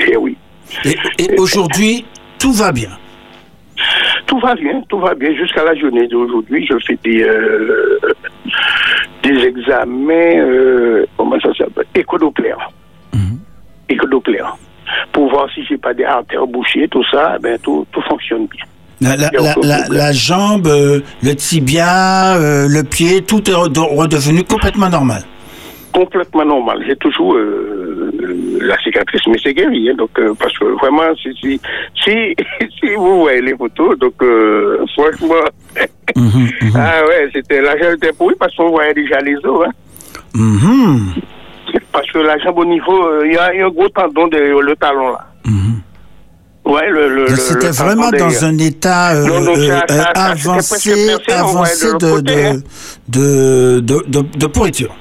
Et 0.00 0.16
oui. 0.18 0.36
Et, 0.84 1.38
aujourd'hui, 1.38 2.04
tout 2.38 2.52
va 2.52 2.72
bien. 2.72 2.90
Tout 4.26 4.38
va 4.40 4.54
bien, 4.54 4.82
tout 4.88 4.98
va 4.98 5.14
bien. 5.14 5.34
Jusqu'à 5.34 5.64
la 5.64 5.74
journée 5.74 6.06
d'aujourd'hui, 6.08 6.66
je 6.66 6.76
fais 6.86 6.98
des, 7.04 7.24
des 9.22 9.38
examens, 9.44 10.38
euh, 10.38 11.06
comment 11.16 11.38
ça 11.40 11.52
s'appelle 11.56 11.86
Écodoppler. 11.94 12.54
Mm 13.12 13.36
Pour 15.12 15.30
voir 15.30 15.48
si 15.52 15.64
j'ai 15.64 15.78
pas 15.78 15.94
des 15.94 16.04
artères 16.04 16.46
bouchées, 16.46 16.88
tout 16.88 17.04
ça, 17.10 17.38
ben 17.40 17.58
tout, 17.58 17.86
tout 17.92 18.02
fonctionne 18.02 18.46
bien. 18.46 18.64
La, 19.00 20.12
jambe, 20.12 20.66
euh, 20.68 21.00
le 21.22 21.34
tibia, 21.34 22.34
euh, 22.36 22.66
le 22.68 22.82
pied, 22.82 23.22
tout 23.22 23.48
est 23.50 23.54
redevenu 23.54 24.42
complètement 24.44 24.88
normal. 24.88 25.22
Complètement 25.92 26.44
normal. 26.44 26.84
J'ai 26.86 26.96
toujours 26.96 27.36
la 28.60 28.78
cicatrice, 28.78 29.26
mais 29.28 29.38
c'est 29.42 29.54
guéri. 29.54 29.90
Hein, 29.90 29.94
donc, 29.96 30.10
parce 30.38 30.58
que 30.58 30.64
vraiment, 30.80 31.14
si, 31.16 31.32
si, 31.40 31.60
si, 32.04 32.94
vous 32.96 33.20
voyez 33.20 33.40
les 33.40 33.56
photos, 33.56 33.98
donc 33.98 34.14
franchement, 34.94 35.42
Mhm, 36.14 36.50
mhm. 36.62 36.72
Ah 36.74 37.02
ouais, 37.06 37.28
c'était 37.34 37.60
la 37.60 37.76
jambe 37.76 37.94
était 37.94 38.12
pourrie 38.12 38.34
parce 38.38 38.54
qu'on 38.54 38.70
voyait 38.70 38.94
déjà 38.94 39.18
les 39.20 39.36
os. 39.44 39.66
Hein. 39.66 39.70
Mhm. 40.34 41.14
Parce 41.92 42.10
que 42.12 42.18
la 42.18 42.38
jambe 42.38 42.58
au 42.58 42.64
niveau, 42.64 43.06
euh, 43.06 43.26
il 43.26 43.32
y, 43.32 43.36
a 43.36 43.66
un 43.66 43.70
gros 43.70 43.88
tendon 43.88 44.28
de 44.28 44.38
le 44.38 44.76
talon 44.76 45.10
là. 45.10 45.26
Ouais, 46.64 46.90
le, 46.90 47.14
le, 47.14 47.28
C'était 47.28 47.70
vraiment 47.70 48.10
dans 48.10 48.44
un 48.44 48.58
état 48.58 49.14
euh, 49.14 49.28
euh, 49.28 50.02
avancé, 50.16 51.14
avancé 51.28 51.92
de, 51.92 52.20
de, 52.20 52.60
de, 53.08 53.80
de, 53.80 54.22
de, 54.36 54.46
pourriture. 54.46 54.92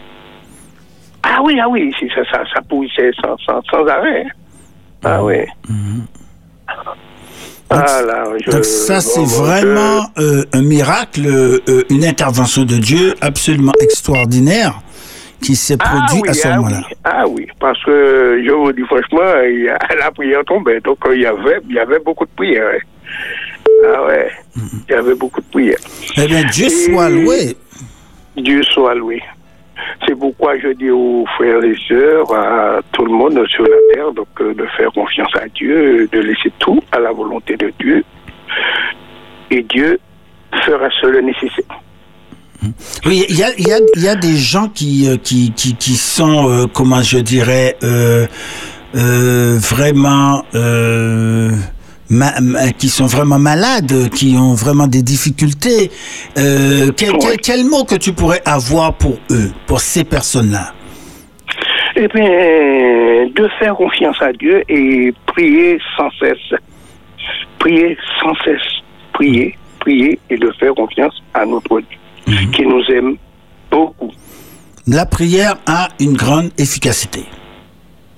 Ah 1.38 1.42
oui, 1.44 1.60
ah 1.62 1.68
oui, 1.68 1.94
ça, 2.16 2.24
ça, 2.32 2.44
ça 2.54 2.62
pourrissait 2.62 3.12
sans, 3.22 3.38
sans, 3.46 3.62
sans 3.70 3.86
arrêt. 3.88 4.26
Ah 5.04 5.22
oui. 5.24 5.40
Donc, 7.70 8.64
ça, 8.64 9.02
c'est 9.02 9.26
vraiment 9.26 10.06
euh, 10.18 10.44
un 10.54 10.62
miracle, 10.62 11.26
euh, 11.26 11.84
une 11.90 12.06
intervention 12.06 12.64
de 12.64 12.76
Dieu 12.76 13.16
absolument 13.22 13.74
extraordinaire 13.82 14.80
qui 15.42 15.56
s'est 15.56 15.78
ah 15.80 15.84
produit 15.84 16.30
à 16.30 16.34
ce 16.34 16.48
ah 16.48 16.56
moment-là. 16.56 16.82
Ah 17.04 17.28
oui, 17.28 17.48
parce 17.60 17.84
que 17.84 18.42
je 18.46 18.52
vous 18.52 18.72
dis 18.72 18.84
franchement, 18.84 19.20
la 20.00 20.12
prière 20.12 20.46
tombait, 20.46 20.80
donc 20.80 21.00
il 21.12 21.22
y 21.22 21.26
avait, 21.26 21.60
il 21.68 21.76
y 21.76 21.80
avait 21.80 22.00
beaucoup 22.00 22.26
de 22.26 22.32
prières. 22.36 22.80
Ah 23.94 24.06
ouais, 24.06 24.32
il 24.56 24.92
y 24.92 24.96
avait 24.96 25.16
beaucoup 25.16 25.42
de 25.42 25.48
prières. 25.48 25.80
Eh 26.18 26.28
bien, 26.28 26.44
Dieu 26.46 26.70
soit 26.70 27.10
loué. 27.10 27.58
Dieu 28.38 28.64
soit 28.64 28.96
loué. 28.96 29.22
C'est 30.08 30.16
pourquoi 30.18 30.58
je 30.60 30.70
dis 30.70 30.90
aux 30.90 31.26
frères 31.38 31.64
et 31.64 31.76
sœurs, 31.88 32.34
à 32.34 32.82
tout 32.92 33.06
le 33.06 33.12
monde 33.12 33.46
sur 33.48 33.64
la 33.64 33.78
terre, 33.94 34.12
donc, 34.12 34.28
euh, 34.42 34.54
de 34.54 34.66
faire 34.78 34.92
confiance 34.92 35.32
à 35.36 35.48
Dieu, 35.48 36.08
de 36.12 36.20
laisser 36.20 36.52
tout 36.60 36.82
à 36.92 37.00
la 37.00 37.12
volonté 37.12 37.56
de 37.58 37.72
Dieu. 37.80 38.04
Et 39.52 39.64
Dieu 39.64 40.00
fera 40.64 40.90
seul 41.02 41.14
le 41.14 41.22
nécessaire. 41.22 41.80
Oui, 43.06 43.26
il 43.30 43.38
y 43.38 44.08
a, 44.08 44.16
des 44.16 44.38
gens 44.38 44.70
qui, 44.70 45.08
euh, 45.08 45.18
sont, 45.96 46.50
euh, 46.50 46.66
comment 46.74 47.02
je 47.02 47.18
dirais, 47.20 47.78
vraiment 48.94 50.44
qui 52.78 52.90
sont 52.90 53.06
vraiment 53.06 53.40
malades, 53.40 54.10
qui 54.10 54.36
ont 54.38 54.54
vraiment 54.54 54.88
des 54.88 55.02
difficultés. 55.02 55.92
Euh, 56.38 56.92
quel, 56.96 57.14
quel, 57.42 57.66
mot 57.66 57.84
que 57.84 57.96
tu 57.96 58.14
pourrais 58.14 58.42
avoir 58.46 58.94
pour 58.94 59.18
eux, 59.32 59.52
pour 59.66 59.80
ces 59.80 60.04
personnes-là? 60.04 60.74
Eh 61.98 62.08
bien, 62.10 63.28
de 63.34 63.50
faire 63.58 63.76
confiance 63.76 64.22
à 64.22 64.34
Dieu 64.34 64.64
et 64.68 65.14
prier 65.28 65.80
sans 65.96 66.10
cesse. 66.20 66.60
Prier 67.60 67.98
sans 68.22 68.36
cesse. 68.44 68.62
Prier, 69.14 69.58
prier 69.80 70.20
et 70.30 70.38
de 70.38 70.52
faire 70.60 70.76
confiance 70.76 71.24
à 71.34 71.46
notre 71.46 71.80
Dieu, 71.80 71.98
mhm. 72.28 72.52
qui 72.52 72.66
nous 72.66 72.84
aime 72.90 73.16
beaucoup. 73.72 74.12
La 74.88 75.06
prière 75.06 75.56
a 75.66 75.88
une 76.00 76.14
grande 76.14 76.52
efficacité. 76.58 77.24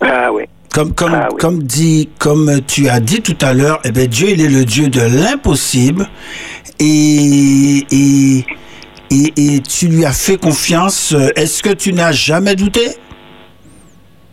Ah 0.01 0.31
oui. 0.33 0.43
Comme, 0.73 0.93
comme, 0.93 1.13
ah 1.13 1.29
comme, 1.39 1.63
dit, 1.63 2.09
comme 2.19 2.61
tu 2.67 2.87
as 2.89 2.99
dit 2.99 3.21
tout 3.21 3.37
à 3.41 3.53
l'heure, 3.53 3.79
eh 3.83 3.91
bien, 3.91 4.05
Dieu, 4.05 4.29
il 4.29 4.41
est 4.41 4.49
le 4.49 4.65
Dieu 4.65 4.89
de 4.89 5.01
l'impossible. 5.01 6.07
Et, 6.79 7.85
et, 7.91 8.45
et, 9.09 9.59
tu 9.61 9.87
lui 9.87 10.05
as 10.05 10.11
fait 10.11 10.37
confiance. 10.37 11.15
Est-ce 11.35 11.63
que 11.63 11.73
tu 11.73 11.93
n'as 11.93 12.11
jamais 12.11 12.55
douté? 12.55 12.89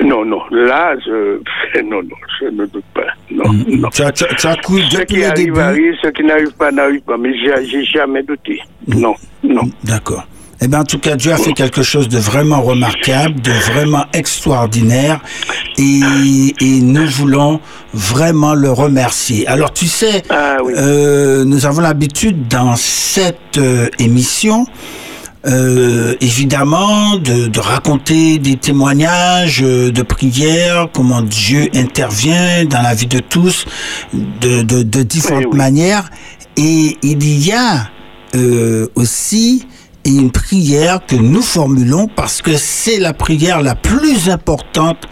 Non, 0.03 0.25
non, 0.25 0.41
là, 0.51 0.95
je... 1.07 1.41
non, 1.83 2.03
non, 2.03 2.17
je 2.41 2.47
ne 2.47 2.67
doute 2.67 2.85
pas. 2.93 3.07
Non, 3.31 3.51
mm. 3.51 3.81
non. 3.81 3.89
Tu, 3.89 4.03
as, 4.03 4.13
tu, 4.13 4.47
as 4.47 4.57
cru 4.57 4.81
depuis 4.93 5.23
le 5.23 5.33
début? 5.33 5.97
ce 6.03 6.09
qui 6.09 6.25
n'arrive 6.25 6.53
pas, 6.59 6.71
n'arrive 6.71 7.01
pas, 7.03 7.17
mais 7.17 7.33
j'ai 7.39 7.85
jamais 7.85 8.23
douté. 8.23 8.61
Mm. 8.87 9.01
Non, 9.01 9.15
non. 9.43 9.63
D'accord. 9.85 10.27
Eh 10.61 10.69
bien, 10.69 10.81
en 10.81 10.85
tout 10.85 10.99
cas, 10.99 11.17
Dieu 11.17 11.33
a 11.33 11.37
fait 11.37 11.53
quelque 11.53 11.83
chose 11.83 12.09
de 12.09 12.19
vraiment 12.19 12.63
remarquable, 12.63 13.41
de 13.41 13.51
vraiment 13.73 14.05
extraordinaire, 14.13 15.21
et, 15.79 16.01
nous 16.81 17.07
voulons 17.09 17.61
vraiment 17.93 18.55
le 18.55 18.71
remercier. 18.71 19.47
Alors, 19.47 19.73
tu 19.73 19.87
sais, 19.87 20.23
ah 20.31 20.57
euh, 20.77 21.45
nous 21.45 21.67
avons 21.67 21.81
l'habitude 21.81 22.49
dans 22.49 22.77
cette 22.77 23.59
euh, 23.59 23.89
émission, 23.99 24.67
euh, 25.47 26.15
évidemment, 26.21 27.17
de, 27.17 27.59
raconter 27.59 28.39
des 28.39 28.57
témoignages 28.57 29.61
de 29.61 30.03
prières, 30.03 30.89
comment 30.93 31.23
Dieu 31.23 31.69
intervient 31.75 32.65
dans 32.65 32.83
la 32.83 32.95
vie 32.95 33.07
de 33.07 33.19
tous 33.19 33.67
de, 34.13 34.63
de 34.63 35.03
différentes 35.03 35.55
manières. 35.55 36.11
Et 36.57 36.97
il 37.03 37.47
y 37.47 37.53
a 37.53 37.91
aussi 38.95 39.67
et 40.05 40.11
une 40.11 40.31
prière 40.31 41.01
que 41.07 41.17
nous 41.17 41.43
formulons 41.43 42.09
parce 42.09 42.43
que 42.43 42.57
c'est 42.57 42.99
la 42.99 43.13
prière 43.13 43.63
la 43.63 43.75
plus 43.75 44.29
importante, 44.29 45.05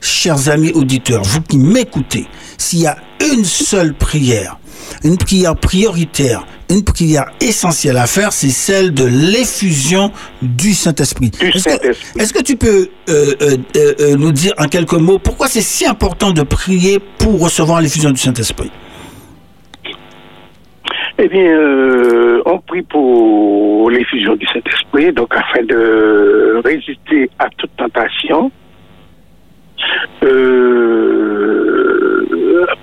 chers 0.00 0.48
amis 0.48 0.72
auditeurs, 0.72 1.22
vous 1.22 1.42
qui 1.42 1.58
m'écoutez. 1.58 2.26
S'il 2.58 2.80
y 2.80 2.86
a 2.86 2.96
une 3.32 3.44
seule 3.44 3.94
prière 3.94 4.60
une 5.04 5.16
prière 5.16 5.56
prioritaire, 5.56 6.46
une 6.68 6.84
prière 6.84 7.26
essentielle 7.40 7.96
à 7.96 8.06
faire, 8.06 8.32
c'est 8.32 8.50
celle 8.50 8.92
de 8.92 9.04
l'effusion 9.04 10.12
du 10.42 10.74
Saint-Esprit. 10.74 11.30
Est-ce 11.40 12.32
que, 12.32 12.42
tu 12.42 12.56
peux 12.56 12.90
euh, 13.08 13.34
euh, 13.42 13.56
euh, 13.76 14.16
nous 14.16 14.32
dire 14.32 14.52
en 14.58 14.66
quelques 14.66 14.94
mots 14.94 15.18
pourquoi 15.18 15.48
c'est 15.48 15.62
si 15.62 15.86
important 15.86 16.32
de 16.32 16.42
prier 16.42 17.00
pour 17.18 17.40
recevoir 17.40 17.80
l'effusion 17.80 18.10
du 18.10 18.20
Saint-Esprit? 18.20 18.70
Eh 21.22 21.28
bien, 21.28 22.40
on 22.46 22.58
prie 22.60 22.82
pour 22.82 23.90
l'effusion 23.90 24.34
du 24.36 24.46
Saint-Esprit, 24.46 25.12
donc 25.12 25.34
afin 25.34 25.62
de 25.64 26.60
résister 26.64 27.28
à 27.38 27.48
toute 27.58 27.74
tentation, 27.76 28.50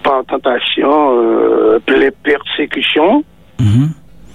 par 0.04 0.24
tentation, 0.26 1.80
les 1.88 2.12
persécutions, 2.12 3.24
Mhm. 3.60 3.90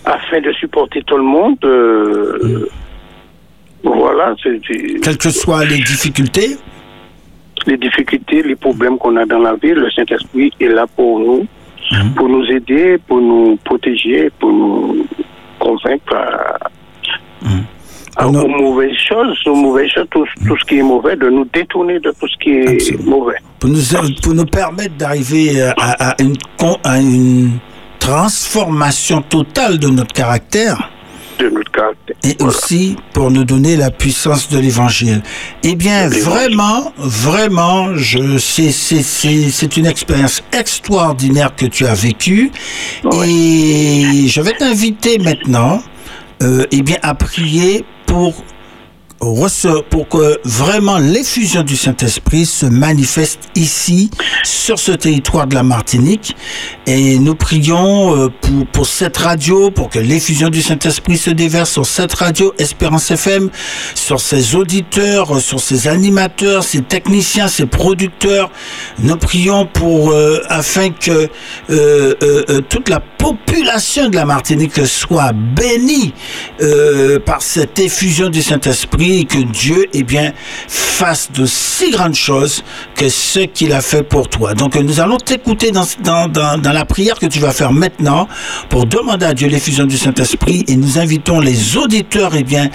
afin 0.05 0.41
de 0.41 0.53
supporter 0.53 1.03
tout 1.05 1.17
le 1.17 1.23
monde. 1.23 1.57
Euh, 1.65 2.39
mhm. 2.43 2.67
Voilà. 3.85 4.35
Quelles 5.03 5.19
que 5.19 5.31
soient 5.31 5.65
les 5.65 5.79
difficultés 5.79 6.57
Les 7.67 7.77
difficultés, 7.77 8.43
les 8.43 8.57
problèmes 8.57 8.97
qu'on 8.99 9.17
a 9.17 9.25
dans 9.27 9.39
la 9.39 9.55
vie, 9.55 9.73
le 9.73 9.91
Saint-Esprit 9.91 10.53
est 10.61 10.69
là 10.69 10.87
pour 10.97 11.19
nous, 11.21 11.47
mhm. 11.93 12.15
pour 12.15 12.29
nous 12.29 12.45
aider, 12.47 12.99
pour 13.07 13.21
nous 13.21 13.57
protéger, 13.65 14.31
pour 14.39 14.53
nous 14.53 15.07
convaincre 15.59 16.15
à, 18.17 18.27
aux 18.27 18.49
mauvaises 18.49 18.97
choses, 18.97 19.39
aux 19.47 19.55
mauvaises 19.55 19.91
choses, 19.91 20.07
tout, 20.11 20.27
ce 20.27 20.65
qui 20.67 20.79
est 20.79 20.83
mauvais, 20.83 21.17
de 21.17 21.29
nous 21.29 21.47
détourner 21.53 21.99
de 22.01 22.11
tout 22.19 22.29
ce 22.29 22.37
qui 22.39 22.51
est 22.51 23.05
mauvais. 23.05 23.37
Pour 23.59 23.71
nous, 23.71 23.81
pour 24.23 24.35
nous 24.35 24.47
permettre 24.47 24.97
d'arriver 24.97 25.63
à, 25.79 26.15
une, 26.21 26.37
à 26.85 26.99
une 27.01 27.53
transformation 27.99 29.23
totale 29.23 29.79
de 29.79 29.89
notre 29.89 30.13
caractère. 30.13 30.91
De 31.39 31.49
notre 31.49 31.71
caractère. 31.71 32.12
Et 32.25 32.37
aussi 32.41 32.97
pour 33.13 33.33
nous 33.33 33.45
donner 33.45 33.77
la 33.77 33.91
puissance 33.91 34.49
de 34.49 34.59
l'évangile. 34.59 35.23
Eh 35.65 35.75
bien, 35.75 36.09
vraiment, 36.09 36.93
vraiment, 36.97 37.97
je, 37.97 38.39
c'est, 38.39 38.71
c'est, 38.71 39.03
c'est, 39.03 39.77
une 39.77 39.87
expérience 39.87 40.43
extraordinaire 40.53 41.55
que 41.57 41.67
tu 41.67 41.85
as 41.85 41.95
vécue. 41.95 42.53
Et 43.27 44.29
je 44.29 44.41
vais 44.41 44.53
t'inviter 44.53 45.19
maintenant, 45.19 45.83
euh, 46.45 46.65
eh 46.71 46.83
bien, 46.83 46.99
à 47.03 47.15
prier 47.15 47.85
pour 48.07 48.45
pour 49.91 50.09
que 50.09 50.41
vraiment 50.45 50.99
l'effusion 50.99 51.63
du 51.63 51.77
Saint-Esprit 51.77 52.45
se 52.45 52.67
manifeste 52.67 53.51
ici, 53.55 54.11
sur 54.43 54.81
ce 54.81 54.91
territoire 54.91 55.47
de 55.47 55.55
la 55.55 55.63
Martinique. 55.63 56.37
Et 56.87 57.19
nous 57.21 57.37
prions 57.37 58.17
euh, 58.17 58.29
pour, 58.73 58.87
cette 58.87 59.17
radio, 59.17 59.71
pour 59.71 59.91
que 59.91 60.01
l'effusion 60.01 60.49
du 60.49 60.61
Saint-Esprit 60.61 61.19
se 61.19 61.31
déverse 61.31 61.71
sur 61.71 61.87
cette 61.87 62.13
radio, 62.15 62.53
Espérance 62.59 63.13
FM, 63.13 63.51
sur 63.95 64.21
ses 64.21 64.57
auditeurs, 64.57 65.41
sur 65.41 65.61
ses 65.61 65.87
animateurs, 65.87 66.65
ses 66.65 66.83
techniciens, 66.83 67.47
ses 67.47 67.67
producteurs. 67.67 68.51
Nous 68.99 69.17
prions 69.17 69.67
pour, 69.67 70.11
euh, 70.11 70.41
afin 70.49 70.91
que 70.91 71.29
euh, 71.71 72.61
toute 72.69 72.89
la 72.89 72.99
population 73.01 74.09
de 74.09 74.17
la 74.17 74.25
Martinique 74.25 74.85
soit 74.85 75.33
bénie 75.33 76.13
par 77.25 77.41
cette 77.41 77.79
effusion 77.79 78.29
du 78.29 78.43
Saint-Esprit 78.43 79.12
que 79.21 79.43
Dieu 79.43 79.87
eh 79.93 80.03
bien, 80.03 80.33
fasse 80.69 81.31
de 81.33 81.47
si 81.47 81.91
grandes 81.91 82.15
choses 82.15 82.65
que 82.95 83.09
ce 83.09 83.41
qu'il 83.41 83.73
a 83.73 83.81
fait 83.81 84.03
pour 84.03 84.29
toi. 84.29 84.55
Donc 84.55 84.75
nous 84.77 85.01
allons 85.01 85.19
t'écouter 85.19 85.71
dans, 85.71 85.85
dans, 86.29 86.73
la 86.73 86.85
prière 86.85 87.19
que 87.19 87.27
tu 87.27 87.39
vas 87.39 87.53
faire 87.53 87.73
maintenant 87.73 88.29
pour 88.69 88.87
demander 88.87 89.27
à 89.27 89.35
Dieu 89.35 89.49
l'effusion 89.49 89.87
du 89.87 89.97
Saint-Esprit 89.97 90.65
et 90.69 90.77
nous 90.77 90.99
invitons 90.99 91.41
les 91.41 91.77
auditeurs 91.77 92.33
eh 92.35 92.45
bien, 92.45 92.69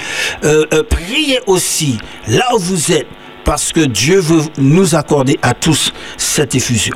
euh, 0.44 0.66
euh, 0.74 0.84
prier 0.84 1.40
aussi 1.48 1.98
là 2.28 2.46
où 2.56 2.60
vous 2.60 2.92
êtes 2.92 3.08
parce 3.44 3.72
que 3.72 3.82
Dieu 3.82 4.20
veut 4.20 4.42
nous 4.58 4.96
accorder 4.96 5.38
à 5.42 5.54
tous 5.54 5.94
cette 6.18 6.54
effusion. 6.54 6.96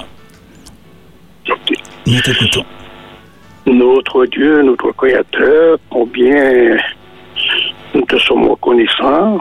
Nous 2.05 2.21
t'écoutons. 2.21 2.65
Notre 3.67 4.25
Dieu, 4.25 4.61
notre 4.63 4.91
Créateur, 4.91 5.77
combien 5.89 6.77
nous 7.93 8.05
te 8.05 8.17
sommes 8.17 8.47
reconnaissants 8.47 9.39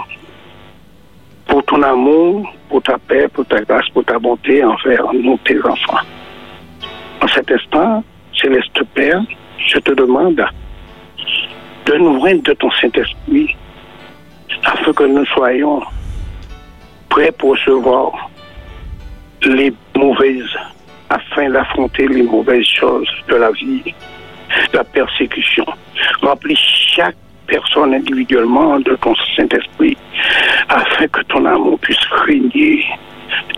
pour 1.47 1.65
ton 1.65 1.83
amour, 1.83 2.53
pour 2.69 2.83
ta 2.83 2.99
paix, 2.99 3.29
pour 3.29 3.45
ta 3.47 3.61
grâce, 3.63 3.89
pour 3.91 4.05
ta 4.05 4.19
bonté 4.19 4.65
envers 4.65 5.13
nous, 5.13 5.39
tes 5.45 5.59
enfants. 5.65 6.05
En 7.21 7.29
cet 7.29 7.51
instant, 7.51 8.05
Céleste 8.41 8.83
Père, 8.95 9.21
je 9.59 9.79
te 9.79 9.93
demande 9.93 10.43
de 11.87 11.95
nous 11.95 12.21
rendre 12.21 12.43
de 12.43 12.53
ton 12.55 12.71
Saint-Esprit 12.71 13.57
afin 14.65 14.93
que 14.93 15.05
nous 15.05 15.27
soyons 15.27 15.83
prêts 17.09 17.33
pour 17.33 17.51
recevoir 17.53 18.31
les 19.43 19.73
mauvaises, 19.97 20.57
afin 21.09 21.51
d'affronter 21.51 22.07
les 22.09 22.23
mauvaises 22.23 22.67
choses 22.67 23.09
de 23.29 23.37
la 23.37 23.51
vie, 23.53 23.95
la 24.73 24.85
persécution. 24.85 25.67
Remplis 26.23 26.57
chaque 26.57 27.17
personne 27.51 27.95
individuellement 27.95 28.79
de 28.79 28.95
ton 28.97 29.15
Saint-Esprit, 29.37 29.97
afin 30.69 31.07
que 31.09 31.23
ton 31.23 31.45
amour 31.45 31.79
puisse 31.81 32.05
régner 32.27 32.85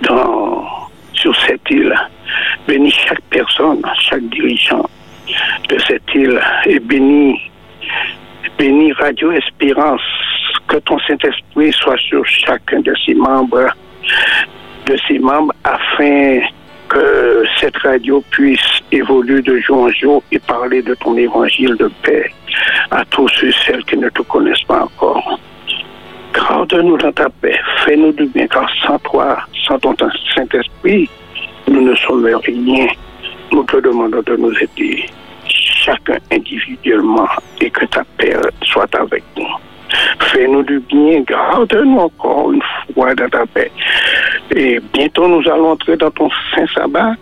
dans, 0.02 0.64
sur 1.12 1.34
cette 1.46 1.70
île. 1.70 1.94
Bénis 2.66 2.94
chaque 3.06 3.22
personne, 3.30 3.82
chaque 4.00 4.26
dirigeant 4.30 4.88
de 5.68 5.78
cette 5.86 6.14
île 6.14 6.40
et 6.66 6.80
bénis, 6.80 7.38
bénis 8.58 8.92
Radio 8.92 9.32
Espérance, 9.32 10.00
que 10.68 10.78
ton 10.78 10.98
Saint-Esprit 11.00 11.72
soit 11.72 11.98
sur 11.98 12.24
chacun 12.26 12.80
de 12.80 12.94
ses 13.04 13.14
membres, 13.14 13.70
de 14.86 14.96
ses 15.06 15.18
membres 15.18 15.52
afin 15.64 16.40
que 16.92 17.44
cette 17.58 17.76
radio 17.78 18.22
puisse 18.30 18.80
évoluer 18.90 19.40
de 19.40 19.58
jour 19.60 19.84
en 19.84 19.90
jour 19.90 20.22
et 20.30 20.38
parler 20.38 20.82
de 20.82 20.94
ton 20.94 21.16
évangile 21.16 21.74
de 21.76 21.90
paix 22.02 22.30
à 22.90 23.02
tous 23.06 23.28
ceux 23.28 23.48
et 23.48 23.54
celles 23.64 23.84
qui 23.84 23.96
ne 23.96 24.10
te 24.10 24.20
connaissent 24.22 24.64
pas 24.64 24.82
encore. 24.84 25.38
Garde-nous 26.34 26.98
dans 26.98 27.12
ta 27.12 27.28
paix, 27.40 27.58
fais-nous 27.84 28.12
du 28.12 28.26
bien, 28.26 28.46
car 28.46 28.68
sans 28.86 28.98
toi, 28.98 29.38
sans 29.66 29.78
ton 29.78 29.94
Saint-Esprit, 30.34 31.08
nous 31.68 31.82
ne 31.82 31.94
sommes 31.96 32.26
rien. 32.26 32.86
Nous 33.52 33.64
te 33.64 33.76
demandons 33.78 34.22
de 34.26 34.36
nous 34.36 34.54
aider, 34.58 35.04
chacun 35.46 36.18
individuellement, 36.30 37.28
et 37.60 37.70
que 37.70 37.84
ta 37.86 38.02
paix 38.18 38.36
soit 38.64 38.94
avec 38.94 39.22
nous. 39.36 39.46
Fais-nous 40.20 40.62
du 40.62 40.80
bien, 40.80 41.20
garde-nous 41.20 41.98
encore 41.98 42.52
une 42.52 42.62
fois 42.94 43.14
dans 43.14 43.28
ta 43.28 43.46
paix. 43.46 43.70
Et 44.54 44.80
bientôt 44.92 45.28
nous 45.28 45.48
allons 45.50 45.70
entrer 45.70 45.96
dans 45.96 46.10
ton 46.10 46.28
saint 46.54 46.66
sabbat. 46.74 47.14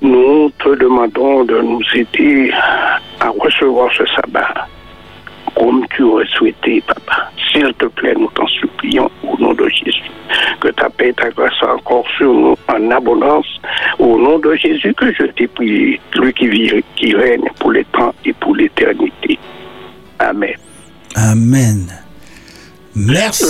Nous 0.00 0.50
te 0.58 0.74
demandons 0.76 1.44
de 1.44 1.60
nous 1.60 1.82
aider 1.94 2.52
à 3.20 3.30
recevoir 3.30 3.90
ce 3.96 4.04
sabbat 4.16 4.66
comme 5.62 5.86
tu 5.94 6.02
aurais 6.02 6.26
souhaité, 6.26 6.82
papa. 6.86 7.30
S'il 7.50 7.72
te 7.74 7.86
plaît, 7.86 8.14
nous 8.18 8.30
t'en 8.34 8.46
supplions 8.46 9.10
au 9.22 9.36
nom 9.38 9.52
de 9.54 9.68
Jésus. 9.68 10.10
Que 10.60 10.68
ta 10.68 10.88
paix 10.90 11.10
et 11.10 11.12
ta 11.12 11.30
grâce 11.30 11.52
soient 11.54 11.74
encore 11.74 12.04
sur 12.16 12.32
nous 12.32 12.56
en 12.68 12.90
abondance. 12.90 13.46
Au 13.98 14.18
nom 14.18 14.38
de 14.38 14.54
Jésus 14.54 14.94
que 14.94 15.12
je 15.12 15.24
t'ai 15.24 15.46
prié, 15.46 16.00
lui 16.16 16.32
qui 16.32 16.48
vit, 16.48 16.84
qui 16.96 17.14
règne 17.14 17.48
pour 17.58 17.72
les 17.72 17.84
temps 17.86 18.14
et 18.24 18.32
pour 18.32 18.56
l'éternité. 18.56 19.38
Amen. 20.18 20.56
Amen. 21.14 22.01
Merci. 22.94 23.44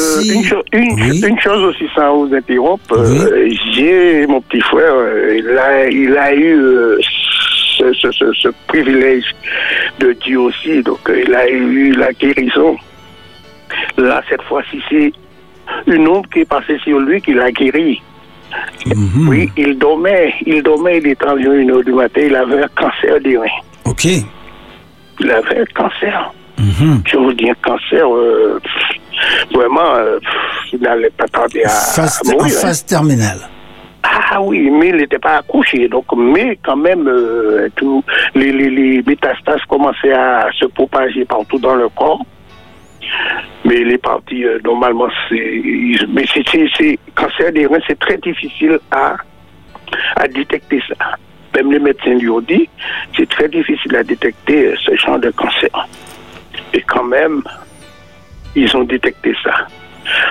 Euh, 0.52 0.62
une, 0.72 1.40
chose 1.40 1.64
aussi, 1.64 1.84
sans 1.94 2.24
vous 2.24 2.34
interrompre, 2.34 2.94
euh, 2.96 3.50
j'ai 3.74 4.26
mon 4.26 4.40
petit 4.40 4.60
frère, 4.60 4.94
euh, 4.94 5.36
il, 5.36 5.58
a, 5.58 5.88
il 5.88 6.16
a 6.16 6.34
eu 6.34 6.56
ce, 7.76 7.92
ce, 7.92 8.10
ce, 8.12 8.48
privilège 8.68 9.24
de 9.98 10.12
Dieu 10.12 10.38
aussi, 10.38 10.82
donc 10.82 11.00
il 11.08 11.34
a 11.34 11.48
eu 11.48 11.92
la 11.92 12.12
guérison. 12.12 12.76
Là, 13.96 14.22
cette 14.28 14.42
fois-ci, 14.42 14.80
c'est 14.88 15.12
une 15.86 16.06
ombre 16.08 16.28
qui 16.32 16.40
est 16.40 16.44
passée 16.48 16.78
sur 16.84 17.00
lui 17.00 17.20
qui 17.20 17.34
l'a 17.34 17.50
guéri. 17.50 18.00
Mhm. 18.86 19.28
Oui, 19.28 19.50
il 19.56 19.78
dormait, 19.78 20.34
il 20.46 20.62
dormait, 20.62 20.98
il 20.98 21.08
était 21.08 21.26
environ 21.26 21.54
une 21.54 21.70
heure 21.70 21.84
du 21.84 21.92
matin, 21.92 22.20
il 22.24 22.34
avait 22.34 22.62
un 22.62 22.68
cancer 22.68 23.20
des 23.20 23.36
reins. 23.38 23.46
Ok. 23.84 24.04
Il 25.20 25.30
avait 25.30 25.60
un 25.60 25.64
cancer. 25.74 26.32
Mhm. 26.58 27.02
Je 27.06 27.16
vous 27.16 27.32
dis 27.32 27.50
un 27.50 27.54
cancer, 27.54 28.14
euh, 28.14 28.60
vraiment, 29.52 29.94
euh, 29.94 30.18
il 30.72 30.80
n'allait 30.80 31.10
pas 31.10 31.26
tarder 31.26 31.64
à, 31.64 31.68
phase, 31.68 32.20
En 32.38 32.48
phase 32.48 32.84
terminale. 32.84 33.38
Ah 34.04 34.40
oui, 34.42 34.68
mais 34.70 34.88
il 34.88 34.96
n'était 34.96 35.18
pas 35.18 35.36
accouché. 35.38 35.88
Donc, 35.88 36.06
mais 36.16 36.58
quand 36.64 36.76
même, 36.76 37.06
euh, 37.06 37.68
tout, 37.76 38.02
les, 38.34 38.52
les, 38.52 38.70
les, 38.70 39.02
métastases 39.02 39.60
commençaient 39.68 40.12
à 40.12 40.48
se 40.58 40.66
propager 40.66 41.24
partout 41.24 41.58
dans 41.58 41.74
le 41.76 41.88
corps. 41.90 42.24
Mais 43.64 43.80
il 43.80 43.92
est 43.92 43.98
parti, 43.98 44.44
normalement, 44.64 45.08
c'est. 45.28 45.62
Mais 46.08 46.24
c'est 46.34 46.98
cancer 47.14 47.52
des 47.52 47.66
reins, 47.66 47.78
c'est 47.86 47.98
très 47.98 48.16
difficile 48.16 48.78
à, 48.90 49.16
à 50.16 50.28
détecter 50.28 50.82
ça. 50.88 51.16
même 51.54 51.72
les 51.72 51.78
médecins 51.78 52.14
lui 52.14 52.28
ont 52.28 52.40
dit, 52.40 52.68
c'est 53.16 53.28
très 53.28 53.48
difficile 53.48 53.96
à 53.96 54.02
détecter 54.02 54.68
euh, 54.68 54.74
ce 54.84 54.96
genre 54.96 55.18
de 55.18 55.30
cancer. 55.30 55.88
Et 56.72 56.82
quand 56.82 57.04
même, 57.04 57.42
ils 58.54 58.76
ont 58.76 58.84
détecté 58.84 59.34
ça. 59.42 59.52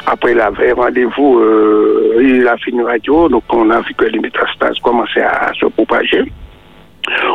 Après, 0.05 0.33
il 0.33 0.39
avait 0.41 0.73
rendez-vous, 0.73 1.39
euh, 1.39 2.19
il 2.21 2.47
a 2.47 2.57
fait 2.57 2.71
une 2.71 2.83
radio, 2.83 3.29
donc 3.29 3.43
on 3.51 3.69
a 3.69 3.79
vu 3.81 3.93
que 3.93 4.05
les 4.05 4.19
métastases 4.19 4.77
commençaient 4.79 5.23
à 5.23 5.51
se 5.59 5.65
propager. 5.67 6.23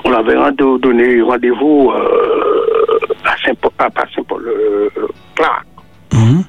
On 0.04 0.12
avait 0.12 0.36
donné 0.78 1.22
rendez-vous 1.22 1.90
euh, 1.90 2.98
à 3.24 3.36
Saint-Paul, 3.44 3.72
à 3.78 3.90
pas 3.90 4.04
Saint-Paul, 4.14 4.46
euh, 4.46 4.88
Clark. 5.34 5.66
Mhm. 6.12 6.44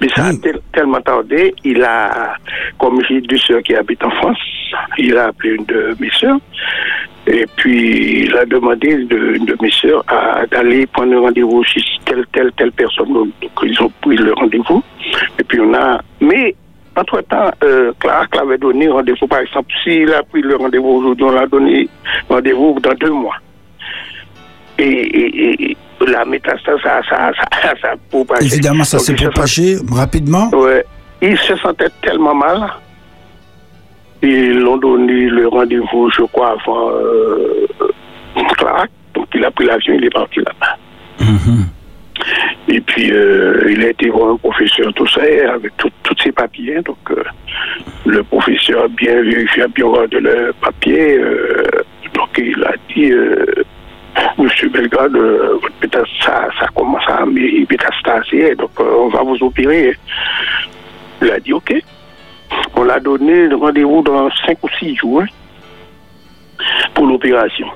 Mais 0.00 0.08
ça 0.14 0.26
a 0.26 0.32
tel- 0.42 0.60
tellement 0.72 1.00
tardé, 1.00 1.52
il 1.64 1.82
a, 1.82 2.34
comme 2.78 3.02
j'ai 3.08 3.20
deux 3.20 3.36
sœurs 3.38 3.62
qui 3.62 3.74
habitent 3.74 4.04
en 4.04 4.10
France, 4.10 4.38
il 4.96 5.16
a 5.18 5.26
appelé 5.26 5.54
une 5.56 5.64
de 5.66 5.94
mes 6.00 6.10
sœurs, 6.10 6.38
et 7.26 7.46
puis 7.56 8.24
il 8.24 8.36
a 8.36 8.44
demandé 8.44 9.04
de, 9.04 9.34
une 9.36 9.44
de 9.46 9.56
mes 9.60 9.70
sœurs 9.70 10.04
à- 10.08 10.46
d'aller 10.46 10.86
prendre 10.86 11.16
rendez-vous 11.20 11.62
chez 11.64 11.80
telle, 12.04 12.24
telle, 12.32 12.52
telle 12.56 12.72
personne. 12.72 13.12
Donc 13.12 13.28
ils 13.62 13.80
ont 13.82 13.92
pris 14.00 14.16
le 14.16 14.32
rendez-vous, 14.34 14.82
et 15.38 15.44
puis 15.44 15.60
on 15.60 15.72
a... 15.74 16.00
Mais, 16.20 16.54
entre-temps, 16.96 17.50
euh, 17.64 17.92
Clark 18.00 18.34
l'avait 18.36 18.58
donné 18.58 18.88
rendez-vous, 18.88 19.26
par 19.26 19.38
exemple, 19.40 19.72
s'il 19.82 20.12
a 20.12 20.22
pris 20.22 20.42
le 20.42 20.56
rendez-vous 20.56 20.88
aujourd'hui, 20.88 21.24
on 21.24 21.30
l'a 21.32 21.46
donné 21.46 21.88
rendez-vous 22.28 22.78
dans 22.82 22.94
deux 22.94 23.10
mois. 23.10 23.36
Et, 24.78 24.84
et- 24.84 25.70
et 25.72 25.76
la 26.06 26.24
métastase, 26.24 26.78
ça, 26.82 27.00
ça, 27.08 27.30
ça, 27.36 27.74
ça 27.80 27.88
a 27.92 27.96
propagé. 28.10 28.46
Évidemment, 28.46 28.84
ça 28.84 28.98
s'est 28.98 29.14
propagé 29.14 29.76
rapidement. 29.92 30.50
Ouais. 30.52 30.84
Il 31.20 31.38
se 31.38 31.54
sentait 31.56 31.88
tellement 32.02 32.34
mal. 32.34 32.68
Ils 34.22 34.58
l'ont 34.60 34.76
donné 34.76 35.28
le 35.28 35.48
rendez-vous, 35.48 36.10
je 36.10 36.22
crois, 36.22 36.52
avant 36.60 36.90
euh, 36.92 37.66
Clark. 38.56 38.90
Donc 39.14 39.26
il 39.34 39.44
a 39.44 39.50
pris 39.50 39.66
l'avion, 39.66 39.94
il 39.94 40.04
est 40.04 40.10
parti 40.14 40.40
là-bas. 40.40 40.76
Mhm. 41.20 41.66
Et 42.68 42.80
puis 42.80 43.10
euh, 43.12 43.66
il 43.68 43.82
a 43.84 43.88
été 43.88 44.08
voir 44.10 44.30
un 44.30 44.36
professeur, 44.36 44.92
tout 44.94 45.06
ça, 45.08 45.20
avec 45.54 45.72
tous 45.76 45.90
ses 46.22 46.32
papiers. 46.32 46.80
Donc 46.82 46.98
euh, 47.10 47.22
le 48.06 48.22
professeur 48.22 48.84
a 48.84 48.88
bien 48.88 49.20
vérifié, 49.22 49.64
a 49.64 49.68
bien 49.68 49.86
regardé 49.86 50.20
le 50.20 50.52
papier. 50.60 51.18
euh, 51.18 51.64
donc 52.14 52.28
il 52.38 52.62
a 52.64 52.72
dit, 52.94 53.10
euh, 53.10 53.44
Monsieur 54.38 54.68
Belgrade, 54.68 55.16
votre 55.16 56.06
ça, 56.20 56.48
ça 56.60 56.66
commence 56.74 57.02
à 57.08 57.24
mé- 57.24 57.66
métastaser, 57.68 58.54
donc 58.54 58.70
on 58.78 59.08
va 59.08 59.22
vous 59.22 59.42
opérer. 59.42 59.96
Il 61.22 61.30
a 61.30 61.40
dit 61.40 61.52
OK. 61.52 61.72
On 62.76 62.84
l'a 62.84 63.00
donné 63.00 63.46
le 63.46 63.56
rendez-vous 63.56 64.02
dans 64.02 64.30
5 64.46 64.58
ou 64.62 64.68
6 64.78 64.96
jours 64.96 65.24
pour 66.94 67.06
l'opération. 67.06 67.66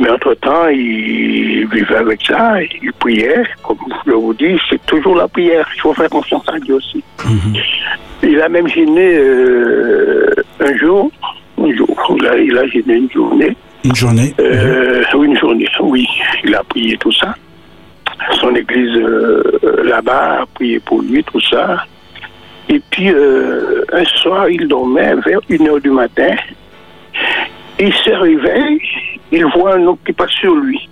Mais 0.00 0.08
entre-temps, 0.10 0.68
il 0.68 1.66
vivait 1.68 1.96
avec 1.96 2.22
ça, 2.22 2.62
il 2.62 2.92
priait. 2.94 3.42
Comme 3.62 3.76
je 4.06 4.12
vous 4.12 4.32
dis, 4.32 4.58
c'est 4.70 4.84
toujours 4.86 5.14
la 5.14 5.28
prière. 5.28 5.68
Il 5.76 5.80
faut 5.80 5.92
faire 5.92 6.08
confiance 6.08 6.44
à 6.48 6.58
Dieu 6.58 6.76
aussi. 6.76 7.04
Il 8.22 8.40
a 8.40 8.48
même 8.48 8.66
gêné 8.66 9.14
euh, 9.14 10.34
un 10.60 10.76
jour, 10.76 11.10
un 11.58 11.76
jour, 11.76 12.16
il 12.18 12.26
a, 12.26 12.36
il 12.38 12.56
a 12.56 12.66
gêné 12.66 12.94
une 12.94 13.10
journée. 13.10 13.56
Une 13.84 13.94
journée. 13.94 14.34
Euh, 14.40 15.02
oui, 15.14 15.26
une 15.26 15.38
journée, 15.38 15.68
oui. 15.80 16.06
Il 16.44 16.54
a 16.54 16.62
prié 16.64 16.96
tout 16.96 17.12
ça. 17.12 17.34
Son 18.40 18.54
église 18.54 18.96
euh, 18.96 19.82
là-bas 19.84 20.42
a 20.42 20.46
prié 20.54 20.80
pour 20.80 21.02
lui, 21.02 21.22
tout 21.24 21.40
ça. 21.40 21.84
Et 22.72 22.80
puis, 22.90 23.10
euh, 23.12 23.84
un 23.92 24.04
soir, 24.04 24.48
il 24.48 24.66
dormait 24.68 25.14
vers 25.26 25.40
1 25.50 25.66
heure 25.66 25.80
du 25.80 25.90
matin. 25.90 26.34
Il 27.78 27.92
se 27.92 28.10
réveille, 28.10 28.80
il 29.32 29.44
voit 29.46 29.74
un 29.74 29.86
homme 29.86 29.98
qui 30.06 30.12
passe 30.12 30.30
sur 30.30 30.54
lui. 30.54 30.88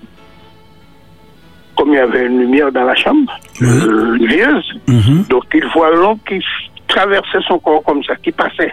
Comme 1.77 1.91
il 1.91 1.95
y 1.97 1.99
avait 1.99 2.27
une 2.27 2.41
lumière 2.41 2.73
dans 2.73 2.85
la 2.85 2.95
chambre, 2.97 3.33
euh, 3.63 4.17
lumineuse, 4.17 4.73
Mhm. 4.89 5.25
donc 5.31 5.45
il 5.55 5.65
voit 5.67 5.91
l'homme 5.95 6.19
qui 6.29 6.41
traversait 6.89 7.39
son 7.47 7.59
corps 7.61 7.83
comme 7.85 8.03
ça, 8.03 8.17
qui 8.17 8.33
passait. 8.33 8.73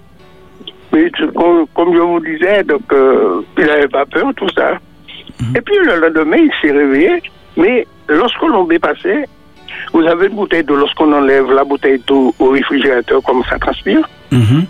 Mais 0.92 1.12
comme, 1.36 1.68
comme 1.76 1.94
je 1.94 2.00
vous 2.00 2.20
disais, 2.22 2.64
donc 2.64 2.82
euh, 2.92 3.42
il 3.60 3.66
n'avait 3.66 3.88
pas 3.88 4.06
peur, 4.08 4.32
tout 4.36 4.50
ça. 4.56 4.80
Et 5.56 5.62
puis 5.62 5.76
le 5.84 6.00
lendemain, 6.00 6.38
il 6.38 6.52
s'est 6.62 6.72
réveillé, 6.76 7.22
mais 7.58 7.86
lorsque 8.08 8.42
l'homme 8.42 8.72
est 8.72 8.80
passé, 8.80 9.26
vous 9.94 10.02
avez 10.06 10.28
une 10.28 10.36
bouteille 10.36 10.64
d'eau, 10.64 10.76
lorsqu'on 10.76 11.12
enlève 11.14 11.52
la 11.52 11.64
bouteille 11.64 12.02
d'eau 12.08 12.34
au 12.40 12.50
réfrigérateur, 12.50 13.22
comme 13.24 13.44
ça 13.50 13.58
transpire, 13.60 14.08
Mhm. 14.32 14.66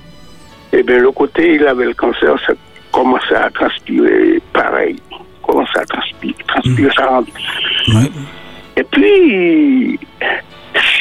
et 0.74 0.84
bien 0.84 0.98
le 1.00 1.12
côté, 1.12 1.56
il 1.56 1.66
avait 1.68 1.86
le 1.86 1.94
cancer, 1.94 2.36
ça 2.46 2.54
commençait 2.92 3.36
à 3.36 3.50
transpirer 3.50 4.40
pareil. 4.54 4.96
Commençait 5.42 5.80
à 5.80 5.86
transpirer, 5.86 6.36
transpirer, 6.48 6.90
ça 6.96 7.06
rentre. 7.08 7.30
Ouais. 7.90 8.10
Et 8.78 8.84
puis, 8.84 10.00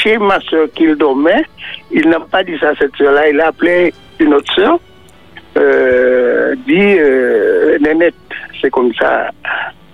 chez 0.03 0.19
ma 0.19 0.39
soeur 0.41 0.69
qu'il 0.75 0.95
dormait, 0.97 1.45
il 1.91 2.09
n'a 2.09 2.21
pas 2.21 2.45
dit 2.45 2.57
ça 2.61 2.69
à 2.71 2.75
cette 2.77 2.95
soeur-là, 2.97 3.29
il 3.31 3.41
a 3.41 3.49
appelé 3.49 3.93
une 4.21 4.35
autre 4.35 4.53
soeur, 4.55 4.79
euh, 5.57 6.55
dit, 6.67 6.97
euh, 6.99 7.79
Nénette, 7.81 8.15
c'est 8.61 8.71
comme 8.71 8.93
ça, 8.95 9.31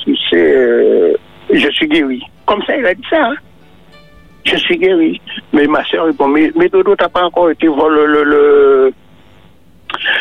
tu 0.05 0.15
sais, 0.31 0.37
euh, 0.57 1.13
je 1.53 1.69
suis 1.71 1.87
guéri. 1.89 2.23
Comme 2.47 2.63
ça, 2.65 2.77
il 2.77 2.87
a 2.87 2.95
dit 2.95 3.05
ça, 3.09 3.23
hein. 3.27 3.35
Je 4.45 4.57
suis 4.57 4.79
guéri. 4.79 5.21
Mais 5.53 5.67
ma 5.67 5.85
soeur 5.85 6.07
répond, 6.07 6.29
mais, 6.29 6.51
mais 6.57 6.69
Dodo, 6.69 6.95
t'as 6.97 7.09
pas 7.09 7.25
encore 7.25 7.51
été 7.51 7.67
voir 7.69 7.89
le, 7.89 8.07
le, 8.07 8.25
le, 8.25 8.93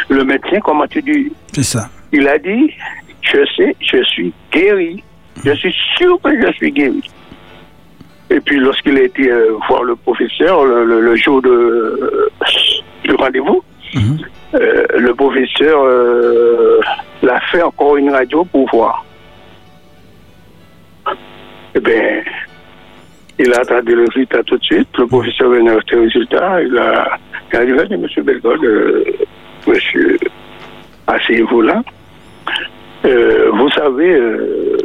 le 0.10 0.24
médecin, 0.24 0.60
comment 0.64 0.88
tu 0.88 1.02
dis? 1.02 1.32
C'est 1.54 1.64
ça. 1.64 1.90
il 2.12 2.28
a 2.28 2.38
dit, 2.38 2.74
je 3.22 3.46
sais, 3.56 3.76
je 3.80 4.04
suis 4.04 4.34
guéri. 4.52 5.04
Je 5.46 5.52
suis 5.54 5.74
sûr 5.98 6.20
que 6.22 6.30
je 6.42 6.52
suis 6.54 6.72
guéri. 6.72 7.02
Et 8.30 8.40
puis 8.42 8.58
lorsqu'il 8.60 8.98
a 8.98 9.04
été 9.04 9.32
euh, 9.32 9.54
voir 9.68 9.84
le 9.84 9.96
professeur 9.96 10.64
le, 10.66 10.84
le- 10.86 11.02
le 11.02 11.16
jour 11.16 11.42
de, 11.42 11.50
euh, 11.50 12.30
du 13.04 13.14
rendez-vous, 13.16 13.64
euh, 14.54 14.86
le 14.98 15.14
professeur 15.16 15.80
l'a 17.24 17.40
fait 17.52 17.62
encore 17.62 17.98
une 17.98 18.12
radio 18.12 18.44
pour 18.46 18.70
voir. 18.70 19.04
Eh 21.76 21.80
bien, 21.80 22.22
il 23.40 23.54
a 23.54 23.60
attendu 23.62 23.96
le 23.96 24.04
résultat 24.06 24.44
tout 24.44 24.58
de 24.58 24.64
suite. 24.64 24.88
Le 24.98 25.08
professeur 25.08 25.50
venait 25.50 25.72
avec 25.72 25.90
le 25.92 26.02
résultat. 26.02 26.62
Il 26.62 26.78
a, 26.78 27.18
il 27.54 27.60
a 27.60 27.66
dit, 27.66 27.72
venez, 27.72 27.98
monsieur 27.98 28.22
Belgode, 28.22 28.64
euh, 28.64 29.04
monsieur, 29.68 30.18
asseyez-vous 31.08 31.62
là. 31.62 31.82
Euh, 33.06 33.50
vous 33.54 33.70
savez, 33.72 34.12
euh, 34.14 34.78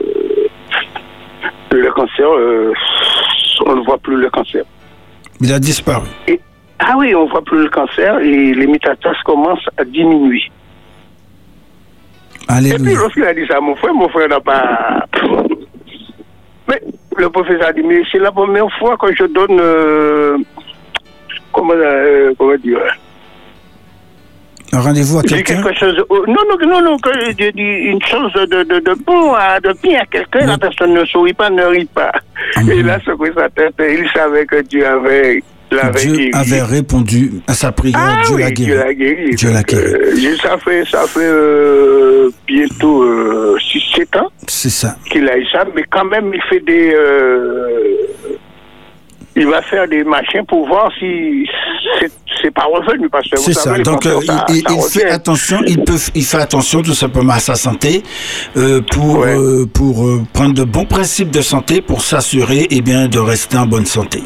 le 1.73 1.91
cancer, 1.91 2.27
on 3.67 3.75
ne 3.77 3.85
voit 3.85 3.99
plus 3.99 4.17
le 4.17 4.31
cancer. 4.31 4.63
Il 5.41 5.53
a 5.53 5.59
disparu. 5.59 6.07
Et- 6.29 6.41
ah 6.79 6.95
oui, 6.97 7.15
on 7.15 7.25
ne 7.25 7.31
voit 7.31 7.43
plus 7.43 7.63
le 7.63 7.69
cancer 7.69 8.19
et 8.21 8.55
les 8.55 8.67
métastases 8.67 9.21
commencent 9.25 9.69
à 9.77 9.85
diminuer. 9.85 10.43
Et 12.43 12.47
puis 12.47 12.47
Alléluia. 12.49 12.99
lorsqu'il 12.99 13.25
a 13.25 13.35
dit 13.35 13.47
ça 13.49 13.57
à 13.57 13.61
mon 13.61 13.75
frère, 13.77 13.95
mon 13.95 14.09
frère 14.09 14.29
n'a 14.29 14.41
pas... 14.41 15.07
Mais 16.69 16.81
le 17.17 17.29
professeur 17.31 17.69
a 17.69 17.73
dit, 17.73 17.83
mais 17.83 18.03
c'est 18.11 18.19
la 18.19 18.33
première 18.33 18.69
fois 18.79 18.97
que 18.97 19.15
je 19.15 19.25
donne... 19.25 19.59
euh, 19.61 20.39
comment, 21.53 21.75
euh, 21.75 22.33
comment 22.39 22.57
dire 22.57 22.79
Un 24.73 24.81
rendez-vous 24.81 25.19
à 25.19 25.23
quelqu'un 25.23 25.63
quelque 25.63 25.79
chose. 25.79 25.97
non, 26.11 26.25
non, 26.49 26.67
non, 26.67 26.83
non, 26.83 26.97
que 26.99 27.11
j'ai 27.39 27.53
dit 27.53 27.61
une 27.63 28.03
chose 28.03 28.33
de, 28.33 28.63
de, 28.65 28.81
de 28.81 28.95
bon, 29.07 29.35
à- 29.35 29.61
de 29.61 29.73
bien 29.83 30.01
à 30.01 30.07
quelqu'un, 30.07 30.47
la 30.47 30.59
personne 30.59 30.95
ne 30.95 31.05
sourit 31.05 31.35
pas, 31.35 31.51
ne 31.51 31.65
rit 31.65 31.85
pas. 31.95 32.13
Et 32.71 32.83
là, 32.83 32.99
secoué 33.05 33.31
sa 33.37 33.49
tête, 33.51 33.79
et 33.81 33.95
il 34.01 34.09
savait 34.11 34.47
que 34.47 34.63
Dieu 34.63 34.87
avait, 34.87 35.43
l'avait 35.71 36.01
Dieu 36.01 36.17
guéri. 36.17 36.31
avait 36.35 36.63
répondu 36.63 37.33
à 37.47 37.55
sa 37.55 37.73
prière. 37.73 37.99
Ah 38.01 38.23
Dieu 38.27 38.37
oui, 38.37 38.43
l'a 38.43 38.51
Dieu 38.51 38.67
guéri. 38.67 38.79
l'a 38.79 38.95
guéri. 38.95 39.35
Dieu 39.35 39.51
l'a 39.53 39.63
guéri. 39.63 39.85
euh, 39.85 40.37
ça 40.43 40.59
fait, 40.59 40.85
ça 40.91 41.07
fait 41.07 41.21
euh, 41.23 42.31
bientôt 42.47 43.05
6-7 43.59 44.19
ans 44.21 44.31
C'est 44.47 44.71
ça. 44.71 44.97
qu'il 45.11 45.29
a 45.29 45.37
eu 45.39 45.47
ça, 45.53 45.65
mais 45.75 45.85
quand 45.91 46.05
même, 46.05 46.33
il 46.35 46.43
fait 46.49 46.61
des. 46.61 46.95
Il 49.37 49.47
va 49.47 49.63
faire 49.63 49.87
des 49.89 50.05
machins 50.05 50.45
pour 50.47 50.67
voir 50.67 50.91
si 50.99 51.47
c'est- 52.01 52.11
pas 52.55 52.65
revenu. 52.65 53.09
Parce 53.09 53.27
que 53.31 53.39
C'est 53.39 53.55
ça. 53.55 53.79
Donc, 53.79 54.05
euh, 54.05 54.21
ça- 54.27 54.45
il, 54.51 54.57
ça 54.61 54.75
il 54.77 54.83
fait 55.01 55.09
attention. 55.11 55.61
Il 55.67 55.83
peut, 55.83 55.97
il 56.15 56.23
fait 56.25 56.37
attention 56.37 56.83
tout 56.83 56.93
simplement 56.93 57.33
à 57.33 57.39
sa 57.39 57.55
santé 57.55 58.03
euh, 58.59 58.83
pour 58.93 59.21
Ouais. 59.21 59.35
euh, 59.35 59.65
pour 59.73 60.05
euh, 60.07 60.23
prendre 60.35 60.53
de 60.53 60.63
bons 60.65 60.85
principes 60.85 61.31
de 61.31 61.41
santé 61.41 61.81
pour 61.81 62.03
s'assurer 62.03 62.67
et 62.71 62.83
bien 62.83 63.09
de 63.09 63.19
rester 63.19 63.57
en 63.57 63.65
bonne 63.67 63.87
santé. 63.87 64.23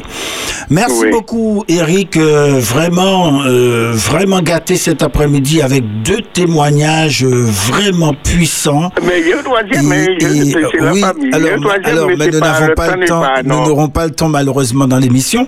Merci 0.69 1.03
Oui. 1.03 1.11
beaucoup, 1.11 1.63
Eric. 1.69 2.17
euh, 2.17 2.59
vraiment, 2.59 3.41
euh, 3.45 3.93
vraiment 3.93 4.41
gâté 4.41 4.75
cet 4.75 5.01
après-midi 5.01 5.61
avec 5.61 5.83
deux 6.03 6.21
témoignages 6.33 7.23
vraiment 7.23 8.13
puissants. 8.13 8.91
Mais 9.01 9.21
il 9.21 9.27
y 9.29 9.33
a 9.33 9.39
un 9.39 9.43
troisième, 9.43 9.87
mais 9.87 10.05
c'est 10.19 10.27
c'est 10.29 10.79
la 10.81 10.91
oui, 10.91 10.99
famille. 11.01 11.23
Il 11.23 11.29
y 11.29 11.33
a 11.33 11.35
alors, 11.37 11.53
un 11.53 11.61
troisième, 11.61 11.85
alors, 11.85 12.07
mais 12.09 12.15
mais 12.17 12.27
nous 12.27 12.39
n'avons 12.39 12.73
pas 12.75 12.95
le 12.95 13.05
temps, 13.07 13.21
pas, 13.21 13.43
nous 13.43 13.55
n'aurons 13.65 13.87
pas 13.87 14.05
le 14.05 14.11
temps 14.11 14.29
malheureusement 14.29 14.87
l'émission. 14.99 15.47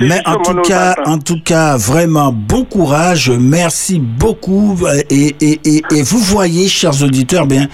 Mais 0.00 0.20
en 0.26 0.36
tout 0.36 0.60
cas, 0.62 0.94
en 1.06 1.18
tout 1.18 1.40
cas, 1.42 1.76
vraiment 1.76 2.32
bon 2.32 2.64
courage, 2.64 3.30
merci 3.30 3.98
beaucoup. 3.98 4.78
Et, 5.10 5.34
et, 5.40 5.60
et, 5.64 5.82
et 5.94 6.02
vous 6.02 6.18
voyez, 6.18 6.68
chers 6.68 7.02
auditeurs, 7.02 7.46
bien 7.46 7.68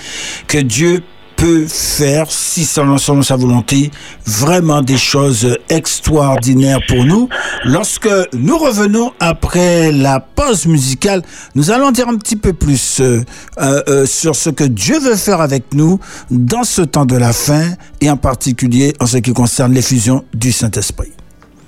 que 0.46 0.58
Dieu 0.58 1.02
peut 1.36 1.66
faire, 1.66 2.30
si 2.30 2.64
selon, 2.64 2.98
selon 2.98 3.22
sa 3.22 3.36
volonté, 3.36 3.90
vraiment 4.26 4.82
des 4.82 4.96
choses 4.96 5.56
extraordinaires 5.68 6.80
pour 6.88 7.04
nous. 7.04 7.28
Lorsque 7.64 8.08
nous 8.32 8.58
revenons 8.58 9.12
après 9.20 9.92
la 9.92 10.20
pause 10.20 10.66
musicale, 10.66 11.22
nous 11.54 11.70
allons 11.70 11.90
dire 11.90 12.08
un 12.08 12.16
petit 12.16 12.36
peu 12.36 12.52
plus 12.52 13.00
euh, 13.00 13.22
euh, 13.58 14.06
sur 14.06 14.36
ce 14.36 14.50
que 14.50 14.64
Dieu 14.64 14.98
veut 14.98 15.16
faire 15.16 15.40
avec 15.40 15.74
nous 15.74 15.98
dans 16.30 16.64
ce 16.64 16.82
temps 16.82 17.06
de 17.06 17.16
la 17.16 17.32
fin 17.32 17.64
et 18.00 18.10
en 18.10 18.16
particulier 18.16 18.94
en 19.00 19.06
ce 19.06 19.18
qui 19.18 19.32
concerne 19.32 19.72
l'effusion 19.72 20.24
du 20.34 20.52
Saint-Esprit. 20.52 21.12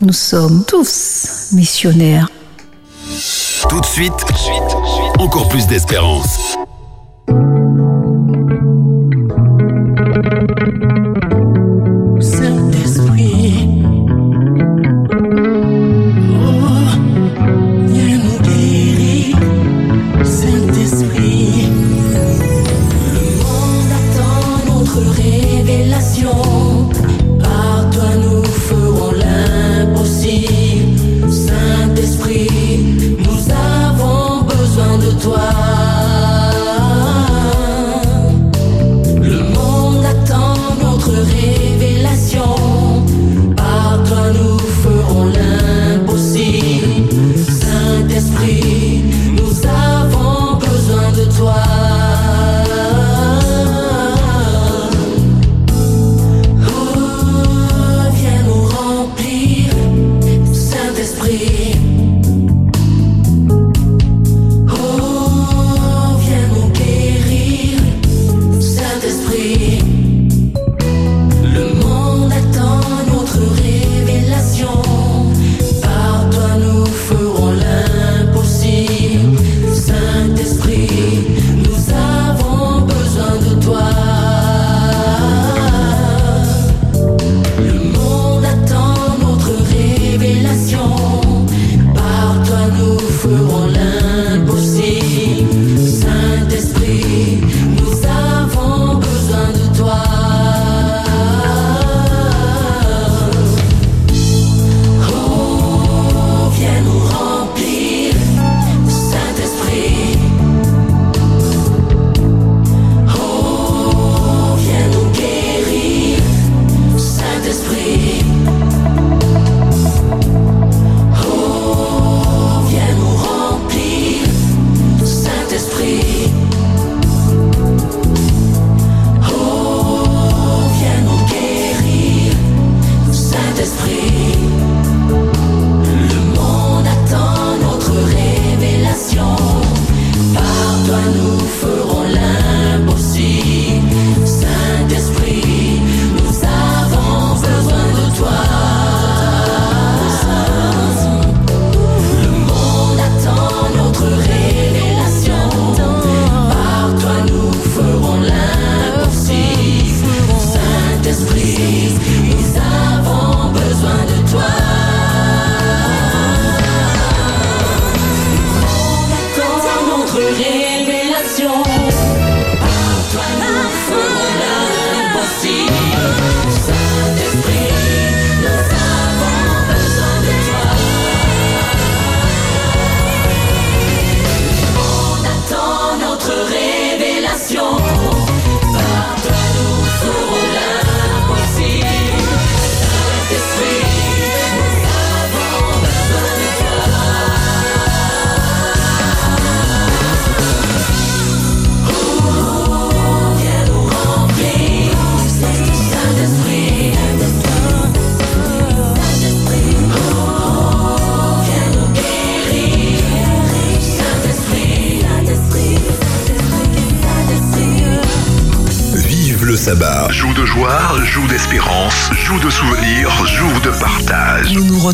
Nous 0.01 0.13
sommes 0.13 0.65
tous 0.67 1.49
missionnaires. 1.53 2.29
Tout 3.69 3.81
de 3.81 3.87
suite, 3.87 4.13
encore 5.19 5.49
plus 5.49 5.67
d'espérance. 5.67 6.57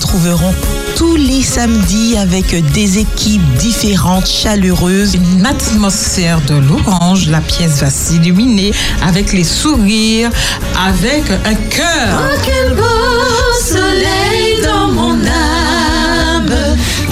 Retrouverons 0.03 0.55
tous 0.97 1.15
les 1.17 1.43
samedis 1.43 2.17
avec 2.19 2.55
des 2.73 2.99
équipes 2.99 3.43
différentes, 3.59 4.27
chaleureuses. 4.27 5.15
Une 5.15 5.47
atmosphère 5.47 6.41
de 6.43 6.55
l'orange, 6.55 7.29
la 7.29 7.41
pièce 7.41 7.81
va 7.81 7.89
s'illuminer 7.91 8.73
avec 9.07 9.33
les 9.33 9.45
sourires, 9.45 10.31
avec 10.77 11.23
un 11.45 11.55
cœur. 11.55 12.19
Oh, 12.21 12.41
quel 12.45 12.75
beau 12.75 12.83
soleil 13.65 14.61
dans 14.65 14.89
mon 14.89 15.13
âme, 15.15 16.53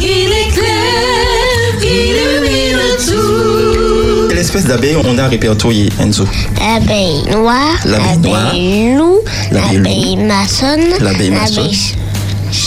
il 0.01 0.33
éclaire, 0.49 1.79
il 1.83 2.17
illumine 2.17 2.79
tout. 3.07 4.29
Quelle 4.29 4.39
espèce 4.39 4.65
d'abeille 4.65 4.97
on 5.05 5.17
a 5.17 5.29
répertorié, 5.29 5.91
Enzo? 6.01 6.27
L'abeille 6.59 7.23
noire, 7.31 7.79
L'abeille 7.85 8.19
noire. 8.19 8.45
l'abeille 8.47 8.95
loup, 8.97 9.19
L'abeille 9.53 9.77
l'abeille 9.77 10.17
maçonne, 10.17 10.81
L'abeille 11.01 11.31
maçonne. 11.31 11.71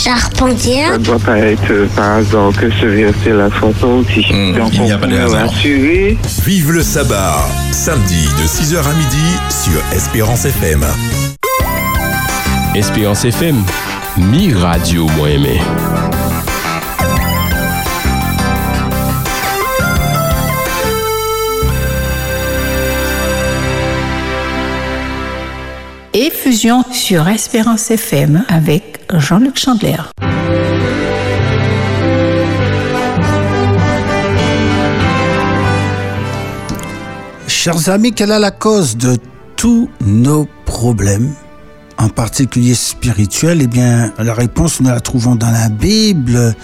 Charpentière. 0.04 0.92
Ça 0.92 0.98
ne 0.98 1.04
doit 1.04 1.20
pas 1.20 1.38
être 1.38 1.72
euh, 1.72 1.88
par 1.96 2.18
hasard 2.18 2.52
que 2.60 2.70
ce 2.70 2.86
verset 2.86 3.32
la 3.32 3.50
chanson 3.52 4.04
aussi. 4.04 4.22
Donc 4.54 4.74
il 4.74 4.82
n'y 4.82 4.92
a 4.92 4.98
pas 4.98 5.08
de 5.08 5.18
hasard. 5.18 5.50
Vive 6.46 6.72
le 6.72 6.84
sabbat, 6.84 7.38
samedi 7.72 8.26
de 8.26 8.46
6h 8.48 8.80
à 8.80 8.94
midi 8.94 9.38
sur 9.50 9.82
Espérance 9.96 10.46
FM. 10.46 10.84
Espérance 12.76 13.24
FM, 13.24 13.64
Mi 14.18 14.54
Radio 14.54 15.08
moins 15.16 15.30
aimé. 15.30 15.60
Et 26.26 26.30
fusion 26.30 26.86
sur 26.90 27.28
Espérance 27.28 27.92
FM 27.92 28.46
avec 28.48 29.02
Jean-Luc 29.14 29.60
Chandler. 29.60 29.98
Chers 37.46 37.90
amis, 37.90 38.14
quelle 38.14 38.32
est 38.32 38.40
la 38.40 38.52
cause 38.52 38.96
de 38.96 39.18
tous 39.58 39.90
nos 40.00 40.48
problèmes, 40.64 41.34
en 41.98 42.08
particulier 42.08 42.74
spirituels? 42.74 43.62
Eh 43.62 43.68
bien, 43.68 44.14
la 44.18 44.34
réponse, 44.34 44.80
nous 44.80 44.90
la 44.90 45.02
trouvons 45.02 45.36
dans 45.36 45.52
la 45.52 45.68
Bible. 45.68 46.56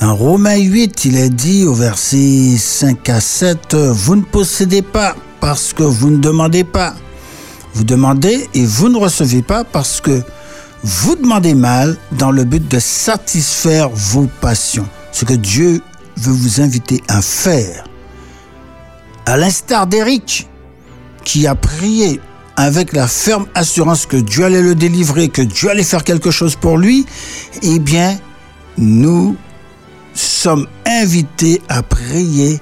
Dans 0.00 0.14
Romains 0.14 0.56
8, 0.56 1.04
il 1.04 1.18
est 1.18 1.28
dit 1.28 1.66
au 1.66 1.74
verset 1.74 2.56
5 2.56 3.10
à 3.10 3.20
7, 3.20 3.74
Vous 3.74 4.16
ne 4.16 4.22
possédez 4.22 4.80
pas 4.80 5.14
parce 5.38 5.74
que 5.74 5.82
vous 5.82 6.08
ne 6.08 6.16
demandez 6.16 6.64
pas. 6.64 6.94
Vous 7.76 7.84
demandez 7.84 8.48
et 8.54 8.64
vous 8.64 8.88
ne 8.88 8.96
recevez 8.96 9.42
pas 9.42 9.62
parce 9.62 10.00
que 10.00 10.22
vous 10.82 11.14
demandez 11.14 11.52
mal 11.52 11.98
dans 12.12 12.30
le 12.30 12.44
but 12.44 12.66
de 12.66 12.78
satisfaire 12.78 13.90
vos 13.90 14.28
passions. 14.40 14.88
Ce 15.12 15.26
que 15.26 15.34
Dieu 15.34 15.82
veut 16.16 16.32
vous 16.32 16.62
inviter 16.62 17.02
à 17.06 17.20
faire. 17.20 17.84
À 19.26 19.36
l'instar 19.36 19.86
d'Éric, 19.86 20.48
qui 21.22 21.46
a 21.46 21.54
prié 21.54 22.18
avec 22.56 22.94
la 22.94 23.06
ferme 23.06 23.44
assurance 23.54 24.06
que 24.06 24.16
Dieu 24.16 24.46
allait 24.46 24.62
le 24.62 24.74
délivrer, 24.74 25.28
que 25.28 25.42
Dieu 25.42 25.68
allait 25.68 25.82
faire 25.82 26.02
quelque 26.02 26.30
chose 26.30 26.56
pour 26.56 26.78
lui, 26.78 27.04
eh 27.60 27.78
bien, 27.78 28.18
nous 28.78 29.36
sommes 30.14 30.66
invités 30.86 31.60
à 31.68 31.82
prier 31.82 32.58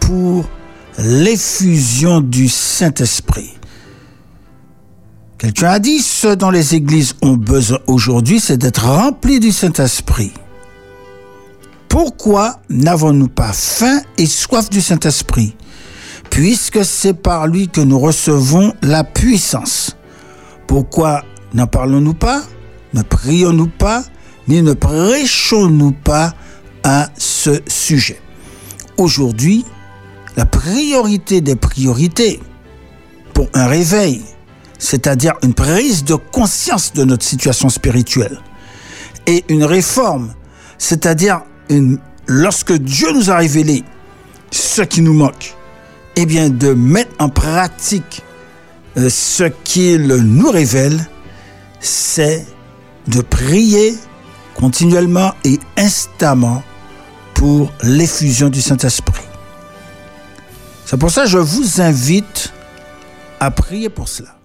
pour 0.00 0.48
l'effusion 0.96 2.22
du 2.22 2.48
Saint-Esprit. 2.48 3.55
Quelqu'un 5.38 5.68
a 5.68 5.78
dit, 5.78 6.00
ce 6.00 6.28
dont 6.28 6.50
les 6.50 6.74
églises 6.74 7.14
ont 7.20 7.36
besoin 7.36 7.78
aujourd'hui, 7.86 8.40
c'est 8.40 8.56
d'être 8.56 8.86
remplis 8.86 9.38
du 9.38 9.52
Saint-Esprit. 9.52 10.32
Pourquoi 11.88 12.60
n'avons-nous 12.70 13.28
pas 13.28 13.52
faim 13.52 14.00
et 14.16 14.26
soif 14.26 14.70
du 14.70 14.80
Saint-Esprit? 14.80 15.54
Puisque 16.30 16.84
c'est 16.84 17.14
par 17.14 17.46
lui 17.46 17.68
que 17.68 17.82
nous 17.82 17.98
recevons 17.98 18.72
la 18.82 19.04
puissance. 19.04 19.96
Pourquoi 20.66 21.22
n'en 21.52 21.66
parlons-nous 21.66 22.14
pas 22.14 22.42
Ne 22.94 23.02
prions-nous 23.02 23.68
pas 23.68 24.04
Ni 24.48 24.62
ne 24.62 24.72
prêchons-nous 24.72 25.92
pas 25.92 26.34
à 26.82 27.10
ce 27.18 27.60
sujet? 27.66 28.20
Aujourd'hui, 28.96 29.66
la 30.36 30.46
priorité 30.46 31.42
des 31.42 31.56
priorités 31.56 32.40
pour 33.34 33.48
un 33.54 33.66
réveil, 33.66 34.22
c'est-à-dire 34.78 35.34
une 35.42 35.54
prise 35.54 36.04
de 36.04 36.14
conscience 36.14 36.92
de 36.92 37.04
notre 37.04 37.24
situation 37.24 37.68
spirituelle, 37.68 38.40
et 39.26 39.44
une 39.48 39.64
réforme, 39.64 40.32
c'est-à-dire 40.78 41.42
lorsque 42.26 42.72
Dieu 42.72 43.12
nous 43.12 43.30
a 43.30 43.36
révélé 43.36 43.84
ce 44.50 44.82
qui 44.82 45.00
nous 45.00 45.14
manque, 45.14 45.54
eh 46.16 46.26
bien 46.26 46.48
de 46.48 46.72
mettre 46.72 47.12
en 47.18 47.28
pratique 47.28 48.22
euh, 48.96 49.10
ce 49.10 49.44
qu'il 49.44 50.06
nous 50.06 50.50
révèle, 50.50 50.98
c'est 51.80 52.46
de 53.08 53.20
prier 53.20 53.94
continuellement 54.54 55.34
et 55.44 55.58
instamment 55.76 56.62
pour 57.34 57.70
l'effusion 57.82 58.48
du 58.48 58.62
Saint-Esprit. 58.62 59.22
C'est 60.86 60.96
pour 60.96 61.10
ça 61.10 61.24
que 61.24 61.28
je 61.28 61.38
vous 61.38 61.80
invite 61.82 62.52
à 63.40 63.50
prier 63.50 63.90
pour 63.90 64.08
cela, 64.08 64.35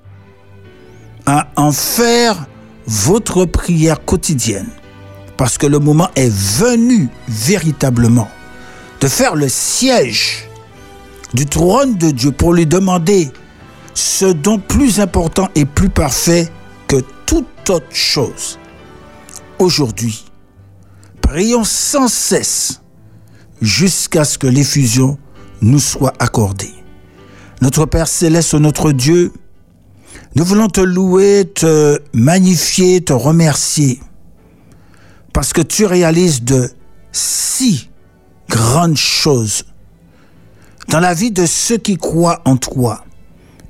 en 1.56 1.72
faire 1.72 2.46
votre 2.88 3.46
prière 3.46 4.04
quotidienne, 4.04 4.70
parce 5.38 5.58
que 5.58 5.68
le 5.68 5.80
moment 5.80 6.10
est 6.16 6.32
venu 6.32 7.10
véritablement 7.28 8.30
de 9.00 9.08
faire 9.08 9.36
le 9.36 9.50
siège 9.50 10.48
du 11.34 11.46
trône 11.46 11.98
de 11.98 12.12
Dieu 12.12 12.32
pour 12.32 12.54
lui 12.54 12.66
demander 12.66 13.32
ce 13.94 14.26
don 14.26 14.60
plus 14.60 15.00
important 15.00 15.50
et 15.56 15.66
plus 15.66 15.90
parfait 15.90 16.50
que 16.88 16.98
toute 17.26 17.70
autre 17.70 17.86
chose. 17.96 18.60
Aujourd'hui, 19.60 20.26
prions 21.22 21.64
sans 21.64 22.08
cesse 22.08 22.82
jusqu'à 23.62 24.24
ce 24.24 24.38
que 24.38 24.48
l'effusion 24.48 25.18
nous 25.62 25.80
soit 25.80 26.14
accordée. 26.20 26.74
Notre 27.62 27.86
Père 27.86 28.08
céleste, 28.08 28.56
notre 28.56 28.92
Dieu, 28.92 29.32
nous 30.36 30.46
voulons 30.46 30.68
te 30.68 30.82
louer, 30.82 31.52
te 31.54 32.00
magnifier, 32.14 33.02
te 33.02 33.14
remercier, 33.14 34.00
parce 35.34 35.54
que 35.54 35.62
tu 35.62 35.86
réalises 35.86 36.44
de 36.44 36.70
si 37.12 37.90
grandes 38.50 38.98
choses 38.98 39.66
dans 40.88 41.00
la 41.00 41.14
vie 41.14 41.32
de 41.32 41.46
ceux 41.46 41.78
qui 41.78 41.98
croient 41.98 42.42
en 42.46 42.58
toi. 42.58 43.04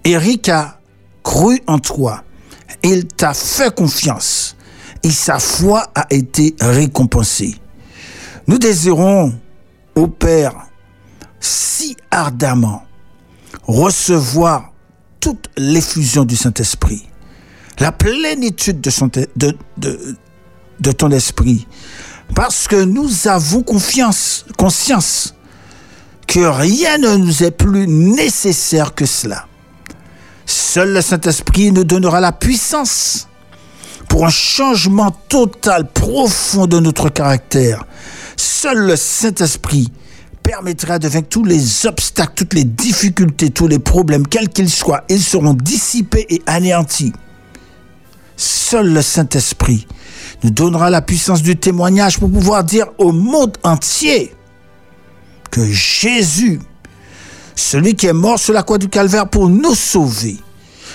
Eric 0.03 0.49
a 0.49 0.79
cru 1.23 1.61
en 1.67 1.79
toi. 1.79 2.23
Il 2.83 3.05
t'a 3.05 3.33
fait 3.33 3.73
confiance 3.73 4.55
et 5.03 5.11
sa 5.11 5.39
foi 5.39 5.87
a 5.93 6.05
été 6.09 6.55
récompensée. 6.59 7.55
Nous 8.47 8.57
désirons, 8.57 9.33
au 9.95 10.07
Père, 10.07 10.55
si 11.39 11.95
ardemment 12.09 12.83
recevoir 13.63 14.70
toute 15.21 15.49
l'effusion 15.55 16.25
du 16.25 16.35
Saint-Esprit, 16.35 17.07
la 17.79 17.93
plénitude 17.93 18.81
de, 18.81 18.91
ton 20.91 21.11
esprit, 21.11 21.67
parce 22.35 22.67
que 22.67 22.83
nous 22.83 23.27
avons 23.27 23.63
confiance, 23.63 24.45
conscience 24.57 25.35
que 26.27 26.39
rien 26.39 26.97
ne 26.97 27.15
nous 27.15 27.43
est 27.43 27.51
plus 27.51 27.87
nécessaire 27.87 28.95
que 28.95 29.05
cela. 29.05 29.47
Seul 30.45 30.93
le 30.93 31.01
Saint-Esprit 31.01 31.71
nous 31.71 31.83
donnera 31.83 32.19
la 32.19 32.31
puissance 32.31 33.27
pour 34.09 34.25
un 34.25 34.29
changement 34.29 35.11
total, 35.29 35.89
profond 35.89 36.67
de 36.67 36.79
notre 36.79 37.09
caractère. 37.09 37.85
Seul 38.35 38.79
le 38.79 38.95
Saint-Esprit 38.95 39.91
permettra 40.43 40.99
de 40.99 41.07
vaincre 41.07 41.29
tous 41.29 41.43
les 41.43 41.85
obstacles, 41.85 42.33
toutes 42.35 42.53
les 42.53 42.63
difficultés, 42.63 43.49
tous 43.49 43.67
les 43.67 43.79
problèmes, 43.79 44.27
quels 44.27 44.49
qu'ils 44.49 44.69
soient. 44.69 45.03
Ils 45.09 45.21
seront 45.21 45.53
dissipés 45.53 46.25
et 46.29 46.41
anéantis. 46.45 47.13
Seul 48.37 48.93
le 48.93 49.01
Saint-Esprit 49.01 49.87
nous 50.43 50.49
donnera 50.49 50.89
la 50.89 51.01
puissance 51.01 51.41
du 51.41 51.55
témoignage 51.55 52.19
pour 52.19 52.31
pouvoir 52.31 52.63
dire 52.63 52.87
au 52.97 53.11
monde 53.11 53.57
entier 53.63 54.33
que 55.51 55.65
Jésus, 55.69 56.59
celui 57.55 57.95
qui 57.95 58.07
est 58.07 58.13
mort 58.13 58.39
sur 58.39 58.53
la 58.53 58.63
croix 58.63 58.77
du 58.77 58.89
calvaire 58.89 59.27
pour 59.29 59.49
nous 59.49 59.75
sauver, 59.75 60.37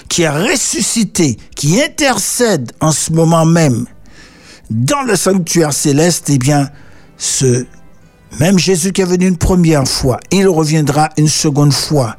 qui 0.09 0.23
est 0.23 0.31
ressuscité, 0.31 1.37
qui 1.55 1.81
intercède 1.81 2.73
en 2.81 2.91
ce 2.91 3.13
moment 3.13 3.45
même 3.45 3.87
dans 4.71 5.03
le 5.03 5.15
sanctuaire 5.17 5.73
céleste, 5.73 6.29
eh 6.31 6.39
bien, 6.39 6.71
ce 7.17 7.67
même 8.39 8.59
Jésus 8.59 8.93
qui 8.93 9.03
est 9.03 9.07
venu 9.07 9.27
une 9.27 9.39
première 9.39 9.87
fois, 9.87 10.19
il 10.31 10.49
reviendra 10.49 11.11
une 11.17 11.29
seconde 11.29 11.73
fois, 11.73 12.17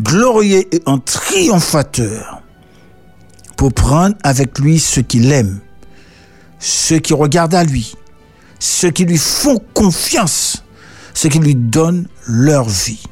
glorieux 0.00 0.64
et 0.74 0.82
en 0.86 0.98
triomphateur, 0.98 2.42
pour 3.56 3.72
prendre 3.72 4.16
avec 4.22 4.58
lui 4.58 4.78
ceux 4.78 5.02
qu'il 5.02 5.30
aime, 5.32 5.60
ceux 6.58 6.98
qui 6.98 7.12
regardent 7.12 7.54
à 7.54 7.64
lui, 7.64 7.94
ceux 8.58 8.90
qui 8.90 9.04
lui 9.04 9.18
font 9.18 9.60
confiance, 9.74 10.64
ceux 11.14 11.28
qui 11.28 11.38
lui 11.38 11.54
donnent 11.54 12.08
leur 12.26 12.68
vie. 12.68 13.02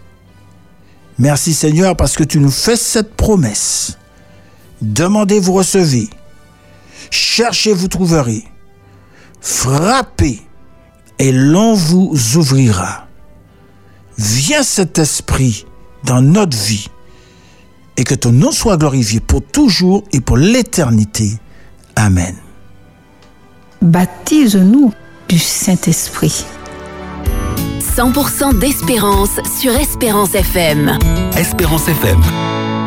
Merci 1.18 1.52
Seigneur 1.52 1.96
parce 1.96 2.16
que 2.16 2.24
tu 2.24 2.38
nous 2.38 2.50
fais 2.50 2.76
cette 2.76 3.14
promesse. 3.14 3.98
Demandez, 4.80 5.40
vous 5.40 5.52
recevez. 5.52 6.08
Cherchez, 7.10 7.72
vous 7.72 7.88
trouverez. 7.88 8.44
Frappez 9.40 10.47
et 11.18 11.32
l'on 11.32 11.74
vous 11.74 12.14
ouvrira. 12.36 13.06
Viens 14.16 14.62
cet 14.62 14.98
esprit 14.98 15.66
dans 16.04 16.20
notre 16.20 16.56
vie 16.56 16.88
et 17.96 18.04
que 18.04 18.14
ton 18.14 18.32
nom 18.32 18.52
soit 18.52 18.76
glorifié 18.76 19.20
pour 19.20 19.42
toujours 19.42 20.04
et 20.12 20.20
pour 20.20 20.36
l'éternité. 20.36 21.38
Amen. 21.96 22.36
Baptise-nous 23.82 24.92
du 25.28 25.38
Saint-Esprit. 25.38 26.44
100% 27.96 28.58
d'espérance 28.58 29.40
sur 29.60 29.72
Espérance 29.76 30.34
FM. 30.34 30.98
Espérance 31.36 31.88
FM. 31.88 32.77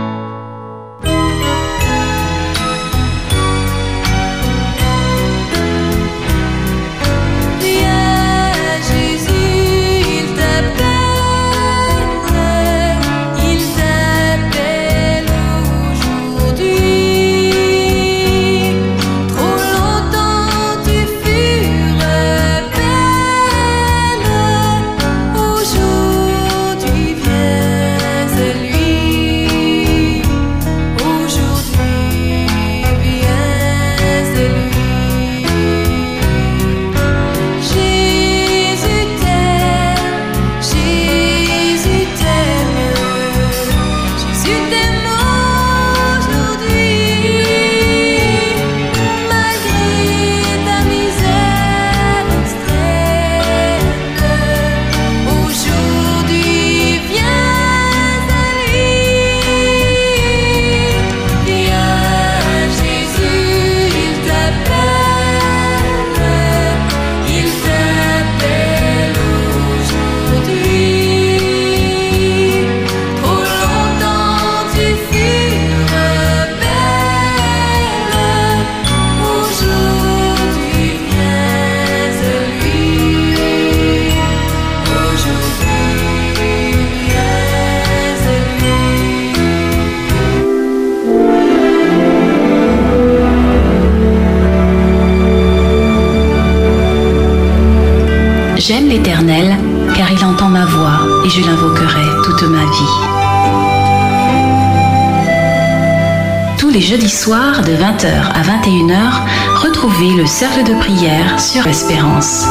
Soirs 107.22 107.62
de 107.62 107.74
20h 107.74 108.32
à 108.34 108.42
21h, 108.42 109.62
retrouvez 109.62 110.16
le 110.16 110.26
cercle 110.26 110.64
de 110.64 110.74
prière 110.74 111.40
sur 111.40 111.68
Espérance. 111.68 112.48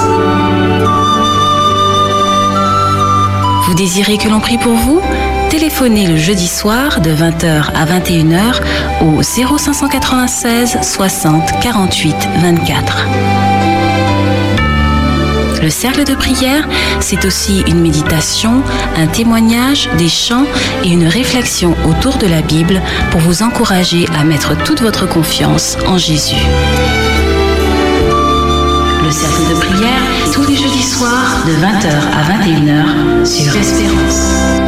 Vous 3.67 3.75
désirez 3.75 4.17
que 4.17 4.29
l'on 4.29 4.39
prie 4.39 4.59
pour 4.59 4.75
vous? 4.75 5.01
Téléphonez 5.49 6.07
le 6.07 6.17
jeudi 6.17 6.47
soir 6.47 7.01
de 7.01 7.11
20h 7.11 7.73
à 7.75 7.85
21h 7.85 8.61
au 9.03 9.21
0596 9.23 10.79
60 10.83 11.51
48 11.61 12.15
24. 12.41 13.07
Le 15.63 15.69
cercle 15.69 16.05
de 16.05 16.15
prière, 16.15 16.67
c'est 17.01 17.25
aussi 17.27 17.63
une 17.67 17.81
méditation, 17.81 18.63
un 18.97 19.07
témoignage, 19.07 19.89
des 19.99 20.09
chants 20.09 20.47
et 20.85 20.89
une 20.89 21.07
réflexion 21.07 21.77
autour 21.87 22.17
de 22.17 22.27
la 22.27 22.41
Bible 22.41 22.81
pour 23.11 23.21
vous 23.21 23.43
encourager 23.43 24.07
à 24.19 24.25
mettre 24.25 24.57
toute 24.65 24.81
votre 24.81 25.07
confiance 25.07 25.77
en 25.87 25.99
Jésus. 25.99 26.43
Le 29.05 29.11
cercle 29.11 29.43
de 29.51 29.55
prière, 29.61 30.01
tous 30.33 30.47
les 30.47 30.57
jeudis 30.57 30.83
soirs 30.83 31.45
de 31.47 31.53
20h 31.53 31.91
à 32.15 32.23
21h 32.33 33.27
sur 33.27 33.55
Espérance. 33.55 34.61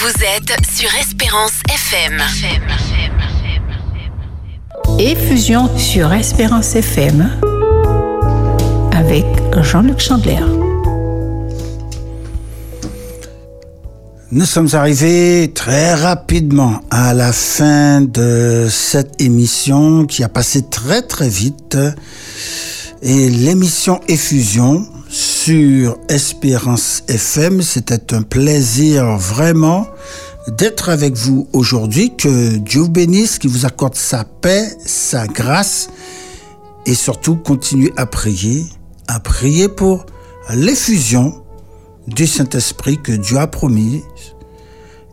Vous 0.00 0.24
êtes 0.24 0.56
sur 0.74 0.88
Espérance 1.00 1.60
FM. 1.68 2.22
Effusion 4.98 5.68
sur 5.76 6.10
Espérance 6.14 6.74
FM 6.74 7.28
avec 8.92 9.26
Jean-Luc 9.60 10.00
Chandler. 10.00 10.40
Nous 14.32 14.46
sommes 14.46 14.70
arrivés 14.72 15.52
très 15.54 15.92
rapidement 15.92 16.80
à 16.90 17.12
la 17.12 17.34
fin 17.34 18.00
de 18.00 18.68
cette 18.70 19.20
émission 19.20 20.06
qui 20.06 20.24
a 20.24 20.30
passé 20.30 20.62
très 20.62 21.02
très 21.02 21.28
vite. 21.28 21.76
Et 23.02 23.28
l'émission 23.28 24.00
Effusion 24.08 24.86
sur 25.10 25.98
Espérance 26.08 27.02
FM, 27.08 27.60
c'était 27.60 28.14
un 28.14 28.22
plaisir 28.22 29.18
vraiment 29.18 29.86
d'être 30.48 30.88
avec 30.88 31.14
vous 31.14 31.48
aujourd'hui. 31.52 32.14
Que 32.16 32.56
Dieu 32.56 32.82
vous 32.82 32.88
bénisse, 32.88 33.38
qu'il 33.38 33.50
vous 33.50 33.66
accorde 33.66 33.94
sa 33.94 34.24
paix, 34.24 34.68
sa 34.84 35.26
grâce 35.26 35.88
et 36.86 36.94
surtout 36.94 37.36
continuez 37.36 37.92
à 37.96 38.06
prier, 38.06 38.64
à 39.08 39.20
prier 39.20 39.68
pour 39.68 40.06
l'effusion 40.54 41.42
du 42.06 42.26
Saint-Esprit 42.26 43.02
que 43.02 43.12
Dieu 43.12 43.38
a 43.38 43.46
promis. 43.46 44.02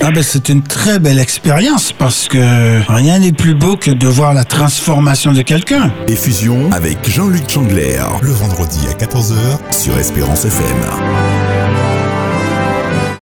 Ah 0.00 0.10
ben 0.10 0.22
c'est 0.22 0.48
une 0.48 0.62
très 0.62 0.98
belle 0.98 1.18
expérience 1.18 1.92
parce 1.92 2.28
que 2.28 2.92
rien 2.92 3.18
n'est 3.18 3.32
plus 3.32 3.54
beau 3.54 3.76
que 3.76 3.90
de 3.90 4.06
voir 4.06 4.34
la 4.34 4.44
transformation 4.44 5.32
de 5.32 5.42
quelqu'un. 5.42 5.90
Effusion 6.06 6.70
avec 6.72 7.08
Jean-Luc 7.08 7.48
Chandler. 7.48 7.98
Le 8.22 8.30
vendredi 8.30 8.80
à 8.88 8.94
14h 8.94 9.72
sur 9.72 9.98
Espérance 9.98 10.44
FM. 10.44 11.57